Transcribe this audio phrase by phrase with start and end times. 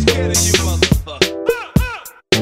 [0.00, 2.40] scared of you, motherfucker.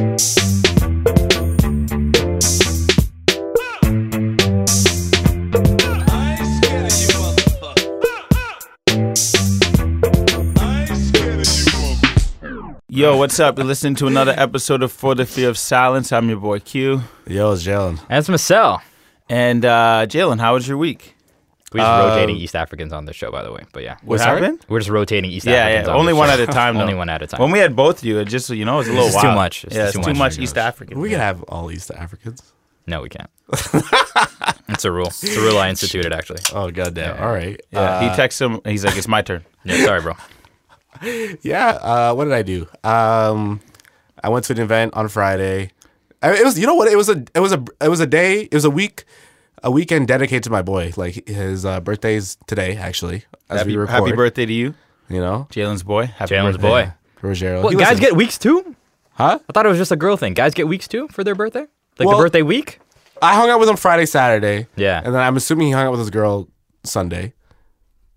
[6.10, 7.74] I ain't scared of you, motherfucker.
[10.58, 12.80] I ain't scared of you, motherfucker.
[12.88, 13.58] Yo, what's up?
[13.58, 16.12] You're listening to another episode of For the Fear of Silence.
[16.12, 17.02] I'm your boy Q.
[17.26, 18.00] Yo, it's Jalen.
[18.08, 18.82] That's Marcel.
[19.28, 21.14] And uh, Jalen, how was your week?
[21.72, 23.64] We're just Uh, rotating East Africans on this show, by the way.
[23.72, 24.40] But yeah, What sorry?
[24.40, 24.64] happened?
[24.68, 25.86] we're just rotating East Yeah, Africans.
[25.88, 25.92] yeah.
[25.92, 26.34] on Only this one show.
[26.34, 26.76] at a time.
[26.82, 27.40] Only one at a time.
[27.42, 29.22] When we had both of you, it just you know, it's a little It's just
[29.22, 29.36] too wild.
[29.38, 29.64] much.
[29.64, 30.36] It's yeah, just it's too too much.
[30.36, 30.98] much East African.
[30.98, 32.42] We can have all East Africans.
[32.86, 33.28] no, we can't.
[34.68, 35.08] it's a rule.
[35.08, 36.40] It's a rule I instituted, actually.
[36.54, 37.16] Oh goddamn!
[37.16, 37.24] Yeah.
[37.26, 37.60] All right.
[37.70, 38.60] Yeah, Uh, he texts him.
[38.64, 40.14] He's like, "It's my turn." Yeah, sorry, bro.
[41.42, 41.68] yeah.
[41.82, 42.66] Uh, what did I do?
[42.84, 43.60] Um,
[44.22, 45.70] I went to an event on Friday.
[46.22, 46.58] I, it was.
[46.58, 46.88] You know what?
[46.88, 47.22] It was a.
[47.34, 47.62] It was a.
[47.80, 48.42] It was a day.
[48.42, 49.04] It was a week.
[49.62, 50.92] A weekend dedicated to my boy.
[50.96, 53.24] Like his uh, birthday's today, actually.
[53.50, 53.92] As Happy, we record.
[53.92, 54.74] happy birthday to you,
[55.08, 56.06] You know, Jalen's boy.
[56.06, 56.92] Happy Jalen's birthday.
[57.22, 57.28] boy.
[57.28, 57.62] Rogero.
[57.62, 58.76] What, guys get weeks too?
[59.12, 59.38] Huh?
[59.48, 60.34] I thought it was just a girl thing.
[60.34, 61.66] Guys get weeks too for their birthday?
[61.98, 62.80] Like Well- the birthday week?
[63.20, 64.68] I hung out with him Friday, Saturday.
[64.76, 65.02] Yeah.
[65.04, 66.46] And then I'm assuming he hung out with his girl
[66.84, 67.32] Sunday.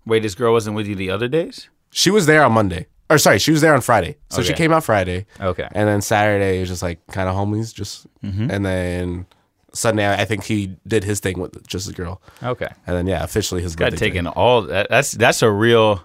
[0.06, 1.68] Wait, this girl wasn't with you the other days?
[1.90, 2.86] She was there on Monday.
[3.10, 4.16] Or sorry, she was there on Friday.
[4.30, 5.26] So she came out Friday.
[5.40, 5.66] Okay.
[5.72, 8.50] And then Saturday was just like kind of homies, just Mm-hmm.
[8.52, 9.26] and then
[9.74, 12.68] Sunday I think he did his thing with just a girl, Okay.
[12.86, 14.06] and then yeah, officially his Got birthday.
[14.10, 14.62] taken all.
[14.62, 16.02] That, that's that's a real.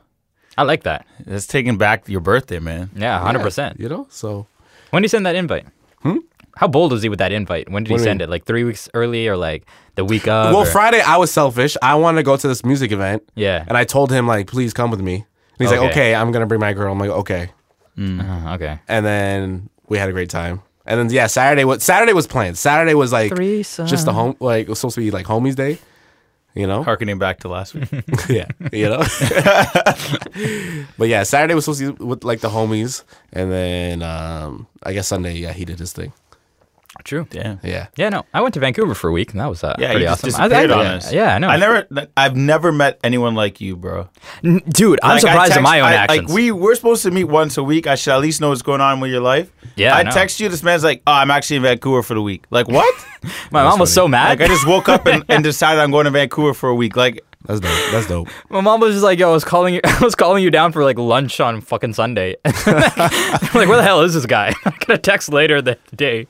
[0.58, 1.06] I like that.
[1.26, 2.90] That's taking back your birthday, man.
[2.96, 3.42] Yeah, thing.
[3.42, 3.80] 100%.
[3.80, 4.48] You know, so
[4.90, 5.68] When did he send that invite?
[6.02, 6.18] Hmm?
[6.56, 7.70] How bold was he with that invite?
[7.70, 8.30] When did What he send mean?
[8.30, 8.32] it?
[8.32, 10.52] Like three weeks early or like the week of?
[10.54, 11.78] well or- Friday I was selfish.
[11.84, 13.64] I wanted to go to this music event, Yeah.
[13.68, 15.16] and I told him like, please come with me.
[15.16, 15.26] And
[15.60, 15.90] he's like, Okay.
[15.92, 16.92] okay, I'm gonna bring my girl.
[16.92, 17.50] I'm like, okay,
[18.00, 18.80] Uh, okay.
[18.88, 20.62] and then we had a great time.
[20.88, 22.58] And then yeah, Saturday was Saturday was planned.
[22.58, 25.80] Saturday was like just the home like it was supposed to be like homies day,
[26.56, 26.82] you know.
[26.82, 27.90] Harkening back to last week.
[28.30, 29.00] yeah, you know.
[30.98, 34.94] but yeah, Saturday was supposed to be with like the homies, and then um I
[34.94, 36.14] guess Sunday, yeah, he did his thing.
[37.04, 37.26] True.
[37.30, 37.60] Damn.
[37.64, 38.26] Yeah, Yeah, no.
[38.34, 40.24] I went to Vancouver for a week and that was uh, Yeah, pretty you just
[40.26, 40.42] awesome.
[40.42, 41.14] I- disappeared I, on yeah, us.
[41.14, 41.48] Yeah, I know.
[41.48, 42.08] I never.
[42.18, 44.10] I've never met anyone like you, bro.
[44.44, 46.28] N- Dude, I'm Like, I surprised at my own I- actions.
[46.28, 47.88] Like we we're supposed to meet once a week.
[47.88, 49.52] I should at least know what's going on with your life.
[49.76, 50.50] Yeah, I I text you.
[50.50, 52.94] This man's like, "Oh, I'm actually in Vancouver for the week." Like what?
[53.52, 54.30] my mom was so mad.
[54.40, 56.96] like I just woke up and, and decided I'm going to Vancouver for a week.
[56.96, 57.92] Like that's dope.
[57.92, 58.28] That's dope.
[58.50, 59.82] my mom was just like, "Yo, I was calling you.
[59.86, 62.54] I was calling you down for like lunch on fucking Sunday." I'm
[63.54, 66.28] like, "Where the hell is this guy?" I got a text later that day.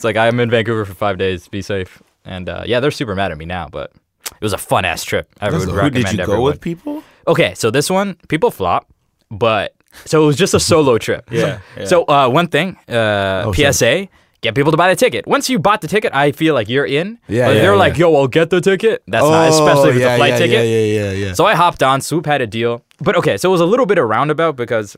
[0.00, 1.46] It's like I'm in Vancouver for five days.
[1.46, 2.02] Be safe.
[2.24, 3.92] And uh, yeah, they're super mad at me now, but
[4.32, 5.28] it was a fun ass trip.
[5.42, 5.64] I would dope.
[5.66, 6.62] Who who recommend did you go with?
[6.62, 7.02] People?
[7.28, 8.90] Okay, so this one, people flop,
[9.30, 9.74] but
[10.06, 11.28] so it was just a solo trip.
[11.30, 11.84] Yeah, yeah.
[11.84, 13.52] So uh, one thing, uh, Oh.
[13.52, 14.08] PSA,
[14.40, 15.26] get people to buy the ticket.
[15.26, 17.18] Once you bought the ticket, I feel like you're in.
[17.28, 17.78] Yeah, But yeah, they're yeah.
[17.78, 19.02] like, yo, I'll get the ticket.
[19.06, 20.66] That's not, especially if it's Oh, a flight yeah, ticket.
[20.66, 21.32] Yeah, yeah, yeah, yeah.
[21.34, 22.00] So I hopped on.
[22.00, 24.96] Swoop had a deal, but okay, so it was a little bit of roundabout because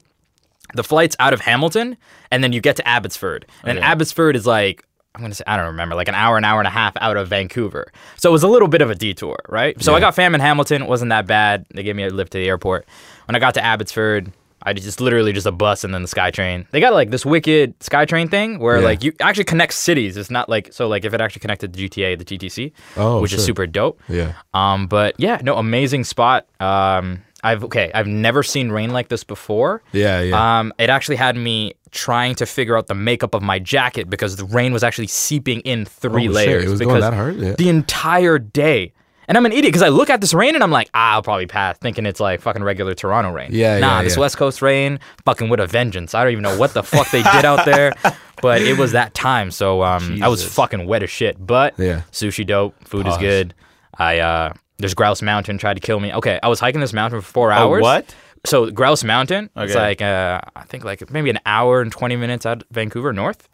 [0.75, 1.97] the flight's out of Hamilton,
[2.31, 4.85] and then you get to Abbotsford, and then Abbotsford is like.
[5.15, 7.17] I'm gonna say I don't remember, like an hour, an hour and a half out
[7.17, 7.93] of Vancouver.
[8.17, 9.81] So it was a little bit of a detour, right?
[9.83, 11.67] So I got fam in Hamilton, it wasn't that bad.
[11.75, 12.87] They gave me a lift to the airport.
[13.27, 16.67] When I got to Abbotsford, I just literally just a bus and then the SkyTrain.
[16.71, 18.85] They got like this wicked SkyTrain thing where Yeah.
[18.85, 20.17] like you actually connect cities.
[20.17, 23.33] It's not like so like if it actually connected the GTA, the GTC, Oh, which
[23.33, 24.01] is super dope.
[24.09, 24.35] yeah.
[24.55, 26.47] Um, but yeah, no, amazing spot.
[26.61, 29.83] Um, I've okay, I've never seen rain like this before.
[29.93, 30.59] Yeah, yeah.
[30.61, 34.37] Um, it actually had me trying to figure out the makeup of my jacket because
[34.37, 36.65] the rain was actually seeping in three Oh, shit, layers.
[36.65, 37.37] it was because going that hard?
[37.37, 37.55] Yeah.
[37.59, 38.93] The entire day.
[39.29, 41.23] And I'm an idiot because I look at this rain and I'm like, ah, I'll
[41.23, 43.51] probably pass, thinking it's like fucking regular Toronto rain.
[43.53, 44.21] Yeah, Nah, yeah, this yeah.
[44.21, 46.13] West Coast rain, fucking with a vengeance.
[46.15, 47.93] I don't even know what the fuck they did out there,
[48.43, 49.51] but it was that time.
[49.53, 51.45] So um, I was fucking wet as shit.
[51.45, 52.03] But Yeah.
[52.11, 53.55] sushi dope, food is good.
[53.97, 54.53] I uh,
[54.83, 56.13] there's Grouse Mountain tried to kill me.
[56.13, 57.81] Okay, I was hiking this mountain for four hours.
[57.83, 58.15] what?
[58.45, 59.65] So Grouse Mountain, Okay.
[59.67, 63.13] it's like uh, I think like maybe an hour and twenty minutes out of Vancouver
[63.13, 63.49] north.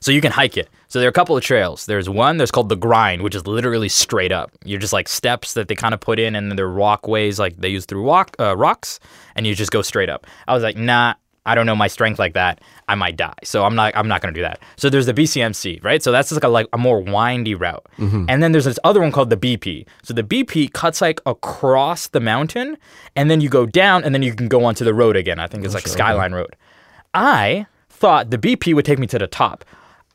[0.00, 0.68] So you can hike it.
[0.88, 1.86] So there are a couple of trails.
[1.86, 4.52] There's one that's called the grind, which is literally straight up.
[4.64, 7.38] You're just like steps that they kind of put in, and then there are walkways
[7.40, 9.00] like they use through walk uh, rocks,
[9.34, 10.26] and you just go straight up.
[10.46, 11.14] I was like, nah,
[11.46, 12.60] I don't know my strength like that.
[12.88, 13.34] I might die.
[13.44, 13.96] So I'm not.
[13.96, 14.60] I'm not gonna do that.
[14.76, 16.02] So there's the BCMC, right?
[16.02, 17.86] So that's just like a like a more windy route.
[17.98, 18.26] Mm-hmm.
[18.28, 19.86] And then there's this other one called the BP.
[20.02, 22.76] So the BP cuts like across the mountain,
[23.14, 25.38] and then you go down, and then you can go onto the road again.
[25.38, 26.56] I think it's oh, like Skyline Road.
[27.14, 29.64] I thought the BP would take me to the top.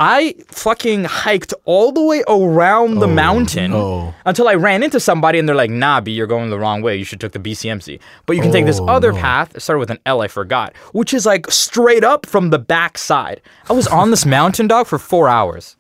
[0.04, 4.16] I fucking hiked all the way around the oh, mountain no.
[4.26, 6.98] until I ran into somebody and they're like, nah, B, you're going the wrong way.
[6.98, 8.00] You should took the BCMC.
[8.26, 9.20] But you can take this Oh, other no.
[9.20, 12.58] path, it started with an L, I forgot, which is like straight up from the
[12.58, 13.42] back side.
[13.70, 15.76] I was on this mountain, dog, for four hours.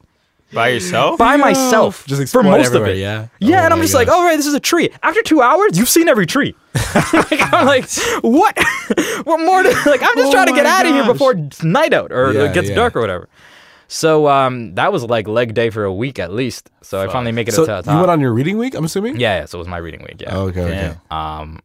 [0.53, 1.17] By yourself?
[1.17, 2.97] by myself Just for most of it.
[2.97, 3.27] yeah?
[3.39, 4.15] Yeah, Oh and I'm my just like, gosh.
[4.17, 4.89] all right, this is a tree.
[5.01, 6.53] After two hours, you've seen every tree.
[7.13, 7.89] like, I'm like,
[8.21, 8.55] what?
[9.23, 9.63] what more?
[9.63, 12.11] To, like, I'm just Oh trying to get my out of here before night out
[12.11, 12.75] or Yeah, it gets yeah.
[12.75, 13.29] dark or whatever.
[13.91, 16.69] So um, that was like leg day for a week at least.
[16.81, 18.85] So I finally make it So to the you went on your reading week, I'm
[18.85, 19.19] assuming?
[19.19, 19.45] yeah, yeah.
[19.45, 20.21] So it was my reading week.
[20.21, 20.37] Yeah.
[20.37, 20.97] Okay, okay.
[21.11, 21.59] Um,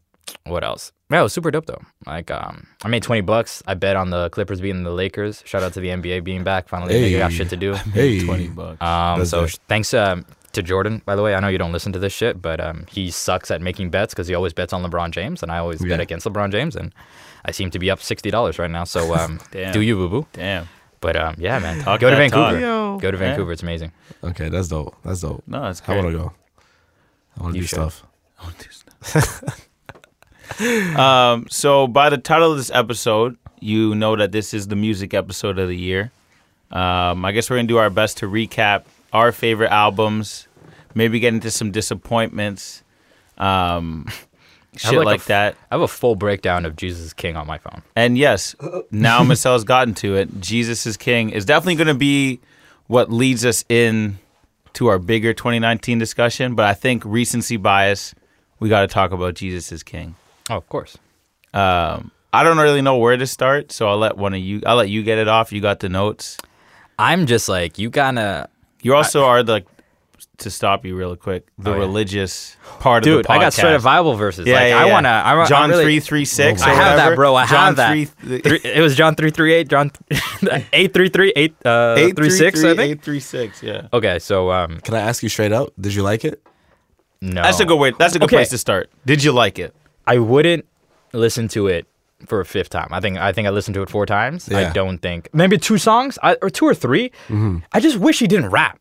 [0.45, 0.91] what else?
[1.09, 1.81] Yeah, it was super dope though.
[2.05, 3.63] Like, um, I made twenty bucks.
[3.69, 5.45] I bet on the Clippers beating the Lakers.
[5.47, 6.69] Shout out to the NBA being back.
[6.69, 7.75] Finally, they got shit to do.
[7.95, 8.25] Hey.
[8.25, 8.83] 20 bucks.
[8.83, 9.51] Um, That's so dope.
[9.69, 11.37] thanks um, to Jordan, by the way.
[11.37, 14.15] I know you don't listen to this shit, but um, he sucks at making bets
[14.15, 16.93] because he always bets on LeBron James, and I always bet against LeBron James, and
[17.45, 18.83] I seem to be up sixty dollars right now.
[18.83, 19.39] So um,
[19.73, 20.27] do you, boo boo?
[20.33, 20.69] Damn.
[21.01, 22.53] But um, yeah, man, Talk go to that talk.
[22.55, 22.99] Vancouver.
[23.01, 23.23] Go to Yeah.
[23.29, 23.53] Vancouver.
[23.53, 23.93] It's amazing.
[24.25, 24.95] Okay, that's dope.
[25.05, 25.43] That's dope.
[25.47, 26.33] No, that's I want to go.
[27.39, 27.93] I want to You do should.
[27.93, 29.57] stuff.
[30.97, 35.13] Um, so by the title of this episode, you know that this is the music
[35.13, 36.13] episode of the year.
[36.71, 40.47] Um, I guess we're gonna do our best to recap our favorite albums,
[40.95, 42.83] maybe get into some disappointments,
[43.39, 44.07] um,
[44.77, 45.57] shit like like, f- that.
[45.71, 47.83] I have a full breakdown of Jesus is King on my phone.
[47.95, 48.55] And yes,
[48.91, 50.41] now Michelle's gotten to it.
[50.41, 52.41] Jesus is King is definitely going to be
[52.87, 54.19] what leads us in
[54.75, 56.55] to our bigger 2019 discussion.
[56.55, 58.15] But I think recency bias,
[58.61, 60.15] we got to talk about Jesus is King.
[60.51, 60.97] Oh, of course.
[61.55, 64.63] Um, I don't really know where to start, so I'll let one of you.
[64.67, 65.53] I'll let you get it off.
[65.53, 66.37] You got the notes.
[66.99, 68.49] I'm just like you gotta,
[68.83, 69.65] You also are the
[70.39, 71.49] to stop you real quick.
[71.59, 71.81] The Oh, yeah.
[71.81, 73.19] religious part dude.
[73.21, 73.37] of the podcast.
[73.37, 74.47] I got straight up Bible verses.
[74.47, 74.93] Yeah, like yeah, I yeah.
[74.93, 75.09] wanna.
[75.09, 76.63] I, wa- John I'm really, three three six.
[76.63, 77.35] I have that, bro.
[77.35, 77.91] I John have that.
[78.21, 79.69] 3, Three, it was John three three eight.
[79.69, 79.91] John
[80.73, 82.63] eight three three eight uh eight three six.
[82.63, 82.81] I think.
[82.81, 83.63] Eight three six.
[83.63, 83.89] Yeah.
[83.93, 85.71] Okay, so um, Can I ask you straight up?
[85.81, 86.43] Did you like it?
[87.21, 87.93] no, That's a good way.
[87.99, 88.37] That's a good Okay.
[88.37, 88.91] place to start.
[89.07, 89.75] Did you like it?
[90.07, 90.67] I wouldn't
[91.13, 91.87] listen to it
[92.27, 92.89] for a fifth time.
[92.93, 94.51] I think I think I listened to it four times.
[94.53, 97.59] I don't think maybe two songs I, or two or 3 Mm-hmm.
[97.73, 98.79] I just wish he didn't rap.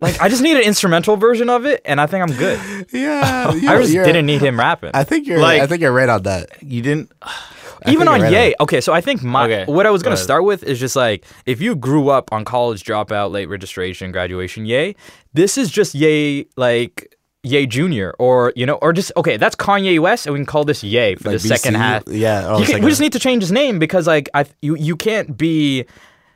[0.00, 2.86] Like I just need an instrumental version of it, and I think I'm good.
[2.92, 4.90] Yeah, I just didn't need him rapping.
[4.94, 5.38] I think you're.
[5.40, 6.62] Like- I think you're right on that.
[6.62, 7.12] You didn't.
[7.86, 8.48] Even on right Yay.
[8.48, 10.22] on Okay, so I think my Okay, what I was gonna ahead.
[10.24, 14.66] start with is just like if you grew up on college dropout, late registration, graduation,
[14.66, 14.96] Yay.
[15.32, 19.38] This is just Yay like Yay Junior, or you know, or just okay.
[19.38, 22.02] That's Kanye West, and we can call this Yay for Like the second half.
[22.06, 23.04] Yeah, oh, can- second we just half.
[23.06, 25.86] need to change his name because like I you you can't be.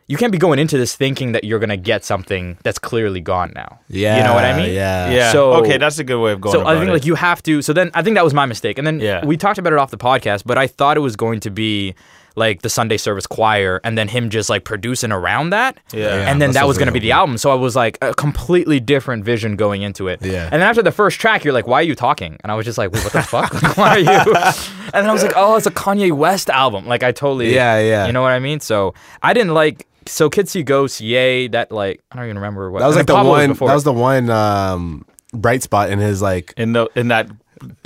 [0.07, 3.53] You can't be going into this thinking that you're gonna get something that's clearly gone
[3.55, 3.79] now.
[3.89, 4.75] Yeah, you know what I mean.
[4.75, 5.11] Yeah.
[5.11, 5.33] Yeah.
[5.33, 6.53] So- okay, that's a good way of going.
[6.55, 6.93] So I think it.
[6.93, 7.63] like you have to.
[7.63, 8.77] So then I think that was my mistake.
[8.79, 9.25] And then Yeah.
[9.25, 11.95] we talked about it off the podcast, but I thought it was going to be
[12.37, 15.79] like the Sunday service choir and then him just like producing around that.
[15.93, 16.17] Yeah.
[16.17, 17.39] Yeah, and then that was going to be the album.
[17.39, 20.21] So I was like a completely different vision going into it.
[20.21, 20.45] Yeah.
[20.51, 22.37] And then after the first track, you're like, why are you talking?
[22.43, 23.55] And I was just like, what the fuck?
[23.63, 24.09] Like, why are you?
[24.11, 26.87] And then I was like, oh, it's a Kanye West album.
[26.87, 27.55] Like I totally.
[27.55, 28.07] Yeah, yeah.
[28.07, 28.61] You know what I mean?
[28.61, 28.93] So
[29.23, 29.87] I didn't like.
[30.07, 31.49] So Kids See Ghosts, yay!
[31.49, 33.49] That like I don't even remember what That was and like the then Pablo one.
[33.51, 33.69] before.
[33.69, 36.53] That was the one um, bright spot in his like.
[36.57, 37.29] in the in that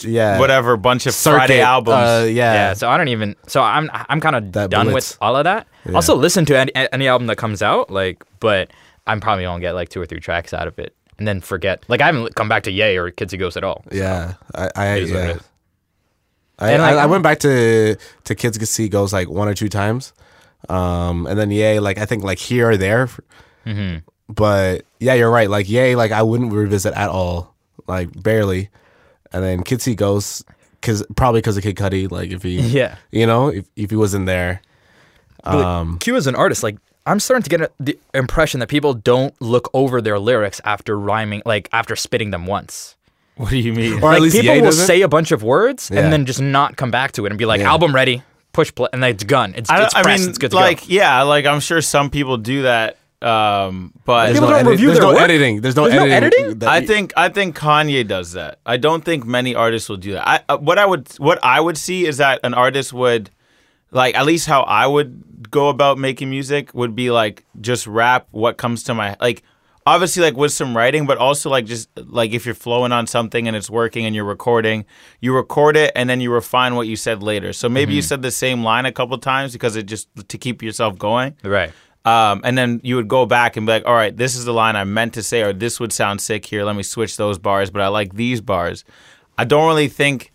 [0.03, 0.39] Yeah.
[0.39, 1.95] whatever bunch of Circuit, Friday albums.
[1.97, 2.53] Uh, yeah.
[2.55, 3.37] Yeah, so I don't even.
[3.47, 5.13] So I'm I'm kind of done Blitz.
[5.13, 5.67] with all of that.
[5.95, 8.71] I'll still listen to any, any album that comes out, like, but
[9.07, 11.83] I'm probably gonna get like two or three tracks out of it, and then forget.
[11.89, 13.85] Like I haven't come back to Yay or Kids Who Ghost at all.
[13.93, 15.39] Yeah, I, I It is what it yeah.
[16.61, 19.47] I, And, I, like, I went back to to Kids Can See Goes like one
[19.49, 20.13] or two times,
[20.69, 23.09] um, and then Yay like I think like here or there,
[23.67, 23.99] Mm-hmm.
[24.33, 25.49] but yeah, you're right.
[25.51, 27.55] Like Yay, like I wouldn't revisit at all,
[27.87, 28.71] like barely,
[29.33, 30.45] and then Kids See Ghosts,
[30.83, 32.97] cause probably because of Kid Cudi, like if he, Yeah.
[33.11, 34.63] you know, if if he wasn't there,
[35.45, 38.93] But, um, Q as an artist, like I'm starting to get the impression that people
[38.95, 42.97] don't look over their lyrics after rhyming, like after spitting them once.
[43.37, 43.95] what do you mean?
[43.95, 44.87] or like at least people Ye will doesn't.
[44.87, 46.01] say a bunch of words Yeah.
[46.01, 47.71] and then just not come back to it and be like, Yeah.
[47.71, 49.55] album ready, push play, and then it's gone.
[49.57, 50.87] It's, I, it's I pressed, mean, it's good to like go.
[50.89, 54.71] yeah, like I'm sure some people do that, um, but There's People no, don't edit-
[54.71, 55.23] review there's their no work?
[55.23, 55.61] editing.
[55.61, 56.41] There's no There's no editing.
[56.45, 56.59] editing?
[56.61, 58.59] that I you- think I think Kanye does that.
[58.65, 60.27] I don't think many artists will do that.
[60.29, 63.31] I, uh, what I would what I would see is that an artist would
[63.91, 68.29] like at least how I would go about making music would be like just rap
[68.33, 69.43] what comes to my like
[69.95, 73.47] obviously like with some writing but also like just like if you're flowing on something
[73.49, 74.85] and it's working and you're recording
[75.21, 78.21] you record it and then you refine what you said later so maybe you said
[78.23, 81.73] the same line a couple times because it just to keep yourself going Right.
[82.05, 84.53] um, and then you would go back and be like, all right, this is the
[84.63, 86.63] line I meant to say, or this would sound sick here.
[86.65, 88.85] Let me switch those bars, but I like these bars.
[89.37, 90.33] I don't really think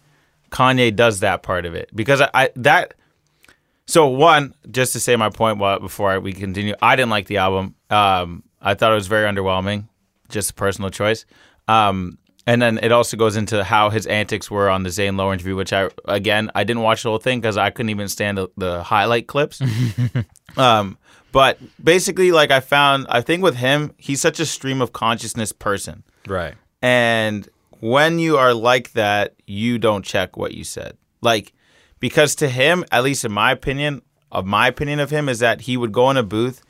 [0.52, 2.94] Kanye does that part of it because I, I that.
[3.86, 7.28] So one, just to say my point while, before I, we continue, I didn't like
[7.28, 7.76] the album.
[7.90, 9.88] Um, I thought it was very underwhelming.
[10.30, 11.26] Just a personal choice.
[11.68, 12.18] Um,
[12.48, 15.56] and then it also goes into how his antics were on the Zane Lowe interview,
[15.56, 18.48] which I again I didn't watch the whole thing because I couldn't even stand the,
[18.58, 19.62] the highlight clips.
[20.58, 20.98] um,
[21.32, 25.52] but basically, like I found, I think with him, he's such a stream of consciousness
[25.52, 26.54] person, Right.
[26.82, 27.48] and
[27.80, 31.54] when you are like that, you don't check what you said, like
[32.00, 34.02] because to him, at least in my opinion,
[34.32, 36.62] of my opinion of him is that he would go in a booth,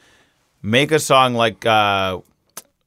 [0.63, 2.19] make a song like uh,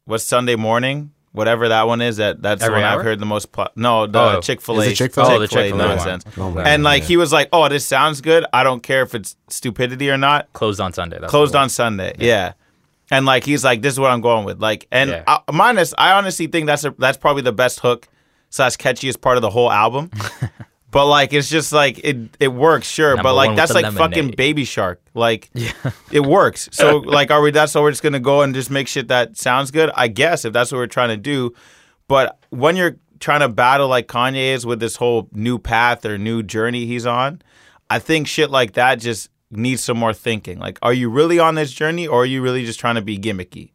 [0.07, 1.13] what's Sunday morning.
[1.33, 2.99] Whatever that one is, that that's Every the one Hour?
[3.01, 3.53] I've heard the most.
[3.53, 4.41] Pl- no, the Oh.
[4.41, 4.95] Chick Fil A.
[4.95, 5.35] Chick-fil-A?
[5.35, 6.25] Oh, the Chick-fil-A nonsense.
[6.39, 7.09] Oh, and like yeah.
[7.09, 8.47] he was like, "Oh, this sounds good.
[8.55, 11.19] I don't care if it's stupidity or not." Closed on Sunday.
[11.21, 12.55] That's Closed on Sunday, yeah.
[13.11, 15.25] And like he's like, "This is what I'm going with." Like, and Yeah.
[15.27, 18.09] I, minus, I honestly think that's a, that's probably the best hook
[18.49, 20.11] slash catchiest part of the whole album.
[20.91, 23.11] but like, it's just like it it works, sure.
[23.11, 24.33] Number but like that's like fucking.
[24.33, 25.01] Baby Shark.
[25.15, 25.73] Like, yeah.
[26.13, 26.69] it works.
[26.73, 27.51] So like, are we?
[27.51, 29.91] That's so we're just gonna go and just make shit that sounds good.
[29.95, 31.55] I guess if that's what we're trying to do.
[32.09, 36.19] But when you're trying to battle like Kanye is with this whole new path or
[36.19, 37.43] new journey he's on,
[37.91, 40.59] I think shit like that just needs some more thinking.
[40.59, 43.19] Like, are you really on this journey or are you really just trying to be
[43.19, 43.71] gimmicky?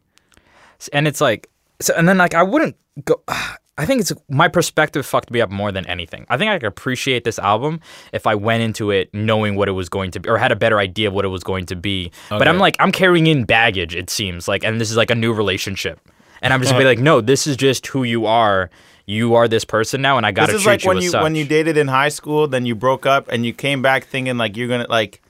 [0.92, 1.48] and it's like
[1.80, 3.22] so and then like i wouldn't go
[3.78, 6.66] i think it's my perspective fucked me up more than anything i think i could
[6.66, 7.80] appreciate this album
[8.12, 10.56] if i went into it knowing what it was going to be or had a
[10.56, 13.44] better idea of what it was going to be but i'm like i'm carrying in
[13.44, 16.00] baggage it seems like and this is like a new relationship
[16.42, 18.70] and i'm just be like no this is just who you are
[19.06, 21.04] you are this person now and i gotta This is treat like you when as
[21.04, 23.82] you such when you dated in high school, then you broke up and you came
[23.82, 25.20] back thinking like you're gonna like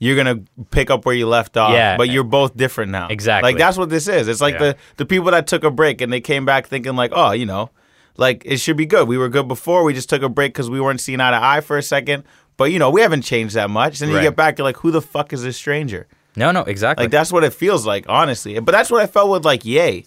[0.00, 0.40] you're gonna
[0.72, 1.72] pick up where you left off.
[1.72, 1.96] Yeah.
[1.96, 3.06] But you're both different now.
[3.08, 3.50] Exactly.
[3.52, 4.26] Like that's what this is.
[4.26, 4.58] It's like Yeah.
[4.72, 7.46] the the people that took a break and they came back thinking like, oh, you
[7.46, 7.70] know,
[8.20, 9.08] like it should be good.
[9.08, 9.82] We were good before.
[9.82, 12.22] We just took a break because we weren't seeing eye to eye for a second.
[12.56, 13.98] But you know, we haven't changed that much.
[13.98, 14.22] Then you Right.
[14.22, 16.06] get back, you're like, who the fuck is this stranger?
[16.36, 18.56] no no exactly Like that's what it feels like, honestly.
[18.60, 20.04] But that's what I felt with like Yay.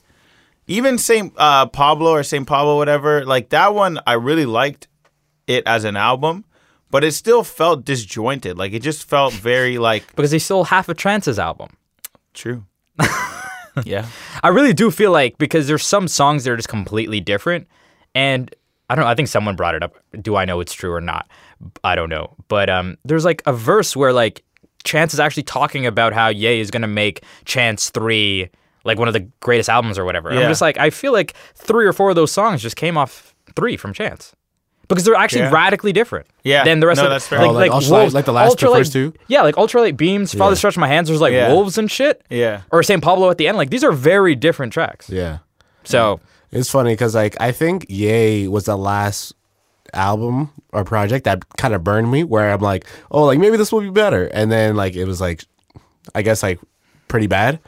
[0.68, 3.26] Even Saint uh, Pablo or Saint Pablo, whatever.
[3.26, 4.88] Like that one, I really liked
[5.48, 6.46] it as an album,
[6.90, 8.58] but it still felt disjointed.
[8.58, 11.76] Like it just felt very like because he stole half of Chance's album
[12.34, 12.64] true.
[13.86, 14.06] yeah,
[14.44, 17.68] I really do feel like because there's some songs that are just completely different,
[18.16, 18.54] and
[18.90, 19.10] I don't know.
[19.12, 19.96] I think someone brought it up.
[20.22, 21.28] Do I know it's true or not?
[21.84, 22.36] I don't know.
[22.48, 24.44] But um, there's like a verse where like
[24.84, 28.50] Chance is actually talking about how Ye is gonna make Chance three
[28.84, 30.30] like one of the greatest albums or whatever.
[30.30, 32.98] And I'm just like I feel like three or four of those songs just came
[32.98, 34.36] off three from Chance.
[34.90, 35.52] Because they're actually Yeah.
[35.52, 36.66] radically different Yeah.
[36.66, 37.40] than the rest No, of that's fair.
[37.40, 39.14] like, Oh, like like, Ultralight- Wolves- like the last- the Ultralight- first two?
[39.28, 41.48] Yeah, like Ultralight Beams, Father Stretch My Hands, there's like Yeah.
[41.54, 42.22] wolves and shit.
[42.30, 42.62] Yeah.
[42.70, 43.02] Or St.
[43.02, 43.58] Pablo at the end.
[43.58, 45.10] Like these are very different tracks.
[45.10, 45.38] Yeah.
[45.86, 46.20] So
[46.54, 49.34] It's funny because like I think Yay was the last
[49.94, 53.72] album or project that kind of burned me where I'm like, oh, like maybe this
[53.72, 55.44] will be better, and then like it was like,
[56.14, 56.60] I guess like
[57.08, 57.60] pretty bad.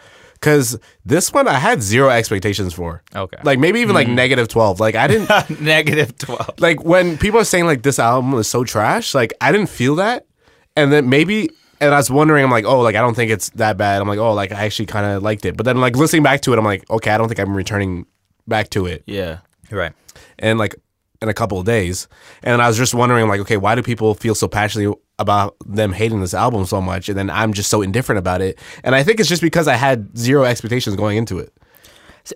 [0.41, 3.01] Cause this one I had zero expectations for.
[3.15, 3.37] Okay.
[3.43, 4.13] Like maybe even like hmm.
[4.13, 4.79] negative twelve.
[4.79, 6.59] Like I didn't Negative twelve.
[6.59, 9.15] like when people are saying like this album is so trash.
[9.15, 10.27] Like I didn't feel that,
[10.75, 11.49] and then maybe.
[11.81, 14.01] And I was wondering, I'm like, oh, like I don't think it's that bad.
[14.01, 15.57] I'm like, oh, like I actually kind of liked it.
[15.57, 18.05] But then, like listening back to it, I'm like, okay, I don't think I'm returning
[18.47, 19.39] back to it Yeah.
[19.71, 19.93] right.
[20.39, 20.75] and like
[21.21, 22.07] in a couple of days.
[22.43, 25.93] And I was just wondering, like, okay, why do people feel so passionately about them
[25.93, 27.07] hating this album so much?
[27.09, 28.59] And then I'm just so indifferent about it.
[28.83, 31.53] And I think it's just because I had zero expectations going into it.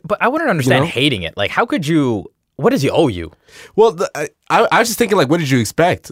[0.04, 0.90] But I wouldn't understand know?
[0.90, 1.36] hating it.
[1.36, 2.26] Like, how could you?
[2.56, 3.32] What does he owe you?
[3.76, 6.12] Well, the, I, I I was just thinking, like, what did you expect?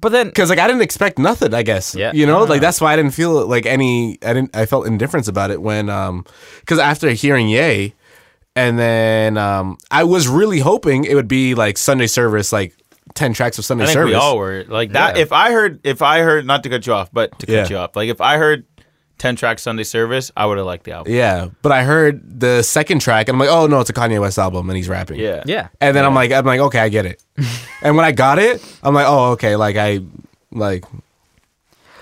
[0.00, 1.54] But then, Because like I didn't expect nothing.
[1.54, 1.94] I guess.
[1.94, 2.12] Yeah.
[2.14, 4.18] You know, like that's why I didn't feel like any.
[4.22, 4.56] I didn't.
[4.56, 6.24] I felt indifference about it when um,
[6.60, 7.94] because after hearing Yay,
[8.66, 12.74] and then um, I was really hoping it would be like Sunday service, like
[13.14, 14.10] ten tracks of Sunday I think service.
[14.12, 15.16] we all were like that.
[15.16, 15.22] Yeah.
[15.22, 17.68] If I heard, if I heard, not to cut you off, but to cut Yeah.
[17.68, 18.64] you off, like if I heard
[19.18, 21.12] ten track Sunday service, I would have liked the album.
[21.12, 24.20] Yeah, but I heard the second track and I'm like, oh no, it's a Kanye
[24.20, 25.18] West album and he's rapping.
[25.20, 25.42] Yeah.
[25.46, 27.22] yeah, And then I'm like, I'm like, okay, I get it.
[27.82, 30.00] and when I got it, I'm like, oh, okay, like I,
[30.52, 30.84] like,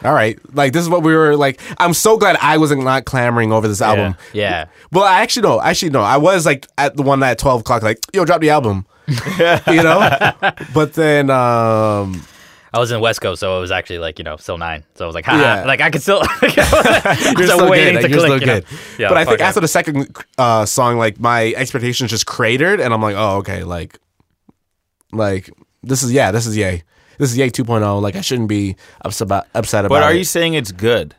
[0.04, 1.60] all right, like this is what we were like.
[1.78, 4.16] I'm so glad I wasn't not clamoring over this album.
[4.32, 4.66] yeah.
[4.92, 7.82] Well, I actually no, actually no, I was like at the one at 12 o'clock,
[7.82, 10.32] like, yo, drop the album, you know.
[10.74, 12.22] but then, um,
[12.72, 14.84] I was in West Coast, so it was actually like you know still nine.
[14.94, 15.64] So I was like, ha, Yeah.
[15.64, 16.18] like I could still.
[16.42, 17.94] you're still good.
[17.94, 18.64] like, you're still good.
[18.98, 22.92] Yeah, but I think after the second uh, song, like my expectations just cratered, and
[22.92, 23.98] I'm like, oh, okay, like,
[25.12, 25.50] like
[25.82, 26.82] this is yeah, this is yay,
[27.18, 28.00] this is yay 2.0.
[28.02, 29.94] Like I shouldn't be upset about upset about.
[29.96, 30.18] But are it.
[30.18, 31.14] you saying it's good?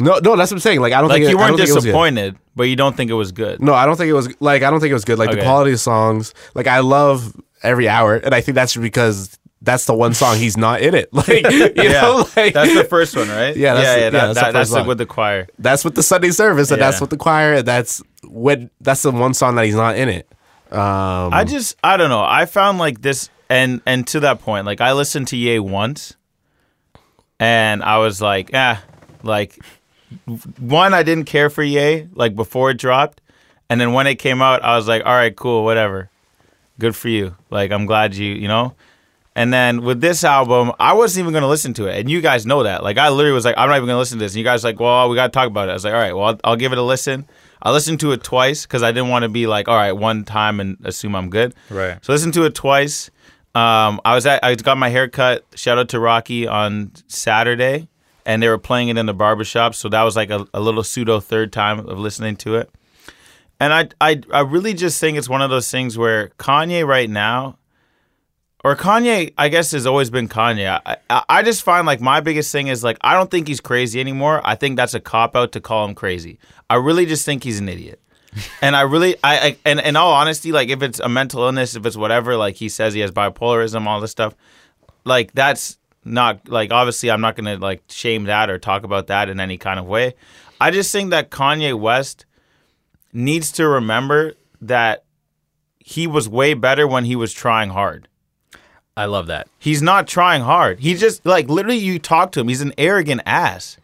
[0.00, 0.80] No, no, that's what I'm saying.
[0.80, 3.10] Like I don't Like think you I don't weren't it disappointed, but you don't think
[3.10, 3.60] it was good.
[3.60, 5.18] No, I don't think it was like I don't think it was good.
[5.18, 9.36] Like the quality of songs, like I love every hour, and I think that's because
[9.60, 11.10] that's the one song he's not in it.
[11.12, 13.54] Like you yeah, know, like that's the first one, right?
[13.54, 14.04] Yeah, that's yeah, the- yeah.
[14.04, 15.48] yeah, That, that's that- that's like with the choir.
[15.58, 17.00] that's with the Sunday service, and that's Yeah.
[17.02, 17.54] with the choir.
[17.54, 20.26] and That's when that's the one song that he's not in it.
[20.72, 22.24] Um, I just I don't know.
[22.24, 26.16] I found like this and and to that point, like I listened to Ye once
[27.38, 28.76] and I was like, eh,
[29.22, 29.58] like
[30.58, 33.20] one, I didn't care for Ye, like before it dropped.
[33.68, 36.10] And then when it came out, I was like, all right, cool, whatever.
[36.78, 37.36] Good for you.
[37.50, 38.74] Like I'm glad you, you know?
[39.36, 42.46] And then with this album, I wasn't even gonna listen to it, and you guys
[42.46, 42.82] know that.
[42.82, 44.32] Like I literally was like, I'm not even gonna listen to this.
[44.32, 45.72] And you guys were like, well, we gotta talk about it.
[45.72, 47.26] I was like, all right, well, I'll, I'll give it a listen.
[47.62, 50.24] I listened to it twice because I didn't want to be like, all right, one
[50.24, 51.54] time and assume I'm good.
[51.68, 52.02] Right.
[52.04, 53.10] So I listened to it twice.
[53.54, 55.44] Um, I was at, I got my hair cut.
[55.54, 57.88] Shout out to Rocky on Saturday,
[58.24, 59.74] and they were playing it in the barbershop.
[59.74, 62.70] So that was like a, a little pseudo third time of listening to it.
[63.58, 67.10] And I, I, I really just think it's one of those things where Kanye right
[67.10, 67.58] now,
[68.64, 70.80] or Kanye, I guess, has always been Kanye.
[70.86, 73.60] I, I, I just find like my biggest thing is like I don't think he's
[73.60, 74.40] crazy anymore.
[74.44, 76.38] I think that's a cop out to call him crazy.
[76.68, 77.99] I really just think he's an idiot.
[78.62, 81.74] And I really, I, I, and in all honesty, like if it's a mental illness,
[81.74, 84.34] if it's whatever, like he says he has bipolarism, all this stuff,
[85.04, 89.28] like that's not like obviously I'm not gonna like shame that or talk about that
[89.28, 90.14] in any kind of way.
[90.60, 92.26] I just think that Kanye West
[93.12, 95.04] needs to remember that
[95.78, 98.06] he was way better when he was trying hard.
[98.96, 99.48] I love that.
[99.58, 100.80] He's not trying hard.
[100.80, 102.48] He just like literally you talk to him.
[102.48, 103.78] He's an arrogant ass.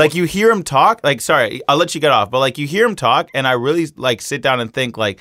[0.00, 1.00] Like you hear him talk.
[1.04, 2.30] Like sorry, I'll let you get off.
[2.30, 5.20] But like you hear him talk, and I really like sit down and think like.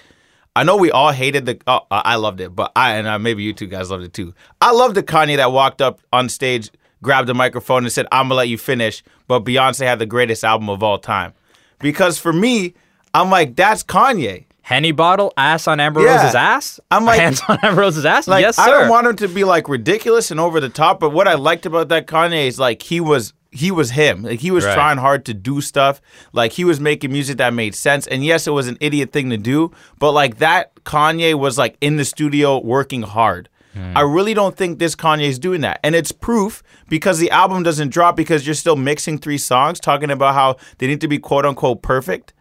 [0.55, 1.61] I know we all hated the.
[1.67, 4.13] Oh, I I loved it, but I and uh, maybe you two guys loved it
[4.13, 4.33] too.
[4.59, 6.71] I loved the Kanye that walked up on stage,
[7.03, 10.43] grabbed a microphone, and said, "I'm gonna let you finish." But Beyonce had the greatest
[10.43, 11.33] album of all time,
[11.77, 12.73] because for me,
[13.13, 14.45] I'm like, that's Kanye.
[14.61, 16.17] Henny bottle, ass on Amber Yeah.
[16.21, 16.79] Rose's ass.
[16.91, 18.27] I'm like- hands on Amber Rose's ass.
[18.27, 18.63] Like yes, sir.
[18.63, 21.35] I don't want him to be like ridiculous and over the top, but what I
[21.35, 24.23] liked about that Kanye is like he was he was him.
[24.23, 24.73] Like he was Right.
[24.73, 26.01] trying hard to do stuff.
[26.33, 28.05] Like he was making music that made sense.
[28.07, 31.75] And yes, it was an idiot thing to do, but like that Kanye was like
[31.81, 33.49] in the studio working hard.
[33.73, 33.95] Hmm.
[33.95, 35.79] I really don't think this Kanye is doing that.
[35.83, 40.09] And it's proof because the album doesn't drop because you're still mixing three songs talking
[40.11, 42.33] about how they need to be quote unquote perfect.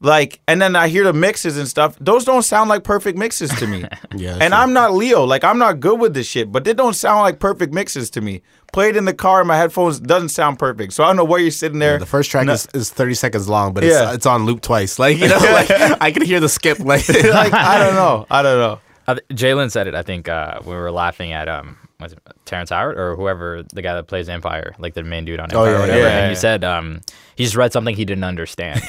[0.00, 1.96] Like, and then I hear the mixes and stuff.
[1.98, 3.84] Those don't sound like perfect mixes to me.
[4.14, 4.62] Yeah, And sure.
[4.62, 5.24] I'm not Leo.
[5.24, 8.20] Like, I'm not good with this shit, but they don't sound like perfect mixes to
[8.20, 8.42] me.
[8.72, 10.92] Played in the car in my headphones doesn't sound perfect.
[10.94, 11.98] So I don't know where you're sitting there.
[11.98, 14.06] The first track No- is, is 30 seconds long, but Yeah.
[14.08, 14.98] it's, it's on loop twice.
[15.06, 16.78] Like, you know, like I can hear the skip.
[16.78, 18.26] Like, like, I don't know.
[18.30, 18.80] I don't know.
[19.06, 19.94] Uh, Jalen said it.
[19.94, 23.80] I think uh, we were laughing at um, was it Terrence Howard or whoever the
[23.82, 25.98] guy that plays Empire, like the main dude on Empire, Oh, yeah, or whatever.
[26.00, 26.28] yeah, and yeah.
[26.30, 27.00] he said um,
[27.36, 28.82] he just read something he didn't understand,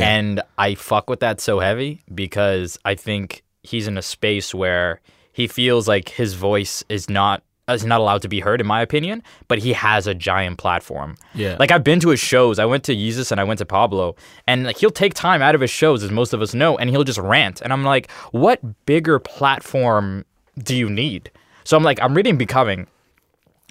[0.00, 5.00] and I fuck with that so heavy because I think he's in a space where
[5.32, 8.66] he feels like his voice is not uh, is not allowed to be heard, in
[8.66, 9.22] my opinion.
[9.48, 11.16] But he has a giant platform.
[11.34, 11.56] Yeah.
[11.58, 12.58] Like I've been to his shows.
[12.58, 15.54] I went to Jesus and I went to Pablo, and like he'll take time out
[15.54, 17.60] of his shows, as most of us know, and he'll just rant.
[17.60, 20.24] And I'm like, what bigger platform
[20.58, 21.30] do you need?
[21.64, 22.88] So I'm like, I'm reading Becoming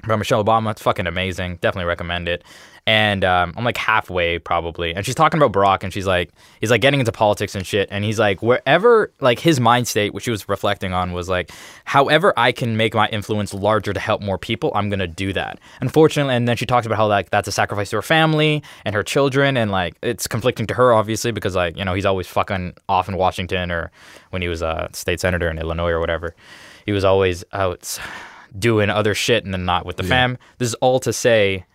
[0.08, 0.72] by Michelle Obama.
[0.72, 1.58] It's fucking amazing.
[1.58, 2.44] Definitely recommend it.
[2.88, 6.72] And um, I'm like halfway probably, and she's talking about Barack, and she's like, he's
[6.72, 10.24] like getting into politics and shit, and he's like, wherever like his mind state, which
[10.24, 11.52] she was reflecting on, was like,
[11.86, 15.60] however I can make my influence larger to help more people, I'm gonna do that.
[15.80, 18.96] Unfortunately, and then she talks about how like that's a sacrifice to her family and
[18.96, 22.26] her children, and like it's conflicting to her obviously because like you know he's always
[22.28, 23.92] fucking off in Washington or
[24.32, 26.36] when he was a state senator in Illinois or whatever,
[26.86, 28.00] he was always out
[28.58, 30.38] doing other shit and then not with the fam.
[30.58, 31.66] This is all to say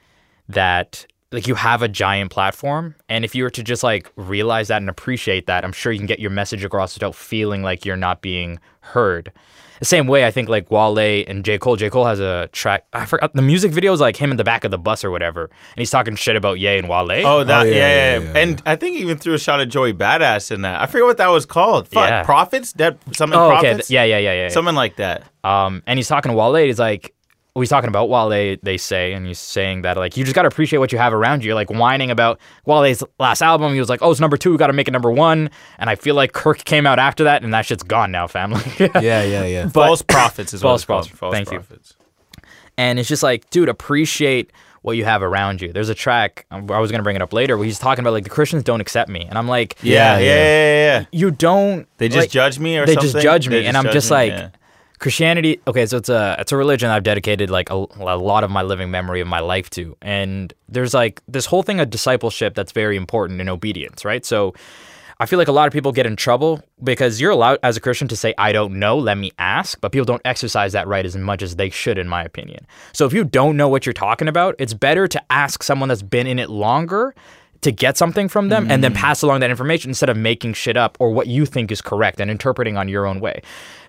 [0.49, 4.69] that like you have a giant platform and if you were to just like realize
[4.69, 7.85] that and appreciate that i'm sure you can get your message across without feeling like
[7.85, 9.33] you're not being heard
[9.81, 12.87] the same way i think like wale and j cole j cole has a track
[12.93, 15.11] i forgot the music video is like him in the back of the bus or
[15.11, 18.33] whatever and he's talking shit about ye and wale Oh, that, yeah, yeah, yeah, yeah,
[18.33, 20.81] yeah, And I think he even threw a shot at Joey Badass in that.
[20.81, 21.89] I forget what that was called.
[21.89, 22.23] Fuck, Yeah.
[22.23, 22.73] Prophets?
[22.73, 23.91] Dead, something oh okay Prophets?
[23.91, 25.25] yeah yeah yeah yeah Something like that.
[25.45, 26.55] Um, and he's talking to Wale.
[26.55, 27.16] He's like, well,
[27.61, 28.57] he's talking about Wale.
[28.63, 31.43] They say, and he's saying that like you just gotta appreciate what you have around
[31.43, 31.49] you.
[31.49, 33.73] You're like whining about Wale's last album.
[33.75, 34.51] He was like, oh, it's number two.
[34.53, 35.51] We gotta make it number one.
[35.79, 38.61] And I feel like Kirk came out after that, and that shit's gone now, family.
[38.79, 39.69] yeah, yeah, yeah.
[39.71, 41.11] False prophets is what False it's called.
[41.11, 41.63] False Thank you.
[42.79, 45.73] And it's just like, dude, appreciate what you have around you.
[45.73, 48.13] There's a track um, I was gonna bring it up later where he's talking about
[48.13, 50.99] like the Christians don't accept me, and I'm like, Yeah, yeah, Yeah, yeah, yeah.
[51.01, 51.05] yeah.
[51.11, 51.89] you don't.
[51.99, 53.11] They just like, judge me or they something?
[53.13, 54.15] just judge me, They and I'm judge just me?
[54.17, 54.51] like, Yeah.
[54.99, 55.61] Christianity.
[55.67, 58.63] Okay, so it's a it's a religion I've dedicated like a, a lot of my
[58.63, 62.73] living memory of my life to, and there's like this whole thing of discipleship that's
[62.73, 64.25] very important in obedience, right?
[64.25, 64.55] So.
[65.19, 67.81] I feel like a lot of people get in trouble because you're allowed as a
[67.81, 71.07] Christian to say, I don't know, let me ask, but people don't exercise that right
[71.07, 72.67] as much as they should, in my opinion.
[72.93, 76.03] So if you don't know what you're talking about, it's better to ask someone that's
[76.03, 77.15] been in it longer
[77.63, 78.97] to get something from them and then Mm.
[78.97, 82.21] pass along that information instead of making shit up or what you think is correct
[82.21, 83.43] and interpreting on your own way.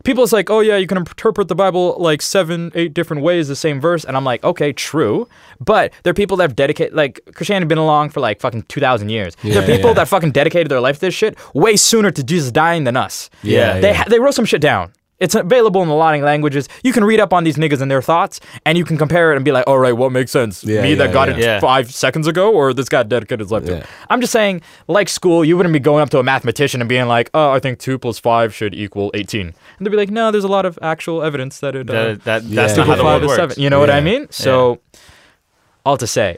[0.04, 3.48] People is like, oh yeah, you can interpret the Bible like seven, eight different ways,
[3.48, 5.28] the same verse, and I'm like, okay, true,
[5.60, 8.80] but there are people that have dedicated, like Christianity been along for like fucking two
[8.80, 9.36] thousand years.
[9.44, 9.94] there are people yeah.
[9.96, 13.30] that fucking dedicated their life to this shit way sooner to Jesus dying than us.
[13.44, 14.04] Yeah, they yeah.
[14.06, 14.92] they wrote some shit down.
[15.20, 16.70] It's available in a lot of languages.
[16.84, 19.36] You can read up on these niggas and their thoughts, and you can compare it
[19.36, 20.64] and be like, all right, what makes sense?
[20.64, 21.34] Yeah, Me that got yeah.
[21.36, 21.60] it Yeah.
[21.60, 23.86] five seconds ago, or this guy dedicated his life to it?
[24.12, 27.08] I'm just saying, like school, you wouldn't be going up to a mathematician and being
[27.08, 29.42] like, oh, I think two plus five should equal 18.
[29.48, 31.90] And they'd be like, no, there's a lot of actual evidence that it.
[31.90, 32.56] Uh, That, that, Yeah.
[32.62, 33.54] that's Two not how the five world is works.
[33.56, 33.64] seven.
[33.64, 34.04] You know what I Yeah.
[34.04, 34.28] mean?
[34.30, 34.82] So,
[35.84, 36.38] all to say,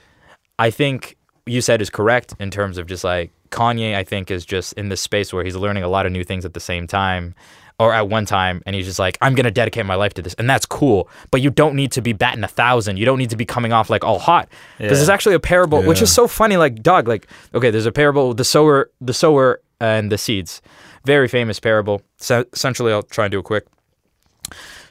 [0.58, 3.96] I think you said is correct in terms of just like Kanye.
[3.96, 6.46] I think is just in this space where he's learning a lot of new things
[6.46, 7.34] at the same time,
[7.80, 10.34] or at one time, and he's just like, I'm gonna dedicate my life to this,
[10.36, 11.10] and that's cool.
[11.32, 12.98] But you don't need to be batting a thousand.
[12.98, 14.50] You don't need to be coming off like all hot.
[14.78, 14.96] Because Yeah.
[14.98, 16.58] there's actually a parable, which is so funny.
[16.58, 20.62] Like, dog, like, okay, there's a parable, the sower, the sower, and the seeds.
[21.06, 22.02] Very famous parable.
[22.18, 23.66] So essentially, I'll try and do it quick.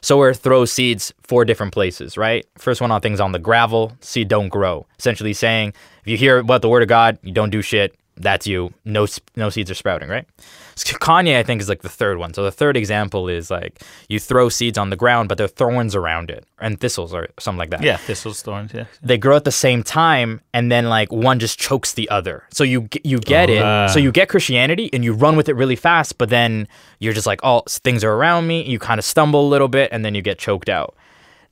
[0.01, 2.45] Sower throws seeds four different places, right?
[2.57, 4.87] First one on things on the gravel, seed don't grow.
[4.97, 5.73] Essentially saying,
[6.03, 8.73] if you hear about the word of God, you don't do shit, that's you.
[8.85, 10.27] No, no seeds are sprouting, right?
[10.75, 12.33] Kanye, I think, is like the third one.
[12.33, 15.49] So the third example is like you throw seeds on the ground, but there are
[15.49, 18.73] thorns around it, and thistles or something like that Yeah, thistles, thorns.
[18.73, 18.85] Yeah.
[19.01, 22.63] they grow at the same time and then like one just chokes the other so
[22.63, 23.87] you you get it Ah.
[23.87, 26.67] so you get christianity and you run with it really fast but then
[26.99, 29.89] you're just like oh things are around me you kind of stumble a little bit
[29.93, 30.95] and then you get choked out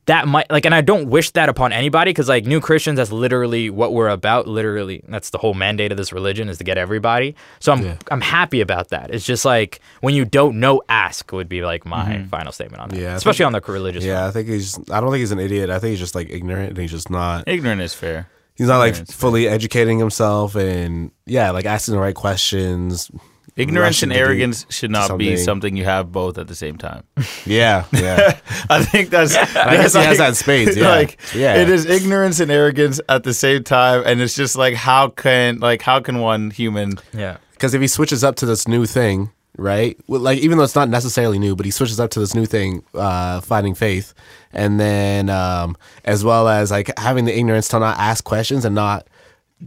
[0.08, 3.12] that might like and i don't wish that upon anybody because like new christians that's
[3.12, 6.78] literally what we're about literally that's the whole mandate of this religion is to get
[6.78, 7.98] everybody so i'm Yeah.
[8.10, 11.86] i'm happy about that it's just like when you don't know ask would be like
[11.86, 12.28] my mm-hmm.
[12.28, 14.18] final statement on that Yeah, I especially think- on the religious front.
[14.18, 14.78] Yeah, I think he's.
[14.90, 15.70] I don't think he's an idiot.
[15.70, 17.44] I think he's just like ignorant, and he's just not.
[17.48, 18.28] Ignorant is fair.
[18.56, 19.14] He's not like Ignorance.
[19.14, 23.12] fully educating himself, and yeah, like asking the right questions.
[23.58, 25.44] Ignorance rushing and arrogance should not be something.
[25.46, 27.04] something you have both at the same time.
[27.46, 28.40] Yeah, yeah.
[28.70, 29.36] I think that's.
[29.36, 30.78] I guess he has that in spades.
[30.78, 31.56] Yeah, Like, yeah.
[31.56, 35.60] it is ignorance and arrogance at the same time, and it's just like how can
[35.60, 36.94] like how can one human?
[37.14, 39.98] yeah Because if he switches up to this new thing, right?
[40.08, 42.84] Like even though it's not necessarily new, but he switches up to this new thing,
[42.94, 44.14] uh, finding faith,
[44.54, 48.76] and then um, as well as like having the ignorance to not ask questions and
[48.76, 49.08] not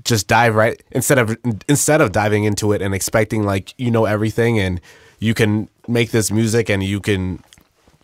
[0.04, 1.36] just dive right instead of
[1.68, 4.80] instead of diving into it and expecting like you know everything and
[5.18, 7.42] you can make this music and you can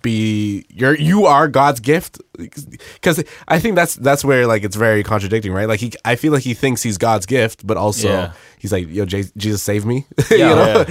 [0.03, 5.03] be you're you are God's gift because I think that's that's where like it's very
[5.03, 8.33] contradicting right like he I feel like he thinks he's God's gift but also Yeah.
[8.59, 10.85] he's like yo J- Jesus save me you Yeah.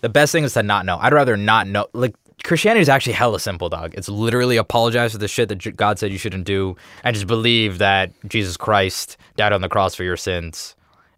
[0.00, 0.98] The best thing is to not know.
[1.00, 1.88] I'd rather not know.
[1.92, 3.94] Like Christianity is actually hella simple, dog.
[3.94, 7.78] It's literally apologize for the shit that God said you shouldn't do, and just believe
[7.78, 10.74] that Jesus Christ died on the cross for your sins,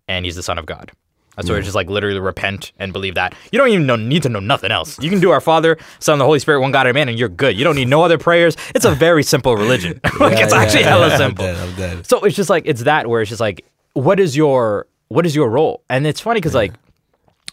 [0.09, 0.90] and He's the Son of God.
[1.37, 3.35] That's where it's just like literally repent and believe that.
[3.50, 4.98] You don't even know, need to know nothing else.
[5.00, 7.56] You can do our Father, Son, the Holy Spirit, one God, Amen, and you're good.
[7.56, 8.56] You don't need no other prayers.
[8.74, 10.00] It's a very simple religion.
[10.20, 11.44] like Yeah, it's yeah, actually yeah, hella I'm simple.
[11.46, 12.06] dead, I'm dead.
[12.06, 15.35] So it's just like it's that where it's just like, what is your what is
[15.35, 15.83] your role?
[15.88, 16.74] And it's funny because like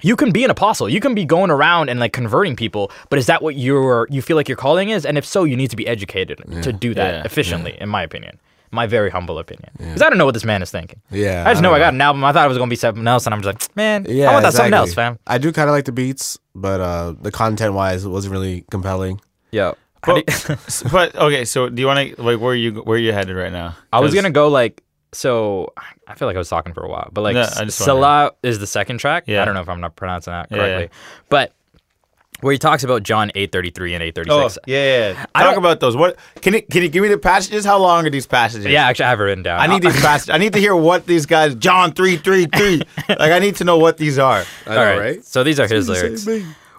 [0.01, 0.88] you can be an apostle.
[0.89, 4.21] You can be going around and like converting people, but is that what your you
[4.21, 5.05] feel like your calling is?
[5.05, 7.21] And if so, you need to be educated to do that Yeah.
[7.25, 8.39] efficiently, in my opinion.
[8.69, 9.69] My very humble opinion.
[9.77, 10.99] Because I don't know what this man is thinking.
[11.10, 12.23] Yeah, I just I know don't I got an album.
[12.25, 14.33] I thought it was gonna be something else, and I'm just like, man, yeah I
[14.33, 15.17] want that something else, fam.
[15.25, 18.65] I do kind of like the beats but uh the content wise it wasn't really
[18.69, 19.73] compelling Yeah.
[20.05, 20.25] But,
[20.91, 23.75] but okay, so do you want to like where you where you headed right now?
[23.93, 25.74] I was gonna go like so.
[26.08, 28.32] I feel like I was talking for a while, but like No, I just Selah
[28.43, 29.26] is the second track.
[29.28, 29.41] Yeah.
[29.41, 30.98] I don't know if I'm not pronouncing that correctly, Yeah, correctly,
[31.30, 31.54] but
[32.41, 34.63] where he talks about John eight thirty three and eight thirty Oh six.
[34.67, 35.26] yeah, yeah.
[35.34, 35.96] I Talk about those.
[35.96, 37.65] What can you can you give me the passages?
[37.65, 38.67] How long are these passages?
[38.67, 39.60] Yeah, actually, I have it written down.
[39.60, 40.30] I need these passages.
[40.30, 41.56] I need to hear what these guys.
[41.56, 42.84] John three three three.
[43.10, 44.43] Like I need to know what these are.
[44.67, 45.26] I All right.
[45.26, 46.28] So these are his lyrics.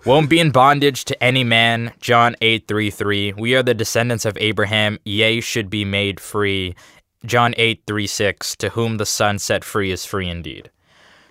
[0.05, 1.93] Won't be in bondage to any man.
[2.01, 3.33] John 8 3 3.
[3.35, 4.99] We are the descendants of Abraham.
[5.05, 6.77] Yea, should be made free.
[7.25, 8.57] John 8 3 6.
[8.57, 10.71] To whom the Son set free is free indeed.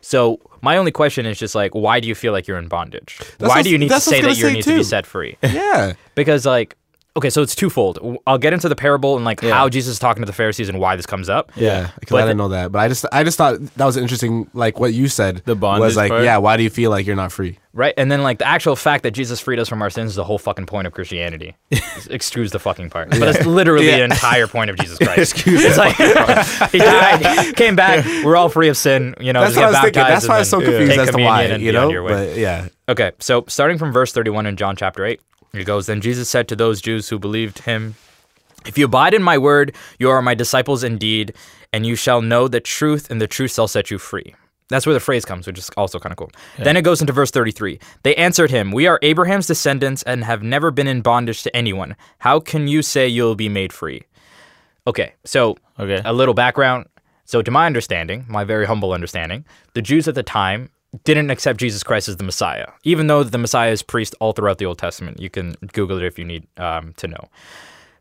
[0.02, 3.19] So, my only question is just like, why do you feel like you're in bondage?
[3.39, 5.38] why do you need to that's say that you need say to be set free?
[5.43, 6.78] yeah Because, like,
[7.18, 7.96] okay, so it's twofold.
[7.98, 10.70] W- I'll get into the parable and like how Jesus is talking to the Pharisees
[10.70, 11.52] and why this comes up.
[11.56, 13.98] Yeah, because But I didn't know that, but I just I just thought that was
[13.98, 14.50] interesting.
[14.54, 16.24] Like what you said, The bondage was like, part?
[16.24, 16.38] yeah.
[16.38, 17.58] Why do you feel like you're not free?
[17.74, 17.94] Right?
[17.96, 20.24] And then like the actual fact that Jesus freed us from our sins is the
[20.24, 21.56] whole fucking point of Christianity.
[22.10, 23.12] Excuse the fucking part.
[23.12, 25.34] But it's literally the entire point of Jesus Christ.
[25.34, 25.96] Excuse it's like
[26.72, 29.72] he died, came back, we're all free of sin, you know, That's just what I
[29.72, 30.02] get was thinking.
[30.14, 31.44] That's why I was so confused take as to why.
[31.56, 35.20] You know, but yeah, Okay, so starting from verse 31 in John chapter 8,
[35.54, 37.96] it goes Then Jesus said to those Jews who believed him,
[38.66, 41.34] If you abide in my word, you are my disciples indeed,
[41.74, 44.36] and you shall know the truth, and the truth shall set you free.
[44.70, 46.32] That's where the phrase comes, which is also kind of cool.
[46.58, 47.80] Then it goes into verse 33.
[48.04, 51.96] They answered him, We are Abraham's descendants and have never been in bondage to anyone.
[52.20, 54.04] How can you say you'll be made free?
[54.86, 56.02] Okay, so Okay.
[56.04, 56.88] a little background.
[57.24, 60.70] So, to my understanding, my very humble understanding, the Jews at the time
[61.04, 64.58] didn't accept Jesus Christ as the Messiah, even though the Messiah is preached all throughout
[64.58, 65.20] the Old Testament.
[65.20, 67.30] You can Google it if you need um, to know.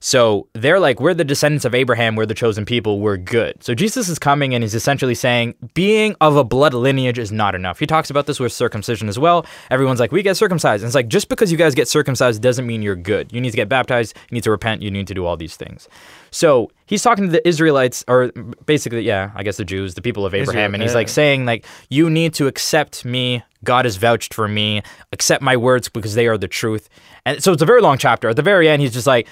[0.07, 3.61] So they're like, we're the descendants of Abraham, we're the chosen people, we're good.
[3.65, 7.57] So Jesus is coming and he's essentially saying, being of a blood lineage is not
[7.57, 7.81] enough.
[7.81, 9.45] He talks about this with circumcision as well.
[9.69, 10.85] Everyone's like, we get circumcised.
[10.85, 13.33] And it's like, just because you guys get circumcised doesn't mean you're good.
[13.33, 15.57] You need to get baptized, you need to repent, you need to do all these
[15.57, 15.89] things.
[16.31, 18.31] So he's talking to the Israelites, or
[18.65, 20.99] basically, yeah, I guess the Jews, the people of Abraham, and he's yeah.
[20.99, 23.43] like saying, like, you need to accept me.
[23.65, 24.83] God has vouched for me.
[25.11, 26.89] Accept my words because they are the truth.
[27.25, 28.29] And so it's a very long chapter.
[28.29, 29.27] At the very end, he's just like,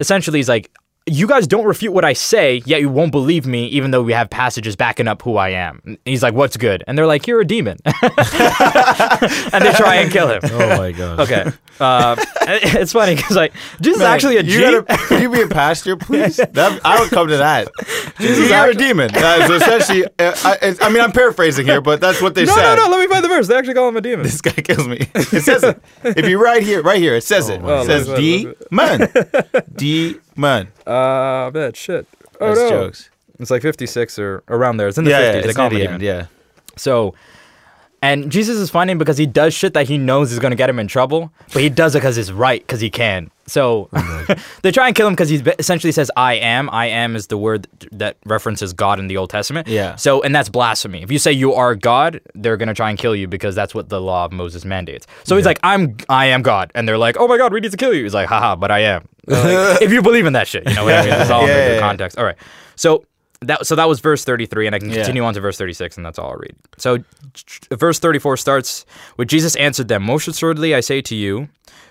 [0.00, 0.70] essentially he's like
[1.10, 4.12] you guys don't refute what I say, yet you won't believe me, even though we
[4.12, 5.80] have passages backing up who I am.
[5.84, 10.10] And he's like, "What's good?" And they're like, "You're a demon," and they try and
[10.12, 10.40] kill him.
[10.44, 11.20] Oh my god.
[11.20, 11.44] Okay,
[11.80, 14.60] uh, it's funny because like Jesus is actually a you G.
[14.60, 16.36] gotta, can you be a pastor, please?
[16.36, 17.68] That, I would come to that.
[18.18, 19.10] Jesus, you're a demon.
[19.14, 22.44] Uh, so essentially, uh, I, it's- I mean, I'm paraphrasing here, but that's what they
[22.44, 22.62] no, said.
[22.62, 22.84] no, no.
[22.86, 22.90] no.
[22.96, 23.48] Let me find the verse.
[23.48, 24.22] They actually call him a demon.
[24.22, 25.08] This guy kills me.
[25.14, 25.82] It says it.
[26.04, 27.60] If you right here, right here, it says it.
[27.62, 29.08] It says Oh, D let man.
[29.74, 30.68] D man.
[30.86, 32.06] Uh, bet shit.
[32.40, 33.10] Oh That's no, jokes.
[33.38, 34.88] it's like 56 or around there.
[34.88, 35.34] It's in the Yeah, 50s.
[35.34, 36.20] yeah, it's call near him a the end.
[36.22, 36.26] Yeah.
[36.76, 37.14] So,
[38.02, 40.70] and Jesus is funny because he does shit that he knows is going to get
[40.70, 43.30] him in trouble, but he does it because it's right, because he can.
[43.50, 44.26] So oh,
[44.62, 46.70] they try and kill him because he essentially says, I am.
[46.70, 49.66] I am is the word that references God in the Old Testament.
[49.68, 49.96] Yeah.
[49.96, 51.02] So, and that's blasphemy.
[51.02, 53.74] If you say you are God, they're going to try and kill you because that's
[53.74, 55.06] what the law of Moses mandates.
[55.24, 56.70] So he's like, I'm, I am God.
[56.74, 58.04] And they're like, oh my God, we need to kill you.
[58.04, 59.08] He's like, haha, but I am.
[59.26, 61.12] Like, if you believe in that shit, you know what I mean?
[61.14, 61.80] It's all in Yeah, bigger yeah, yeah.
[61.80, 62.18] context.
[62.18, 62.36] All right.
[62.76, 63.04] So
[63.42, 64.96] that so that was verse 33 and I can Yeah.
[64.96, 66.54] continue on to verse 36 and that's all I'll read.
[66.78, 66.98] So
[67.72, 68.84] verse 34 starts
[69.16, 71.48] with Jesus answered them, Most assuredly I say to you,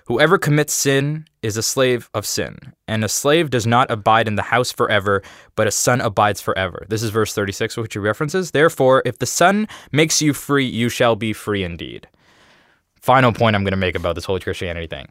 [0.09, 4.35] whoever commits sin is a slave of sin, and a slave does not abide in
[4.35, 5.21] the house forever,
[5.55, 6.85] but a son abides forever.
[6.89, 8.51] This is verse 36 which he references.
[8.51, 12.07] Therefore, if the son makes you free, you shall be free indeed.
[12.99, 15.07] Final point I'm going to make about this whole Christianity thing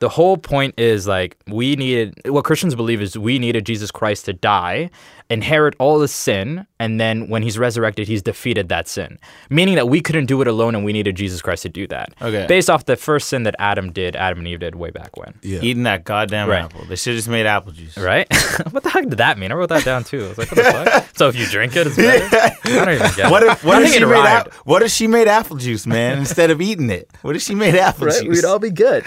[0.00, 4.24] the whole point is like we needed what Christians believe is we needed Jesus Christ
[4.24, 4.90] to die,
[5.28, 9.18] inherit all the sin, and then when he's resurrected, he's defeated that sin.
[9.50, 12.14] Meaning that we couldn't do it alone and we needed Jesus Christ to do that.
[12.20, 12.46] Okay.
[12.48, 15.34] Based off the first sin that Adam did, Adam and Eve did way back when.
[15.42, 15.60] Yeah.
[15.62, 16.64] Eating that goddamn Right.
[16.64, 16.84] apple.
[16.86, 17.96] They should have just made apple juice.
[17.96, 18.26] Right?
[18.72, 19.52] what the heck did that mean?
[19.52, 20.24] I wrote that down too.
[20.24, 21.06] I was like, what the fuck?
[21.20, 22.24] So if you drink it, it's better?
[22.64, 23.30] I don't even get it.
[23.30, 24.46] What if what I if think she it made rhymed.
[24.48, 27.10] ap- what if she made apple juice, man, instead of eating it?
[27.20, 28.22] What if she made apple Right?
[28.22, 28.36] juice?
[28.36, 29.04] We'd all be good.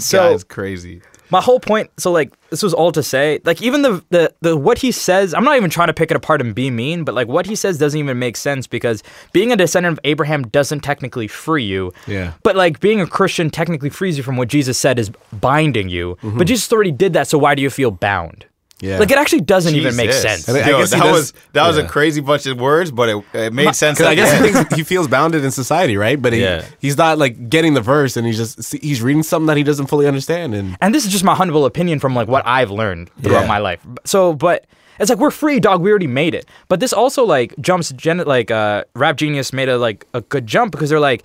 [0.00, 1.00] So- guy's crazy.
[1.30, 4.56] my whole point so like this was all to say like even the, the the
[4.56, 7.14] what he says i'm not even trying to pick it apart and be mean but
[7.16, 10.80] like what he says doesn't even make sense because being a descendant of abraham doesn't
[10.80, 12.32] technically free you Yeah.
[12.44, 16.16] but like being a christian technically frees you from what jesus said is binding you
[16.22, 16.38] mm-hmm.
[16.38, 18.44] but jesus already did that so why do you feel bound
[18.80, 18.98] Yeah.
[18.98, 21.32] like it actually doesn't even make sense I mean, I Yo, guess that does- was
[21.54, 23.96] that was a crazy bunch of words, but it, it made sense.
[23.98, 26.20] Because I guess he thinks he feels bounded in society, right?
[26.20, 26.62] But he, Yeah.
[26.78, 29.86] he's not like getting the verse, and he's just he's reading something that he doesn't
[29.86, 30.54] fully understand.
[30.54, 33.48] And and this is just my humble opinion from like what I've learned throughout Yeah.
[33.48, 33.80] my life.
[34.04, 34.66] So, but
[35.00, 35.80] it's like we're free, dog.
[35.80, 36.44] We already made it.
[36.68, 37.92] But this also like jumps.
[37.92, 41.22] Gen- like uh, Rap Genius made a like a good jump because they're like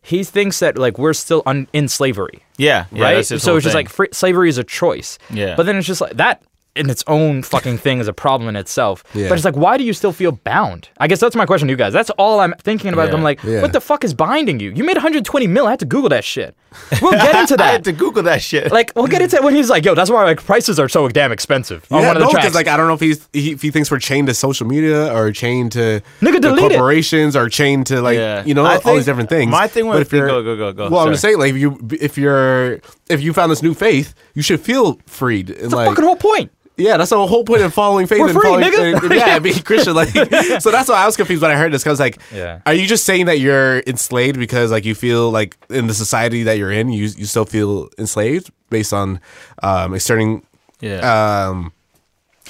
[0.00, 3.14] he thinks that like we're still un- in slavery, yeah, yeah, right?
[3.16, 5.18] that's so whole it's just like free- slavery is a choice.
[5.30, 5.54] Yeah.
[5.56, 6.42] But then it's just like that.
[6.76, 9.04] In its own fucking thing is a problem in itself.
[9.14, 9.28] Yeah.
[9.28, 10.88] But it's like, why do you still feel bound?
[10.98, 11.92] I guess that's my question to you guys.
[11.92, 13.10] That's all I'm thinking about.
[13.10, 13.14] Yeah.
[13.14, 13.62] I'm like, Yeah.
[13.62, 14.70] what the fuck is binding you?
[14.72, 15.68] You made 120 mil.
[15.68, 16.56] I had to Google that shit.
[17.00, 17.64] We'll get into that.
[17.68, 18.72] I had to Google that shit.
[18.72, 21.06] like we'll get into it when he's like, "Yo, that's why like prices are so
[21.06, 22.46] damn expensive." On yeah, one of the no, tracks.
[22.46, 24.66] because like I don't know if he's he, if he thinks we're chained to social
[24.66, 26.76] media or chained to Nigga, the delete it.
[26.78, 28.44] corporations or chained to like Yeah.
[28.44, 29.48] you know I all these different things.
[29.52, 30.88] my thing But with- if you're go, go, go, go.
[30.90, 31.12] Well, I'm Sorry.
[31.12, 34.58] just saying like if you if you're if you found this new faith, you should
[34.60, 36.50] feel freed and That's the like fucking whole point.
[36.76, 39.02] Yeah, that's the whole point of following faith We're and free, following, nigga.
[39.04, 39.94] and- yeah, being Christian.
[39.94, 40.08] Like,
[40.60, 41.84] so that's why I was confused when I heard this.
[41.84, 42.60] Cause I was like, Yeah.
[42.66, 46.42] are you just saying that you're enslaved because like you feel like in the society
[46.44, 49.20] that you're in, you you still feel enslaved based on
[49.62, 50.42] um, external
[50.80, 51.48] yeah.
[51.48, 51.72] um,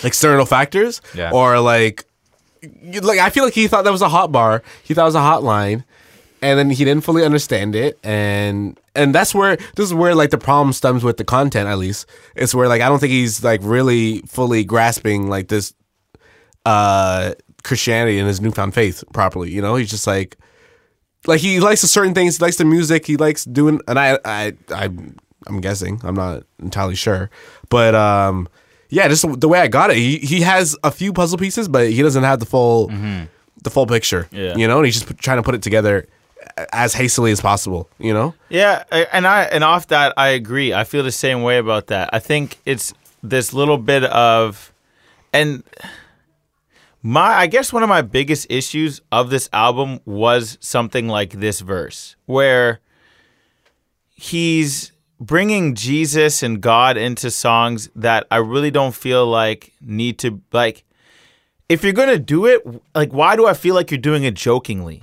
[0.02, 1.30] external factors, Yeah.
[1.30, 2.04] or like,
[2.82, 4.62] you- like I feel like he thought that was a hot bar.
[4.82, 5.84] He thought it was a hotline,
[6.40, 10.30] and then he didn't fully understand it, and and that's where this is where like
[10.30, 11.68] the problem stems with the content.
[11.68, 15.74] At least it's where like I don't think he's like really fully grasping like this
[16.66, 19.50] uh Christianity and his newfound faith properly.
[19.50, 20.36] You know, he's just like
[21.26, 22.38] like he likes certain things.
[22.38, 23.06] He likes the music.
[23.06, 24.84] He likes doing, and I, I, I,
[25.46, 26.00] I'm guessing.
[26.04, 27.30] I'm not entirely sure,
[27.70, 28.48] but um,
[28.90, 29.96] yeah, just the way I got it.
[29.96, 32.88] He he has a few puzzle pieces, but he doesn't have the full,
[33.62, 34.28] the full picture.
[34.30, 34.54] Yeah.
[34.56, 36.06] You know, and he's just trying to put it together
[36.72, 37.88] as hastily as possible.
[37.98, 38.34] You know.
[38.48, 40.72] Yeah, and I and off that I agree.
[40.72, 42.10] I feel the same way about that.
[42.12, 44.72] I think it's this little bit of
[45.32, 45.64] and
[47.02, 51.60] my I guess one of my biggest issues of this album was something like this
[51.60, 52.80] verse where
[54.14, 60.40] he's bringing Jesus and God into songs that I really don't feel like need to
[60.52, 60.84] like
[61.68, 62.62] if you're going to do it
[62.94, 65.02] like why do I feel like you're doing it jokingly?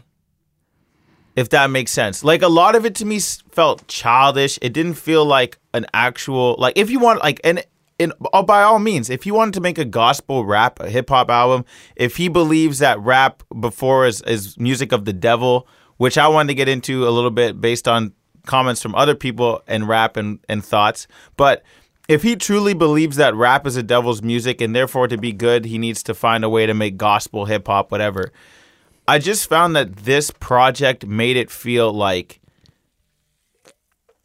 [1.36, 2.24] If that makes sense.
[2.24, 4.60] Like a lot of it to me felt childish.
[4.62, 7.64] It didn't feel like an actual like if you want like and
[8.00, 10.90] in oh, uh, by all means, if you wanted to make a gospel rap, a
[10.90, 11.66] hip hop album,
[11.96, 15.68] if he believes that rap before is is music of the devil,
[15.98, 18.14] which I wanted to get into a little bit based on
[18.48, 21.64] comments from other people and rap and, and thoughts, but
[22.08, 25.66] if he truly believes that rap is a devil's music and therefore to be good,
[25.66, 28.34] he needs to find a way to make gospel, hip hop, whatever.
[29.12, 32.40] I just found that this project made it feel like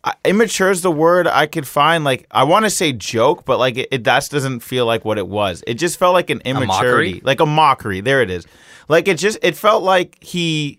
[0.04, 2.04] I- immature is the word I could find.
[2.04, 5.18] Like I want to say joke, but like it, it that doesn't feel like what
[5.18, 5.64] it was.
[5.66, 8.00] It just felt like an immaturity, like a mockery.
[8.00, 8.46] There it is.
[8.88, 10.78] Like it just it felt like he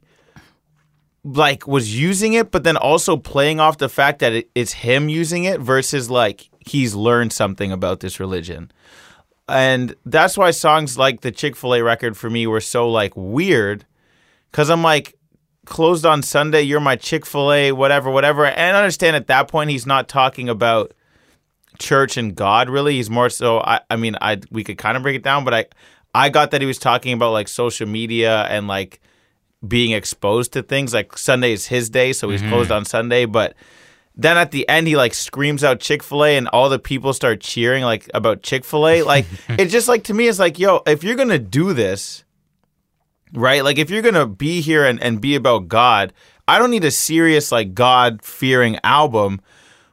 [1.25, 5.09] like was using it, but then also playing off the fact that it, it's him
[5.09, 8.71] using it versus like he's learned something about this religion
[9.49, 13.85] and that's why songs like the chick-fil-a record for me were so like weird
[14.57, 15.15] because i'm like
[15.65, 19.85] closed on sunday you're my chick-fil-a whatever whatever and I understand at that point he's
[19.85, 20.93] not talking about
[21.77, 22.95] church and god really.
[22.95, 25.53] He's more so i, I mean i we could kind of break it down but
[25.53, 25.65] i
[26.15, 28.99] i got that he was talking about like social media and like
[29.67, 32.77] being exposed to things like sunday is his day so he's closed mm-hmm.
[32.77, 33.55] on sunday but
[34.15, 37.83] then at the end he like screams out chick-fil-a and all the people start cheering
[37.83, 41.37] like about chick-fil-a like it's just like to me it's like yo if you're gonna
[41.37, 42.23] do this
[43.33, 46.13] right like if you're gonna be here and, and be about god
[46.47, 49.41] i don't need a serious like god fearing album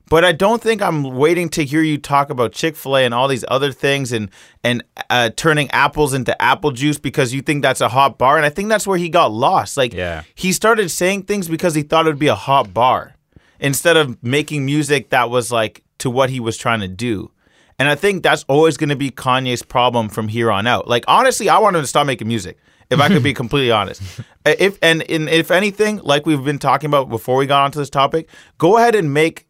[0.08, 3.44] but i don't think i'm waiting to hear you talk about chick-fil-a and all these
[3.48, 4.30] other things and
[4.62, 8.46] and uh, turning apples into apple juice because you think that's a hot bar and
[8.46, 10.22] i think that's where he got lost like Yeah.
[10.34, 13.14] he started saying things because he thought it would be a hot bar
[13.60, 17.30] instead of making music that was like to what he was trying to do.
[17.78, 20.86] And I think that's always going to be Kanye's problem from here on out.
[20.88, 22.58] Like honestly, I want him to stop making music.
[22.90, 24.02] If I could be completely honest,
[24.44, 27.90] if and, and if anything, like we've been talking about before we got onto this
[27.90, 29.46] topic, go ahead and make,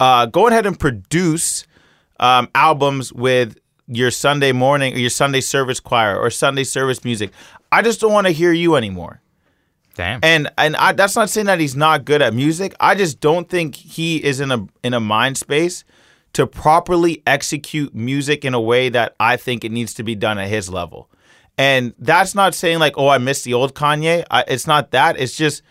[0.00, 1.66] uh, go ahead and produce
[2.18, 7.30] um, albums with your Sunday morning or your Sunday service choir or Sunday service music.
[7.70, 9.20] I just don't want to hear you anymore.
[9.94, 10.20] Damn.
[10.22, 12.74] And and I, that's not saying that he's not good at music.
[12.80, 15.84] I just don't think he is in a in a mind space
[16.32, 20.38] to properly execute music in a way that I think it needs to be done
[20.38, 21.10] at his level.
[21.58, 24.24] And that's not saying like, oh, I miss the old Kanye.
[24.30, 25.18] I, it's not that.
[25.18, 25.62] It's just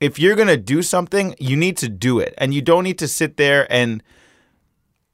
[0.00, 3.08] if you're gonna do something, you need to do it, and you don't need to
[3.08, 4.02] sit there and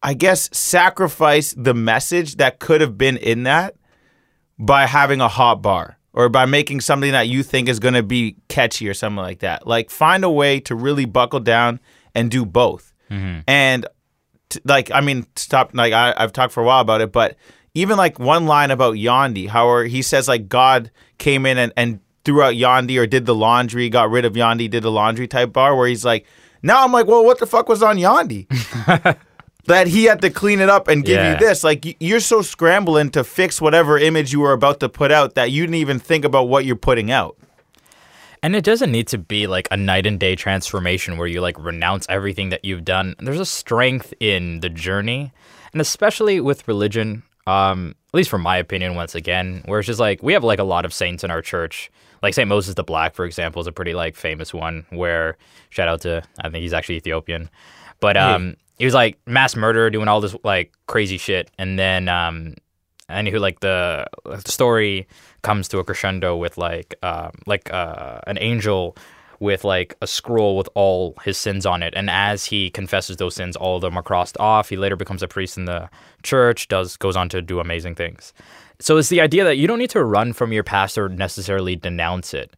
[0.02, 3.76] I guess sacrifice the message that could have been in that
[4.58, 8.02] by having a hot bar or by making something that you think is going to
[8.02, 9.66] be catchy or something like that.
[9.66, 11.80] Like find a way to really buckle down
[12.14, 12.92] and do both.
[13.10, 13.40] Mm-hmm.
[13.46, 13.86] And
[14.48, 15.70] t- like I mean, stop.
[15.74, 17.36] Like I, I've talked for a while about it, but
[17.78, 22.00] even like one line about Yandhi, how he says like God came in and, and
[22.24, 25.52] threw out Yandhi or did the laundry, got rid of Yandhi, did the laundry type
[25.52, 26.26] bar, where he's like,
[26.62, 28.46] now I'm like, well, what the fuck was on Yandhi?
[29.66, 31.32] that he had to clean it up and give Yeah.
[31.32, 31.62] you this.
[31.62, 35.50] Like you're so scrambling to fix whatever image you were about to put out that
[35.50, 37.36] you didn't even think about what you're putting out.
[38.42, 41.58] And it doesn't need to be like a night and day transformation where you like
[41.58, 43.14] renounce everything that you've done.
[43.18, 45.32] There's a strength in the journey,
[45.72, 47.24] and especially with religion.
[47.48, 50.58] Um, at least from my opinion, once again, where it's just like we have like
[50.58, 51.90] a lot of saints in our church.
[52.22, 54.84] Like Saint Moses the Black, for example, is a pretty like famous one.
[54.90, 55.36] Where
[55.70, 57.48] shout out to I think he's actually Ethiopian,
[58.00, 62.08] but um, he was like mass murderer doing all this like crazy shit, and then
[62.08, 62.54] um,
[63.08, 65.06] and who like the, the story
[65.42, 68.96] comes to a crescendo with like um, like uh, an angel
[69.40, 71.94] with like a scroll with all his sins on it.
[71.96, 74.68] And as he confesses those sins all of them are crossed off.
[74.68, 75.88] He later becomes a priest in the
[76.22, 78.32] church does goes on to do amazing things.
[78.80, 81.76] So it's the idea that you don't need to run from your past or necessarily
[81.76, 82.56] denounce it.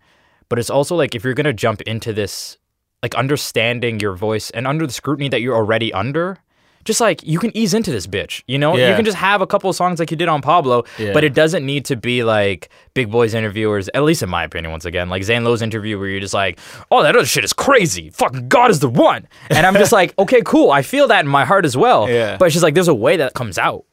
[0.49, 2.59] But it's also like if you're going to jump into this
[3.03, 6.39] like understanding your voice and under the scrutiny that you're already under
[6.85, 8.89] just like you can ease into this bitch you know yeah.
[8.91, 11.13] you can just have a couple of songs like you did on pablo Yeah.
[11.13, 14.71] but it doesn't need to be like big boys interviewers at least in my opinion
[14.71, 16.59] once again like zane lowe's interview where you're just like
[16.91, 20.19] oh that other shit is crazy fucking god is the one and i'm just like
[20.19, 22.37] okay cool i feel that in my heart as well Yeah.
[22.39, 23.85] but she's like there's a way that comes out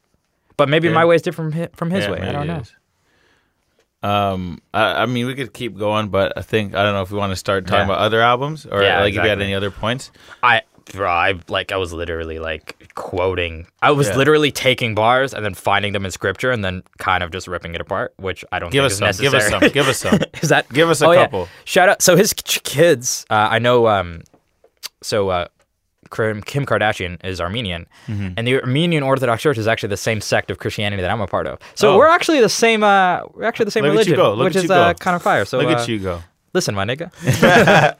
[0.56, 0.94] but maybe Yeah.
[0.94, 2.72] my way is different from his, from his Yeah, way i don't know is.
[4.00, 7.10] Um, I, I mean, we could keep going, but I think I don't know if
[7.10, 7.84] we want to start talking Yeah.
[7.86, 10.12] about other albums or Yeah, like if you had any other points.
[10.40, 10.62] I
[10.92, 13.66] bro, I like I was literally like quoting.
[13.82, 14.16] I was Yeah.
[14.16, 17.74] literally taking bars and then finding them in scripture and then kind of just ripping
[17.74, 19.06] it apart, which I don't Give think us is some.
[19.06, 19.70] necessary.
[19.70, 20.10] Give us some.
[20.10, 20.30] Give us some.
[20.42, 21.24] is that Give us a oh, yeah.
[21.24, 21.48] couple.
[21.64, 22.02] Shout out.
[22.02, 23.86] So his kids, uh, I know.
[23.88, 24.22] Um,
[25.02, 25.46] so uh,
[26.10, 28.28] Kim Kim Kardashian is Armenian, Mm-hmm.
[28.36, 31.26] and the Armenian Orthodox Church is actually the same sect of Christianity that I'm a
[31.26, 31.58] part of.
[31.74, 31.98] So Oh.
[31.98, 32.82] we're actually the same.
[32.82, 34.34] Uh, we're actually the same Look at you religion, go.
[34.34, 35.44] Look which at is uh, kind of fire.
[35.44, 36.22] So Look uh, at you go.
[36.54, 37.10] Listen, my nigga.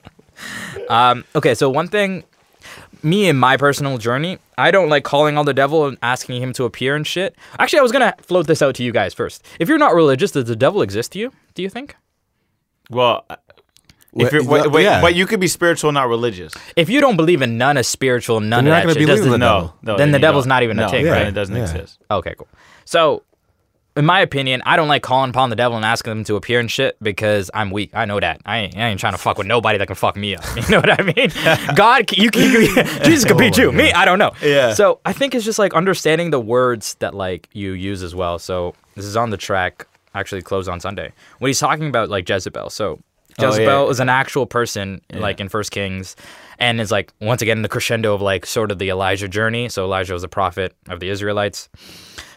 [0.88, 2.24] um, okay, so one thing,
[3.02, 6.52] me in my personal journey, I don't like calling on the devil and asking him
[6.54, 7.36] to appear and shit.
[7.58, 9.44] Actually, I was gonna float this out to you guys first.
[9.58, 11.32] If you're not religious, does the devil exist to you?
[11.54, 11.96] Do you think?
[12.90, 13.36] Well, uh,
[14.16, 15.00] if you're, wait, wait, yeah.
[15.00, 16.52] but you could be spiritual, not religious.
[16.76, 18.94] If you don't believe in none is spiritual, none Then of you're not that gonna
[18.94, 19.74] shit, believe does in the, the No, devil.
[19.82, 19.96] no.
[19.98, 20.48] Then the devil's don't.
[20.48, 21.12] not even a no, tick, right?
[21.12, 21.26] right?
[21.26, 21.62] It doesn't Yeah.
[21.62, 21.98] exist.
[22.10, 22.48] Okay, cool.
[22.84, 23.22] So,
[23.98, 26.60] in my opinion, I don't like calling upon the devil and asking him to appear
[26.60, 27.90] and shit because I'm weak.
[27.94, 28.40] I know that.
[28.46, 30.44] I ain't, I ain't trying to fuck with nobody that can fuck me up.
[30.56, 31.30] You know what I mean?
[31.76, 32.74] God, you can, you
[33.04, 33.72] Jesus could beat you.
[33.72, 34.32] Me, I don't know.
[34.42, 34.74] Yeah.
[34.74, 38.38] So I think it's just like understanding the words that like you use as well.
[38.38, 39.86] So this is on the track.
[40.14, 42.70] Actually, closed on Sunday when he's talking about like Jezebel.
[42.70, 42.98] So
[43.38, 43.48] Oh, yeah.
[43.50, 46.16] Jezebel is an actual person, like in First Kings,
[46.58, 49.68] and is like once again the crescendo of like sort of the Elijah journey.
[49.68, 51.68] So Elijah was a prophet of the Israelites.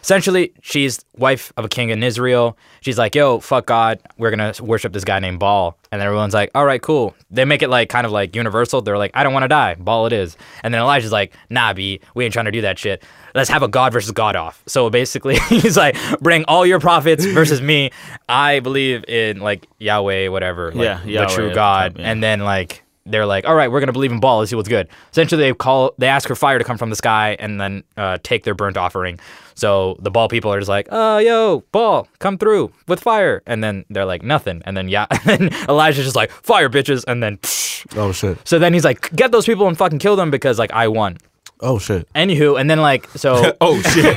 [0.02, 2.56] Essentially, she's wife of a king in Israel.
[2.80, 6.34] She's like, "Yo, fuck God, we're gonna worship this guy named Baal," and then everyone's
[6.34, 8.82] like, "All right, cool." They make it like kind of like universal.
[8.82, 11.72] They're like, "I don't want to die, Baal it is," and then Elijah's like, "Nah,
[11.72, 13.04] B, we ain't trying to do that shit.
[13.34, 17.24] Let's have a God versus God off." So basically, he's like, "Bring all your prophets
[17.24, 17.90] versus me.
[18.28, 22.10] I believe in like Yahweh, whatever, like, Yeah, the Yahweh true God," time, yeah.
[22.10, 24.38] and then like they're like, all right, we're gonna believe in Baal.
[24.38, 24.88] Let's see what's good.
[25.10, 28.18] Essentially, they call, they ask for fire to come from the sky and then uh,
[28.22, 29.18] take their burnt offering.
[29.54, 33.62] So the Baal people are just like, oh, yo, Baal, come through with fire, and
[33.62, 37.22] then they're like, nothing, and then yeah, and then Elijah's just like, fire, bitches, and
[37.22, 37.38] then.
[37.96, 38.38] Oh shit.
[38.46, 41.18] So then he's like, get those people and fucking kill them because like I won.
[41.62, 42.12] Oh shit.
[42.14, 43.56] Anywho, and then like so.
[43.60, 44.16] Oh shit!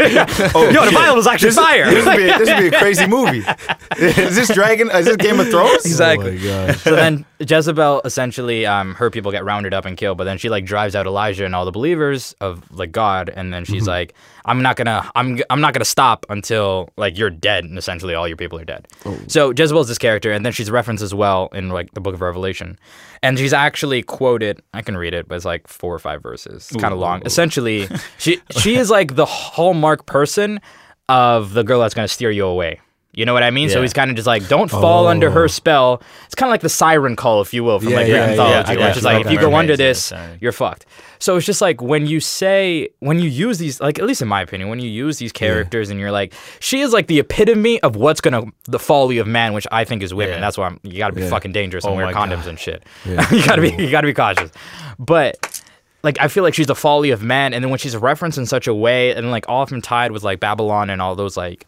[0.55, 1.85] oh, Yo, the Bible was actually fire.
[1.89, 3.43] This would, be, this would be a crazy movie.
[3.97, 4.89] is this Dragon?
[4.91, 5.85] Is this Game of Thrones?
[5.85, 6.37] Exactly.
[6.49, 6.81] Oh my gosh.
[6.81, 10.49] so then Jezebel essentially um her people get rounded up and killed, but then she
[10.49, 14.13] like drives out Elijah and all the believers of like God, and then she's like,
[14.45, 18.27] I'm not gonna I'm I'm not gonna stop until like you're dead, and essentially all
[18.27, 18.87] your people are dead.
[19.27, 22.21] So Jezebel's this character, and then she's referenced as well in like the book of
[22.21, 22.77] Revelation.
[23.21, 26.69] And she's actually quoted, I can read it, but it's like four or five verses.
[26.71, 27.21] It's kind of long.
[27.25, 30.61] Essentially, she she is like the hallmark person
[31.09, 32.79] of the girl that's gonna steer you away.
[33.15, 33.69] You know what I mean?
[33.69, 36.01] So he's kind of just like, don't fall under her spell.
[36.25, 38.37] It's kind of like the siren call, if you will, from Yeah, like yeah, Greek
[38.37, 40.85] yeah, mythology, which is like, if you go under yeah, this, you're fucked.
[41.19, 44.27] So it's just like when you say, when you use these, like at least in
[44.27, 47.81] my opinion, when you use these characters and you're like, she is like the epitome
[47.83, 50.35] of what's gonna the folly of man, which I think is women.
[50.35, 50.39] Yeah.
[50.41, 51.29] That's why I'm, you got to be Yeah.
[51.29, 52.47] fucking dangerous and Oh wear condoms God.
[52.49, 52.83] and shit.
[53.05, 54.51] you gotta be, you gotta be cautious.
[54.99, 55.61] But
[56.03, 58.45] like I feel like she's the folly of man, and then when she's referenced in
[58.45, 61.65] such a way, and like often tied with like Babylon and all those like.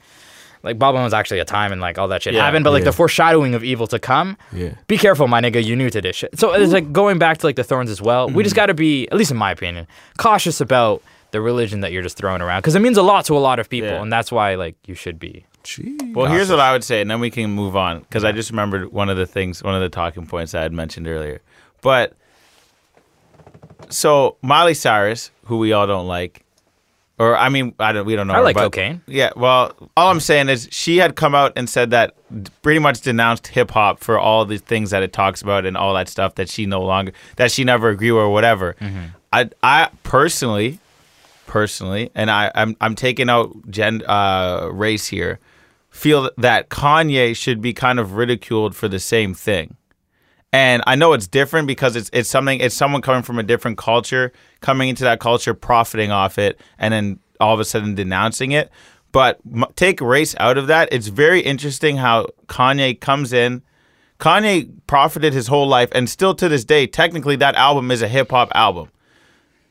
[0.64, 2.46] Like Babylon was actually a time and like all that shit Yeah.
[2.46, 2.92] happened, but like Yeah.
[2.92, 4.38] the foreshadowing of evil to come.
[4.52, 4.72] Yeah.
[4.88, 5.64] Be careful, my nigga.
[5.64, 6.38] You new to this shit.
[6.40, 8.30] So it's like going back to like the thorns as well.
[8.30, 8.62] We just mm-hmm.
[8.62, 9.88] got to be, at least in my opinion,
[10.18, 11.02] cautious about
[11.32, 13.60] the religion that you're just throwing around because it means a lot to a lot
[13.60, 14.02] of people, Yeah.
[14.02, 15.46] and that's why like you should be.
[15.64, 16.14] Jeez.
[16.14, 18.50] Well, here's what I would say, and then we can move on because I just
[18.50, 21.42] remembered one of the things, one of the talking points I had mentioned earlier.
[21.82, 22.14] But
[23.90, 26.44] so Miley Cyrus, who we all don't like,
[27.20, 28.34] or I mean, I don't, we don't know.
[28.34, 29.02] I her, like but- cocaine.
[29.08, 29.32] Yeah.
[29.36, 32.16] Well, all I'm saying is she had come out and said that
[32.62, 35.94] pretty much denounced hip hop for all the things that it talks about and all
[35.96, 38.76] that stuff that she no longer that she never agreed with or whatever.
[39.34, 40.80] I I personally
[41.48, 45.40] personally, and I, I'm I'm taking out gen uh, race here,
[45.90, 49.76] feel that Kanye should be kind of ridiculed for the same thing.
[50.54, 53.78] And I know it's different because it's it's something it's someone coming from a different
[53.78, 54.32] culture
[54.62, 58.72] coming into that culture, profiting off it, and then all of a sudden denouncing it.
[59.12, 60.90] But m- take race out of that.
[60.92, 63.62] It's very interesting how Kanye comes in.
[64.20, 68.08] Kanye profited his whole life, and still to this day, technically, that album is a
[68.08, 68.90] hip hop album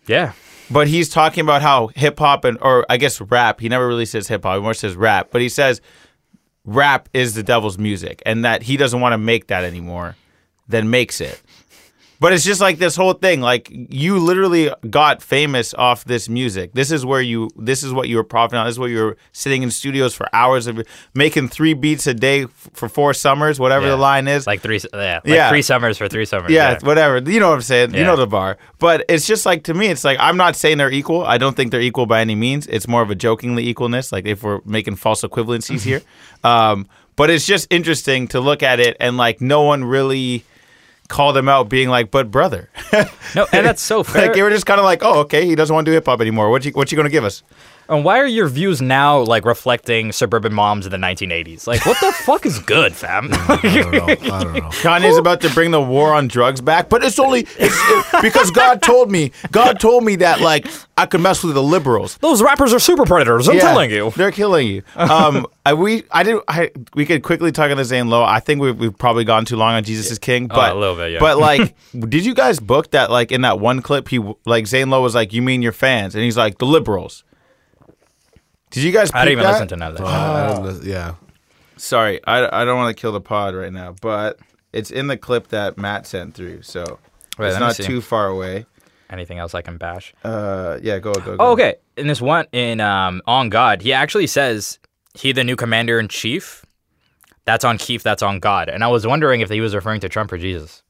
[0.07, 0.33] Yeah.
[0.71, 3.61] but he's talking about how hip hop and or I guess rap.
[3.61, 4.57] He never really says hip hop.
[4.57, 5.29] He more says rap.
[5.33, 5.81] But he says
[6.65, 10.17] rap is the devil's music, and that he doesn't want to make that anymore.
[10.69, 11.41] Then makes it.
[12.19, 13.43] But it's just like this whole thing.
[13.43, 16.73] Like you literally got famous off this music.
[16.73, 17.51] This is where you.
[17.59, 18.65] This is what you were profiting on.
[18.67, 20.81] This is what you were sitting in studios for hours of
[21.13, 23.91] making three beats a day f- for four summers, whatever Yeah.
[23.91, 24.47] the line is.
[24.47, 25.51] Like three, yeah, like Yeah.
[25.51, 26.51] three summers for three summers.
[26.51, 27.19] Yeah, whatever.
[27.19, 27.93] You know what I'm saying.
[27.95, 28.57] You know the bar.
[28.79, 31.23] But it's just like to me, it's like I'm not saying they're equal.
[31.27, 32.67] I don't think they're equal by any means.
[32.69, 36.01] It's more of a jokingly equalness, like if we're making false equivalencies here.
[36.45, 40.45] Um, But it's just interesting to look at it and like no one really
[41.07, 42.69] called him out, being like, "But brother,"
[43.35, 44.23] No, and that's so fair.
[44.27, 46.07] like they were just kind of like, "Oh, okay, he doesn't want to do hip
[46.07, 46.51] hop anymore.
[46.51, 47.43] What you what you gonna give us?"
[47.89, 51.67] And why are your views now like reflecting suburban moms in the 1980s?
[51.67, 53.29] Like, what the fuck is good, fam?
[53.33, 54.05] I don't know.
[54.35, 54.61] I don't know.
[54.83, 58.51] Kanye's about to bring the war on drugs back, but it's only it's, it- because
[58.51, 59.33] God told me.
[59.51, 60.67] God told me that like
[60.99, 62.17] I could mess with the liberals.
[62.19, 63.49] Those rappers are super predators.
[63.49, 64.11] I'm Yeah, telling you.
[64.17, 64.83] they're killing you.
[65.17, 68.23] Um, I, we I did I we could quickly talk on the Zane Lowe.
[68.25, 70.79] I think we've, we've probably gone too long on Jesus is King, but Oh, a
[70.79, 71.19] little bit, yeah.
[71.21, 73.11] But like, did you guys book that?
[73.11, 76.15] Like in that one clip, he like Zane Lowe was like, "You mean your fans?"
[76.15, 77.25] and he's like, "The liberals."
[78.77, 79.11] Did you guys?
[79.15, 79.53] I didn't even that?
[79.53, 80.77] listen to none of that.
[80.83, 80.87] shit.
[80.87, 81.15] I yeah.
[81.79, 84.39] Sorry, I, I don't want to kill the pod right now, but
[84.75, 86.99] it's in the clip that Matt sent through, so
[87.39, 87.85] Wait, it's not see.
[87.85, 88.67] too far away.
[89.09, 90.13] Anything else I can bash?
[90.23, 91.21] Uh, yeah, go go.
[91.23, 91.37] go.
[91.39, 91.77] Oh, okay.
[91.97, 94.79] In this one, in um, On God, he actually says
[95.15, 96.67] he the new commander in chief.
[97.47, 98.03] That's on Keith.
[98.03, 98.69] That's on God.
[98.69, 100.83] And I was wondering if he was referring to Trump or Jesus,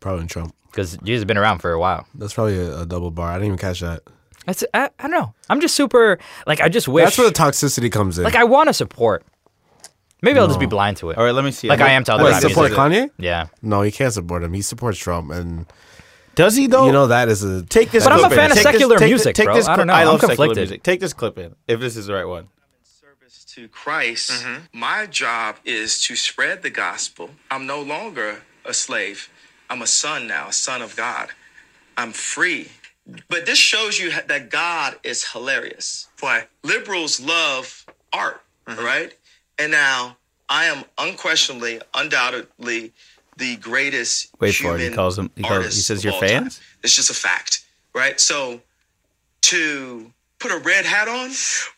[0.00, 0.54] Probably Trump.
[0.70, 2.06] because Jesus has been around for a while.
[2.14, 3.30] That's probably a, a double bar.
[3.30, 4.02] I didn't even catch that.
[4.46, 5.34] That's I, I don't know.
[5.48, 8.24] I'm just super like I just wish That's where the toxicity comes in.
[8.24, 9.24] like I want to support.
[10.22, 11.18] Maybe I'll just be blind to it.
[11.18, 11.68] All right, let me see.
[11.68, 12.72] Like I am to other Wait, rap support.
[12.72, 13.10] Kanye?
[13.18, 13.48] Yeah.
[13.60, 14.54] No, he can't support him.
[14.54, 15.66] He supports Trump, and
[16.34, 16.86] Does he though?
[16.86, 18.04] you know that is a Take this.
[18.04, 18.50] But I'm clip a fan in.
[18.52, 19.52] of Take this- secular take music, this, bro.
[19.54, 19.92] Take this I don't clip- know.
[19.94, 20.56] I I'm love secular conflicted.
[20.56, 20.82] music.
[20.82, 22.48] Take this clip in if this is the right one.
[22.82, 24.78] service to Christ, mm-hmm.
[24.78, 27.30] my job is to spread the gospel.
[27.50, 29.28] I'm no longer a slave.
[29.68, 31.30] I'm a son now, a son of God.
[31.98, 32.68] I'm free.
[33.28, 36.08] But this shows you that God is hilarious.
[36.20, 36.46] Why?
[36.62, 38.84] Liberals love art, mm-hmm.
[38.84, 39.14] right?
[39.58, 40.16] And now
[40.48, 42.92] I am unquestionably, undoubtedly,
[43.36, 44.80] the greatest Wait for it.
[44.80, 46.46] He calls him- he calls- he says your all time.
[46.82, 48.20] It's just a fact, right?
[48.20, 48.60] So
[49.42, 50.12] to
[50.44, 51.30] put a red hat on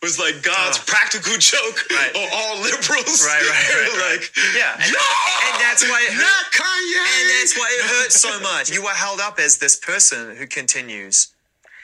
[0.03, 0.85] was like God's oh.
[0.87, 2.11] practical joke Right.
[2.17, 3.23] on all liberals.
[3.23, 4.31] Right, right, right, right.
[4.59, 4.99] Yeah, and, no!
[5.47, 6.23] and that's why it hurt.
[6.23, 7.21] Not Kanye!
[7.21, 8.71] And that's why it hurts so much.
[8.71, 11.29] You are held up as this person who continues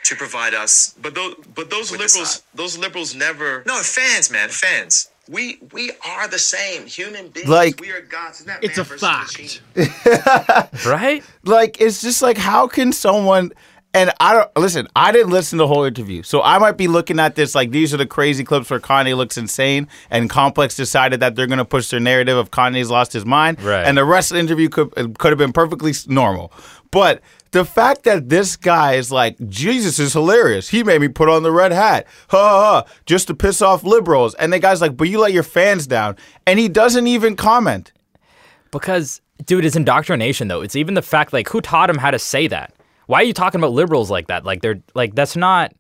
[0.04, 0.94] to provide us.
[1.00, 3.62] But those, but those liberals, those liberals never.
[3.64, 5.08] No, fans, man, fans.
[5.28, 7.48] We we are the same human beings.
[7.48, 8.40] Like- we are gods.
[8.40, 10.84] Isn't that It's man a fact.
[10.84, 11.22] Right?
[11.44, 13.52] Like it's just like how can someone
[13.95, 14.88] and I don't listen.
[14.97, 17.70] I didn't listen to the whole interview, so I might be looking at this like
[17.70, 21.59] these are the crazy clips where Kanye looks insane, and Complex decided that they're going
[21.59, 23.84] to push their narrative of Kanye's lost his mind, Right.
[23.84, 26.53] and the rest of the interview could could have been perfectly normal.
[26.90, 27.20] But
[27.53, 30.68] the fact that this guy is like Jesus is hilarious.
[30.70, 33.82] He made me put on the red hat, ha ha, ha just to piss off
[33.84, 36.16] liberals, and the guy's like, but you let your fans down,
[36.47, 37.93] and he doesn't even comment.
[38.70, 40.62] Because, dude, it's indoctrination, though.
[40.62, 42.72] It's even the fact, like, who taught him how to say that?
[43.07, 44.44] Why are you talking about liberals like that?
[44.44, 45.72] Like, they're, like, that's not.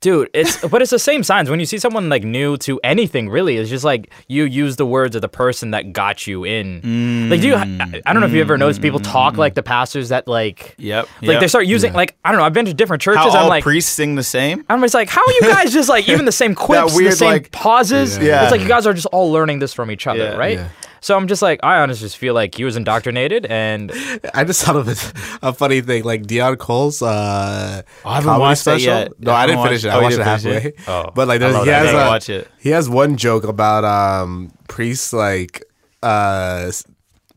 [0.00, 3.28] Dude, it's but it's the same signs when you see someone like new to anything.
[3.28, 6.80] Really, it's just like you use the words of the person that got you in.
[6.82, 7.30] Mm.
[7.30, 7.54] Like, do you?
[7.56, 8.60] I, I don't know if you ever mm.
[8.60, 10.76] noticed people talk like the pastors that like.
[10.78, 11.40] Yep, Like yep.
[11.40, 12.46] they start using like I don't know.
[12.46, 13.24] I've been to different churches.
[13.24, 14.64] How I'm all like, priests sing the same?
[14.68, 17.16] I'm just like, how are you guys just like even the same quips, weird, the
[17.16, 18.18] same like- pauses?
[18.18, 18.44] Yeah.
[18.44, 20.36] It's like you guys are just all learning this from each other, Yeah.
[20.36, 20.60] right?
[21.00, 21.02] Yeah.
[21.02, 23.90] So I'm just like, I honestly just feel like he was indoctrinated, and
[24.34, 28.40] I just thought of a, a funny thing, like Deon Cole's uh, I haven't comedy
[28.40, 28.94] watched that special.
[28.98, 29.20] yet.
[29.20, 29.88] No, I I, haven't didn't finish watched- it.
[29.88, 30.68] oh, I you watched it halfway.
[30.70, 30.76] it?
[30.88, 31.86] Oh, but like, there's, love he that.
[31.86, 32.48] has I a, watch it.
[32.58, 35.64] He has one joke about um, priests like
[36.02, 36.84] uh, s-